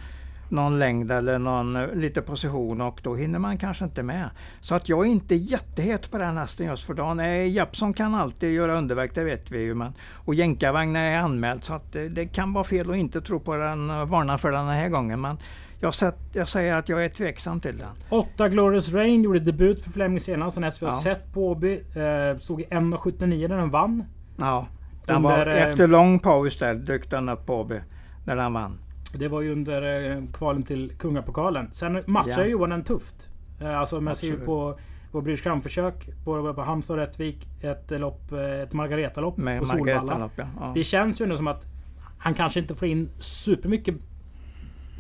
någon 0.50 0.80
längd 0.80 1.12
eller 1.12 1.40
någon 1.40 1.76
eh, 1.76 1.96
lite 1.96 2.22
position 2.22 2.82
och 2.82 3.00
då 3.04 3.16
hinner 3.16 3.40
man 3.40 3.58
kanske 3.58 3.86
inte 3.86 4.04
med. 4.04 4.30
Så 4.62 4.76
att 4.76 4.90
jag 4.90 5.06
är 5.06 5.12
inte 5.12 5.36
jättehet 5.36 6.12
på 6.12 6.18
den 6.18 6.38
hästen 6.38 6.68
just 6.68 6.84
för 6.84 6.94
dagen. 6.94 7.20
Eh, 7.20 7.50
Jeppson 7.50 7.94
kan 7.94 8.16
alltid 8.16 8.54
göra 8.54 8.78
underverk, 8.78 9.16
det 9.16 9.24
vet 9.24 9.52
vi 9.52 9.60
ju. 9.60 9.74
Men, 9.74 9.94
och 10.14 10.36
jänkarvagn 10.36 10.96
är 10.96 11.18
anmäld 11.18 11.64
så 11.64 11.74
att 11.74 11.94
det, 11.94 12.10
det, 12.10 12.26
kan 12.26 12.54
vara 12.54 12.64
fel 12.64 12.90
att 12.90 12.96
inte 12.96 13.22
tro 13.22 13.40
på 13.40 13.56
den 13.56 13.90
och 13.90 14.10
varna 14.10 14.38
för 14.38 14.52
den 14.52 14.68
här 14.68 14.90
gången. 14.90 15.22
Men 15.22 15.38
jag, 15.80 15.94
sett, 15.94 16.20
jag 16.34 16.48
säger 16.48 16.76
att 16.76 16.90
jag 16.90 17.06
är 17.06 17.10
tveksam 17.10 17.60
till 17.60 17.78
den. 17.78 17.90
8 18.10 18.50
Glorious 18.50 18.94
Rain 18.94 19.24
gjorde 19.24 19.40
debut 19.40 19.84
för 19.84 19.92
Fleming 19.92 20.20
senast. 20.20 20.56
Den 20.56 20.64
häst 20.64 20.82
vi 20.82 20.86
har 20.86 20.94
ja. 20.94 21.02
sett 21.02 21.34
på 21.34 21.48
Åby. 21.48 21.74
Eh, 21.74 22.40
stod 22.40 22.62
i 22.62 22.66
1.79 22.66 23.48
när 23.48 23.58
den 23.58 23.70
vann. 23.70 24.04
Ja, 24.38 24.68
den 25.06 25.16
Under, 25.16 25.30
var, 25.30 25.48
efter 25.48 25.88
lång 25.88 26.20
paus 26.20 26.58
där 26.58 26.76
dök 26.76 27.10
den 27.10 27.30
upp 27.30 27.46
på 27.46 27.56
Åby. 27.56 27.80
När 28.26 28.36
den 28.36 28.54
vann. 28.54 28.78
Det 29.14 29.28
var 29.28 29.42
ju 29.42 29.52
under 29.52 30.12
eh, 30.12 30.24
kvalen 30.34 30.64
till 30.64 30.92
Kungapokalen. 30.98 31.70
Sen 31.72 32.04
matchar 32.06 32.40
ja. 32.42 32.46
Johan 32.46 32.70
den 32.70 32.84
tufft. 32.84 33.30
Eh, 33.62 33.80
alltså 33.80 34.02
man 34.02 34.16
ser 34.16 34.28
ju 34.28 34.40
på 34.40 34.80
vår 35.12 35.22
British 35.22 35.44
Crown-försök. 35.44 36.10
Både 36.26 36.54
på 36.54 36.62
Halmstad 36.62 36.94
och 36.94 37.06
Rättvik. 37.06 37.48
Ett, 37.62 37.92
lopp, 37.92 38.32
eh, 38.32 38.62
ett 38.62 38.74
Margareta-lopp 38.74 39.36
på 39.60 39.66
Solvalla. 39.66 40.30
Ja. 40.36 40.46
Ja. 40.60 40.72
Det 40.76 40.84
känns 40.84 41.22
ju 41.22 41.26
nu 41.26 41.38
som 41.38 41.48
att 41.48 41.66
han 42.18 42.34
kanske 42.34 42.60
inte 42.60 42.76
får 42.76 42.88
in 42.88 43.10
supermycket 43.20 43.96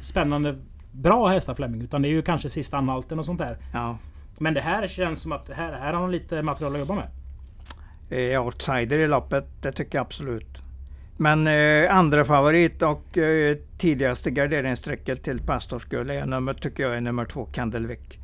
spännande 0.01 0.57
bra 0.91 1.27
hästar 1.27 1.53
Fleming. 1.53 1.81
Utan 1.81 2.01
det 2.01 2.07
är 2.07 2.09
ju 2.09 2.21
kanske 2.21 2.49
sista 2.49 2.77
anhalten 2.77 3.19
och 3.19 3.25
sånt 3.25 3.39
där. 3.39 3.57
Ja. 3.73 3.97
Men 4.37 4.53
det 4.53 4.61
här 4.61 4.87
känns 4.87 5.21
som 5.21 5.31
att 5.31 5.49
här, 5.49 5.73
här 5.73 5.93
har 5.93 6.01
han 6.01 6.11
lite 6.11 6.41
material 6.41 6.73
att 6.73 6.79
jobba 6.79 6.95
med. 6.95 8.39
Outsider 8.39 8.99
i 8.99 9.07
loppet, 9.07 9.45
det 9.61 9.71
tycker 9.71 9.97
jag 9.97 10.05
absolut. 10.05 10.62
Men 11.17 11.47
eh, 11.47 11.95
andra 11.95 12.25
favorit 12.25 12.81
och 12.81 13.17
eh, 13.17 13.57
tidigaste 13.77 14.31
garderingsstrecket 14.31 15.23
till 15.23 15.39
Pastorsgull 15.39 16.09
är 16.09 16.25
nummer, 16.25 16.53
tycker 16.53 16.83
jag 16.83 16.97
är 16.97 17.01
nummer 17.01 17.25
två, 17.25 17.45
Kandelvik. 17.45 18.19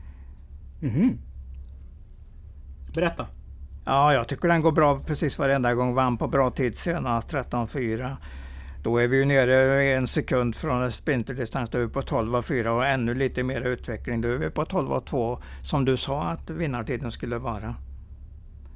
Mm 0.82 0.96
-hmm. 0.96 1.18
Berätta. 2.96 3.28
Ja, 3.86 4.14
jag 4.14 4.28
tycker 4.28 4.48
den 4.48 4.62
går 4.62 4.72
bra 4.72 5.00
precis 5.00 5.40
varenda 5.40 5.74
gång. 5.74 5.94
Vann 5.94 6.18
på 6.18 6.28
bra 6.28 6.52
tid 6.52 6.78
senast, 6.78 7.34
13.4. 7.34 8.16
Då 8.84 8.98
är 8.98 9.08
vi 9.08 9.18
ju 9.18 9.26
nere 9.26 9.84
en 9.84 10.08
sekund 10.08 10.56
från 10.56 10.82
en 10.82 10.92
sprinterdistans. 10.92 11.70
Då 11.70 11.78
är 11.78 11.82
vi 11.82 11.88
på 11.88 12.02
12.4 12.02 12.68
och 12.68 12.86
ännu 12.86 13.14
lite 13.14 13.44
mer 13.44 13.62
utveckling. 13.62 14.22
Då 14.22 14.28
är 14.28 14.38
vi 14.38 14.50
på 14.50 14.66
12.2 14.66 15.42
som 15.64 15.86
du 15.86 15.98
sa 15.98 16.24
att 16.24 16.50
vinnartiden 16.50 17.12
skulle 17.12 17.38
vara. 17.38 17.76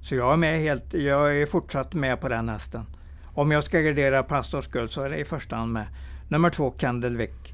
Så 0.02 0.16
jag 0.16 0.34
är 0.34 0.38
med 0.38 0.60
helt, 0.60 0.94
jag 0.94 1.38
är 1.42 1.46
fortsatt 1.46 1.94
med 1.94 2.22
på 2.22 2.30
den 2.30 2.50
hästen. 2.50 2.86
Om 3.36 3.52
jag 3.52 3.64
ska 3.64 3.80
gardera 3.80 4.24
Pastors 4.24 4.68
guld 4.68 4.92
så 4.92 5.02
är 5.02 5.10
det 5.10 5.18
i 5.18 5.26
första 5.26 5.56
hand 5.56 5.74
med 5.74 5.86
nummer 6.28 6.50
två 6.50 6.72
Kandelvik. 6.72 7.54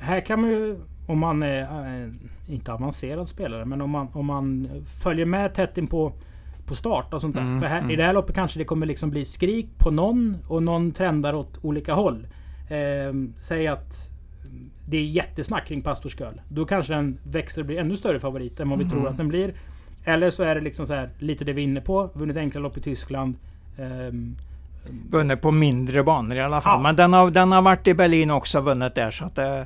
Här 0.00 0.20
kan 0.20 0.40
man 0.40 0.50
ju, 0.50 0.76
om 1.06 1.18
man 1.18 1.42
är 1.42 1.60
äh, 2.02 2.08
inte 2.48 2.72
avancerad 2.72 3.28
spelare, 3.28 3.64
men 3.64 3.80
om 3.80 3.90
man, 3.90 4.08
om 4.12 4.26
man 4.26 4.68
följer 5.02 5.26
med 5.26 5.54
tätt 5.54 5.78
in 5.78 5.86
på, 5.86 6.12
på 6.66 6.74
start 6.74 7.14
och 7.14 7.20
sånt 7.20 7.34
där. 7.34 7.42
Mm, 7.42 7.60
För 7.60 7.66
här, 7.66 7.78
mm. 7.78 7.90
i 7.90 7.96
det 7.96 8.04
här 8.04 8.12
loppet 8.12 8.34
kanske 8.34 8.58
det 8.58 8.64
kommer 8.64 8.86
liksom 8.86 9.10
bli 9.10 9.24
skrik 9.24 9.68
på 9.78 9.90
någon 9.90 10.36
och 10.48 10.62
någon 10.62 10.92
trendar 10.92 11.34
åt 11.34 11.58
olika 11.62 11.94
håll. 11.94 12.26
Eh, 12.68 13.14
säg 13.40 13.66
att 13.66 14.10
det 14.86 14.96
är 14.96 15.04
jättesnack 15.04 15.66
kring 15.66 15.82
Pastors 15.82 16.20
Girl. 16.20 16.34
Då 16.48 16.64
kanske 16.64 16.94
den 16.94 17.18
växer 17.22 17.60
och 17.60 17.66
blir 17.66 17.78
ännu 17.78 17.96
större 17.96 18.20
favorit 18.20 18.60
än 18.60 18.68
vad 18.68 18.78
vi 18.78 18.84
mm. 18.84 18.96
tror 18.96 19.08
att 19.08 19.16
den 19.16 19.28
blir. 19.28 19.54
Eller 20.04 20.30
så 20.30 20.42
är 20.42 20.54
det 20.54 20.60
liksom 20.60 20.86
så 20.86 20.94
här, 20.94 21.10
lite 21.18 21.44
det 21.44 21.52
vi 21.52 21.62
är 21.62 21.64
inne 21.64 21.80
på. 21.80 22.10
Vunnit 22.14 22.36
enkla 22.36 22.60
lopp 22.60 22.76
i 22.76 22.80
Tyskland. 22.80 23.34
Eh, 23.78 24.12
Vunnit 25.10 25.40
på 25.40 25.50
mindre 25.50 26.02
banor 26.02 26.36
i 26.36 26.40
alla 26.40 26.60
fall. 26.60 26.78
Ja. 26.78 26.82
Men 26.82 26.96
den 26.96 27.12
har, 27.12 27.30
den 27.30 27.52
har 27.52 27.62
varit 27.62 27.86
i 27.86 27.94
Berlin 27.94 28.30
också 28.30 28.60
vunnit 28.60 28.94
där. 28.94 29.10
Så 29.10 29.24
att 29.24 29.34
det, 29.34 29.58
eh, 29.58 29.64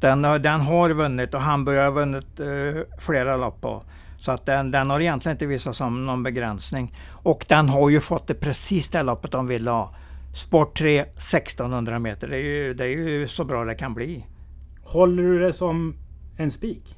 den, 0.00 0.22
den 0.22 0.60
har 0.60 0.90
vunnit 0.90 1.34
och 1.34 1.40
Hamburg 1.40 1.78
har 1.78 1.90
vunnit 1.90 2.40
uh, 2.40 2.82
flera 2.98 3.36
lopp 3.36 3.60
på. 3.60 3.82
Så 4.18 4.32
att 4.32 4.46
den, 4.46 4.70
den 4.70 4.90
har 4.90 5.00
egentligen 5.00 5.34
inte 5.34 5.46
visat 5.46 5.76
som 5.76 6.06
någon 6.06 6.22
begränsning. 6.22 6.94
Och 7.10 7.44
den 7.48 7.68
har 7.68 7.90
ju 7.90 8.00
fått 8.00 8.26
det 8.26 8.34
precis 8.34 8.88
det 8.88 9.02
loppet 9.02 9.32
de 9.32 9.46
vill 9.46 9.68
ha. 9.68 9.94
Sport 10.34 10.78
3, 10.78 11.00
1600 11.00 11.98
meter. 11.98 12.28
Det 12.28 12.36
är, 12.36 12.40
ju, 12.40 12.74
det 12.74 12.84
är 12.84 12.88
ju 12.88 13.28
så 13.28 13.44
bra 13.44 13.64
det 13.64 13.74
kan 13.74 13.94
bli. 13.94 14.26
Håller 14.84 15.22
du 15.22 15.38
det 15.38 15.52
som 15.52 15.94
en 16.36 16.50
spik? 16.50 16.96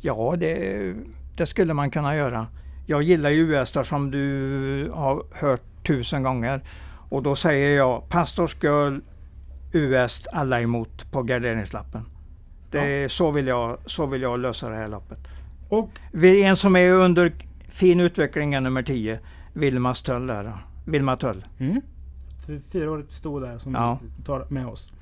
Ja, 0.00 0.34
det, 0.38 0.94
det 1.36 1.46
skulle 1.46 1.74
man 1.74 1.90
kunna 1.90 2.16
göra. 2.16 2.46
Jag 2.86 3.02
gillar 3.02 3.30
ju 3.30 3.40
US 3.40 3.76
som 3.82 4.10
du 4.10 4.90
har 4.94 5.22
hört 5.32 5.73
tusen 5.84 6.22
gånger. 6.22 6.62
Och 7.08 7.22
då 7.22 7.36
säger 7.36 7.76
jag 7.76 8.08
Pastors 8.08 8.56
Girl 8.62 8.98
US 9.72 10.26
alla 10.32 10.60
emot 10.60 11.10
på 11.12 11.22
garderingslappen. 11.22 12.02
Det 12.70 13.00
ja. 13.00 13.08
så, 13.08 13.30
vill 13.30 13.46
jag, 13.46 13.78
så 13.86 14.06
vill 14.06 14.22
jag 14.22 14.38
lösa 14.40 14.68
det 14.68 14.76
här 14.76 14.88
loppet. 14.88 15.18
Och 15.68 15.90
en 16.22 16.56
som 16.56 16.76
är 16.76 16.90
under 16.92 17.32
fin 17.68 18.00
utveckling 18.00 18.54
är 18.54 18.60
nummer 18.60 18.82
10, 18.82 19.18
Vilmas 19.52 20.02
Tull. 20.02 20.26
Där, 20.26 20.52
Vilma 20.86 21.16
Tull. 21.16 21.44
Mm. 21.58 21.80
Fyraårigt 22.72 23.12
sto 23.12 23.40
där 23.40 23.58
som 23.58 23.74
Ja. 23.74 23.98
vi 24.18 24.24
tar 24.24 24.46
med 24.48 24.66
oss. 24.66 24.92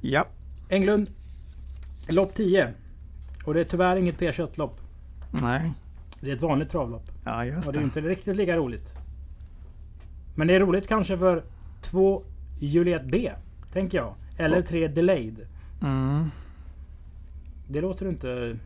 Ja, 0.00 0.26
Englund. 0.68 1.10
Lopp 2.08 2.34
10. 2.34 2.72
Och 3.44 3.54
det 3.54 3.60
är 3.60 3.64
tyvärr 3.64 3.96
inget 3.96 4.18
P21-lopp. 4.20 4.80
nej. 5.30 5.72
Det 6.20 6.30
är 6.30 6.34
ett 6.34 6.42
vanligt 6.42 6.70
travlopp. 6.70 7.10
Ja, 7.24 7.44
just 7.44 7.66
Och 7.66 7.72
det 7.72 7.78
är 7.78 7.80
det. 7.80 7.84
inte 7.84 8.00
riktigt 8.00 8.36
lika 8.36 8.56
roligt. 8.56 8.94
Men 10.38 10.46
det 10.46 10.54
är 10.54 10.60
roligt 10.60 10.88
kanske 10.88 11.18
för 11.18 11.42
två 11.80 12.22
Juliet 12.58 13.04
B. 13.04 13.32
Tänker 13.72 13.98
jag. 13.98 14.14
Eller 14.36 14.62
tre 14.62 14.88
Delayed. 14.88 15.46
Mm. 15.82 16.30
Det 17.68 17.80
låter 17.80 18.04
du 18.04 18.10
inte 18.10 18.58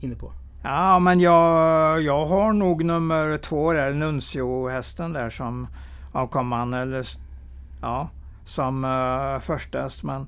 inne 0.00 0.14
på. 0.14 0.32
Ja, 0.62 0.98
men 0.98 1.20
jag, 1.20 2.02
jag 2.02 2.26
har 2.26 2.52
nog 2.52 2.84
nummer 2.84 3.36
två 3.36 3.72
där, 3.72 3.92
Nuncio-hästen 3.92 5.12
där 5.12 5.30
som 5.30 5.66
avkommande. 6.12 6.78
Eller, 6.78 7.06
ja, 7.80 8.08
som 8.44 8.84
uh, 8.84 9.38
första 9.40 9.82
häst. 9.82 10.04
Men 10.04 10.26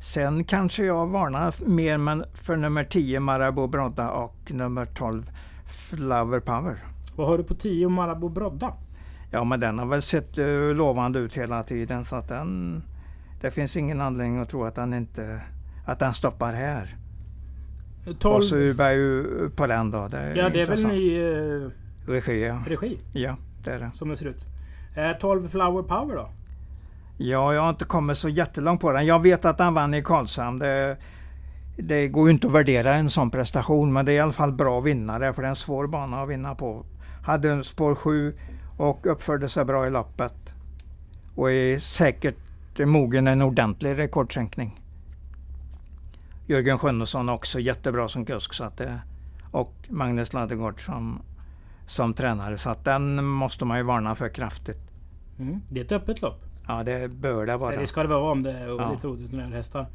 sen 0.00 0.44
kanske 0.44 0.84
jag 0.84 1.06
varnar 1.06 1.54
mer 1.66 1.98
men 1.98 2.24
för 2.34 2.56
nummer 2.56 2.84
10 2.84 3.20
Marabou 3.20 3.66
Brodda 3.66 4.10
och 4.10 4.50
nummer 4.50 4.84
12 4.84 5.30
Flower 5.66 6.40
Power. 6.40 6.78
Vad 7.16 7.26
har 7.26 7.38
du 7.38 7.44
på 7.44 7.54
10 7.54 7.88
Marabou 7.88 8.28
Brodda? 8.28 8.74
Ja, 9.34 9.44
men 9.44 9.60
den 9.60 9.78
har 9.78 9.86
väl 9.86 10.02
sett 10.02 10.38
eh, 10.38 10.46
lovande 10.74 11.18
ut 11.18 11.36
hela 11.36 11.62
tiden 11.62 12.04
så 12.04 12.16
att 12.16 12.28
den... 12.28 12.82
Det 13.40 13.50
finns 13.50 13.76
ingen 13.76 14.00
anledning 14.00 14.38
att 14.38 14.48
tro 14.48 14.64
att 14.64 14.74
den 14.74 14.94
inte... 14.94 15.40
Att 15.86 15.98
den 15.98 16.14
stoppar 16.14 16.52
här. 16.52 16.88
12... 18.18 18.36
Och 18.36 18.44
så 18.44 18.56
Uberg 18.56 19.50
på 19.50 19.66
den 19.66 19.90
då. 19.90 20.08
Det 20.08 20.34
ja, 20.36 20.48
det 20.48 20.60
är 20.60 20.66
väl 20.66 20.86
ny 20.86 21.22
eh, 21.22 21.70
Regi, 22.06 22.46
ja. 22.46 22.62
regi 22.66 22.98
ja. 23.12 23.36
Det 23.64 23.70
är 23.70 23.78
det. 23.78 23.90
som 23.94 24.08
det 24.08 24.16
ser 24.16 24.26
ut. 24.26 24.46
Eh, 24.96 25.18
12 25.20 25.48
Flower 25.48 25.82
Power 25.82 26.16
då? 26.16 26.28
Ja, 27.18 27.54
jag 27.54 27.62
har 27.62 27.70
inte 27.70 27.84
kommit 27.84 28.18
så 28.18 28.28
jättelångt 28.28 28.80
på 28.80 28.92
den. 28.92 29.06
Jag 29.06 29.22
vet 29.22 29.44
att 29.44 29.58
han 29.58 29.74
vann 29.74 29.94
i 29.94 30.02
Karlshamn. 30.02 30.58
Det, 30.58 30.96
det 31.76 32.08
går 32.08 32.28
ju 32.28 32.32
inte 32.32 32.46
att 32.46 32.52
värdera 32.52 32.94
en 32.94 33.10
sån 33.10 33.30
prestation, 33.30 33.92
men 33.92 34.06
det 34.06 34.12
är 34.12 34.16
i 34.16 34.20
alla 34.20 34.32
fall 34.32 34.52
bra 34.52 34.80
vinnare 34.80 35.32
för 35.32 35.42
det 35.42 35.48
är 35.48 35.50
en 35.50 35.56
svår 35.56 35.86
bana 35.86 36.22
att 36.22 36.28
vinna 36.28 36.54
på. 36.54 36.84
Hade 37.22 37.50
en 37.50 37.64
spår 37.64 37.94
7 37.94 38.34
och 38.76 39.06
uppförde 39.06 39.48
sig 39.48 39.64
bra 39.64 39.86
i 39.86 39.90
loppet. 39.90 40.34
Och 41.34 41.50
är 41.52 41.78
säkert 41.78 42.36
mogen 42.78 43.26
en 43.26 43.42
ordentlig 43.42 43.98
rekordsänkning. 43.98 44.80
Jörgen 46.46 46.78
Sjunnesson 46.78 47.28
också 47.28 47.60
jättebra 47.60 48.08
som 48.08 48.24
kusk. 48.24 48.54
Så 48.54 48.64
att 48.64 48.76
det, 48.76 48.98
och 49.50 49.72
Magnus 49.88 50.32
Ladegård 50.32 50.84
som, 50.84 51.22
som 51.86 52.14
tränare. 52.14 52.58
Så 52.58 52.70
att 52.70 52.84
den 52.84 53.24
måste 53.24 53.64
man 53.64 53.76
ju 53.78 53.82
varna 53.82 54.14
för 54.14 54.28
kraftigt. 54.28 54.78
Mm. 55.38 55.60
Det 55.70 55.80
är 55.80 55.84
ett 55.84 55.92
öppet 55.92 56.22
lopp. 56.22 56.44
Ja, 56.68 56.82
det 56.82 57.08
bör 57.10 57.46
det 57.46 57.56
vara. 57.56 57.76
Det 57.76 57.86
ska 57.86 58.02
det 58.02 58.08
vara 58.08 58.30
om 58.32 58.42
det 58.42 58.52
är 58.52 58.66
Ja. 58.66 58.92
lite 58.92 59.08
otrutinerade 59.08 59.56
hästar. 59.56 59.86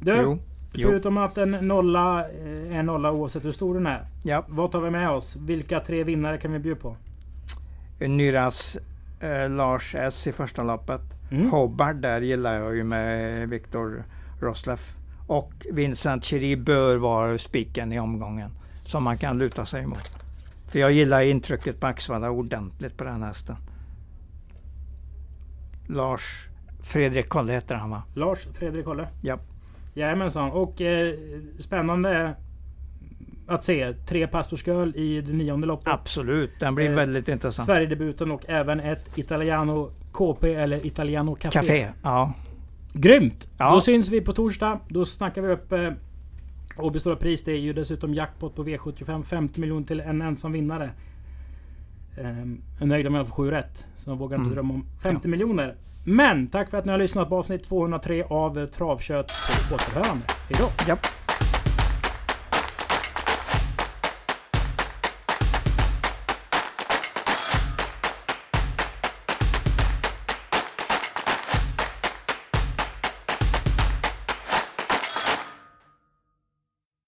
Du, 0.00 0.16
Jo, 0.22 0.38
jo. 0.72 0.88
förutom 0.88 1.18
att 1.18 1.38
en 1.38 1.50
nolla 1.50 2.20
eh, 2.30 2.72
är 2.72 2.78
en 2.78 2.86
nolla 2.86 3.12
oavsett 3.12 3.44
hur 3.44 3.52
stor 3.52 3.74
den 3.74 3.86
är. 3.86 4.06
Ja, 4.22 4.44
Vad 4.48 4.72
tar 4.72 4.80
vi 4.80 4.90
med 4.90 5.10
oss? 5.10 5.36
Vilka 5.36 5.80
tre 5.80 6.04
vinnare 6.04 6.38
kan 6.38 6.52
vi 6.52 6.58
bjuda 6.58 6.80
på? 6.80 6.96
Nyras 7.98 8.78
eh, 9.20 9.50
Lars 9.50 9.94
S 9.94 10.26
i 10.26 10.32
första 10.32 10.62
loppet. 10.62 11.00
Mm. 11.30 11.50
Hobart 11.50 12.02
där 12.02 12.20
gillar 12.20 12.60
jag 12.60 12.76
ju 12.76 12.84
med 12.84 13.48
Viktor 13.48 14.04
Rosleff. 14.40 14.96
Och 15.26 15.52
Vincent 15.72 16.24
Chiri 16.24 16.56
bör 16.56 16.96
vara 16.96 17.38
spiken 17.38 17.92
i 17.92 18.00
omgången. 18.00 18.50
Som 18.84 19.04
man 19.04 19.18
kan 19.18 19.38
luta 19.38 19.66
sig 19.66 19.82
emot. 19.82 20.10
För 20.68 20.78
jag 20.78 20.92
gillar 20.92 21.20
intrycket 21.20 21.80
på 21.80 21.86
Axvalla 21.86 22.30
ordentligt 22.30 22.96
på 22.96 23.04
den 23.04 23.22
hästen. 23.22 23.56
Lars 25.86 26.48
Fredrik 26.82 27.28
Kolle 27.28 27.52
heter 27.52 27.74
han 27.74 27.90
va? 27.90 28.02
Lars 28.14 28.46
Fredrik 28.52 28.86
Holle? 28.86 29.08
Ja. 29.22 29.38
Jajamensan. 29.94 30.50
Och 30.50 30.80
eh, 30.80 31.08
spännande 31.58 32.34
att 33.46 33.64
se 33.64 33.92
tre 33.92 34.26
pastorsköl 34.26 34.96
i 34.96 35.20
det 35.20 35.32
nionde 35.32 35.66
loppet. 35.66 35.88
Absolut, 35.94 36.50
den 36.60 36.74
blir 36.74 36.90
Eh, 36.90 36.96
väldigt 36.96 37.28
intressant. 37.28 37.66
Sverigedebuten 37.66 38.30
och 38.30 38.44
även 38.48 38.80
ett 38.80 39.18
Italiano 39.18 39.90
KP 40.12 40.54
eller 40.54 40.86
Italiano 40.86 41.34
Café. 41.34 41.58
Café, 41.58 41.88
ja. 42.02 42.32
Grymt! 42.92 43.46
Ja. 43.58 43.70
Då 43.74 43.80
syns 43.80 44.08
vi 44.08 44.20
på 44.20 44.32
torsdag. 44.32 44.80
Då 44.88 45.04
snackar 45.04 45.42
vi 45.42 45.48
upp 45.52 45.72
eh, 45.72 45.90
Åby 46.78 46.98
Stora 46.98 47.16
Pris. 47.16 47.44
Det 47.44 47.52
är 47.52 47.58
ju 47.60 47.72
dessutom 47.72 48.14
jackpot 48.14 48.54
på 48.54 48.64
V75. 48.64 49.22
50 49.22 49.60
miljoner 49.60 49.86
till 49.86 50.00
en 50.00 50.22
ensam 50.22 50.52
vinnare. 50.52 50.90
Ehm, 52.20 52.60
jag 52.74 52.82
är 52.82 52.86
nöjd 52.86 53.06
om 53.06 53.14
jag 53.14 53.26
får 53.26 53.34
7 53.34 53.50
rätt. 53.50 53.86
Så 53.96 54.10
jag 54.10 54.16
vågar 54.16 54.36
inte 54.36 54.46
Mm. 54.46 54.54
drömma 54.54 54.74
om 54.74 54.84
50 55.02 55.28
miljoner. 55.28 55.74
Men 56.04 56.46
tack 56.46 56.70
för 56.70 56.78
att 56.78 56.84
ni 56.84 56.90
har 56.92 56.98
lyssnat 56.98 57.28
på 57.28 57.36
avsnitt 57.38 57.64
203 57.64 58.24
av 58.24 58.66
Travkött 58.66 59.32
på 59.68 59.74
återhörande. 59.74 60.24
Hejdå! 60.50 60.68
Japp. 60.88 61.06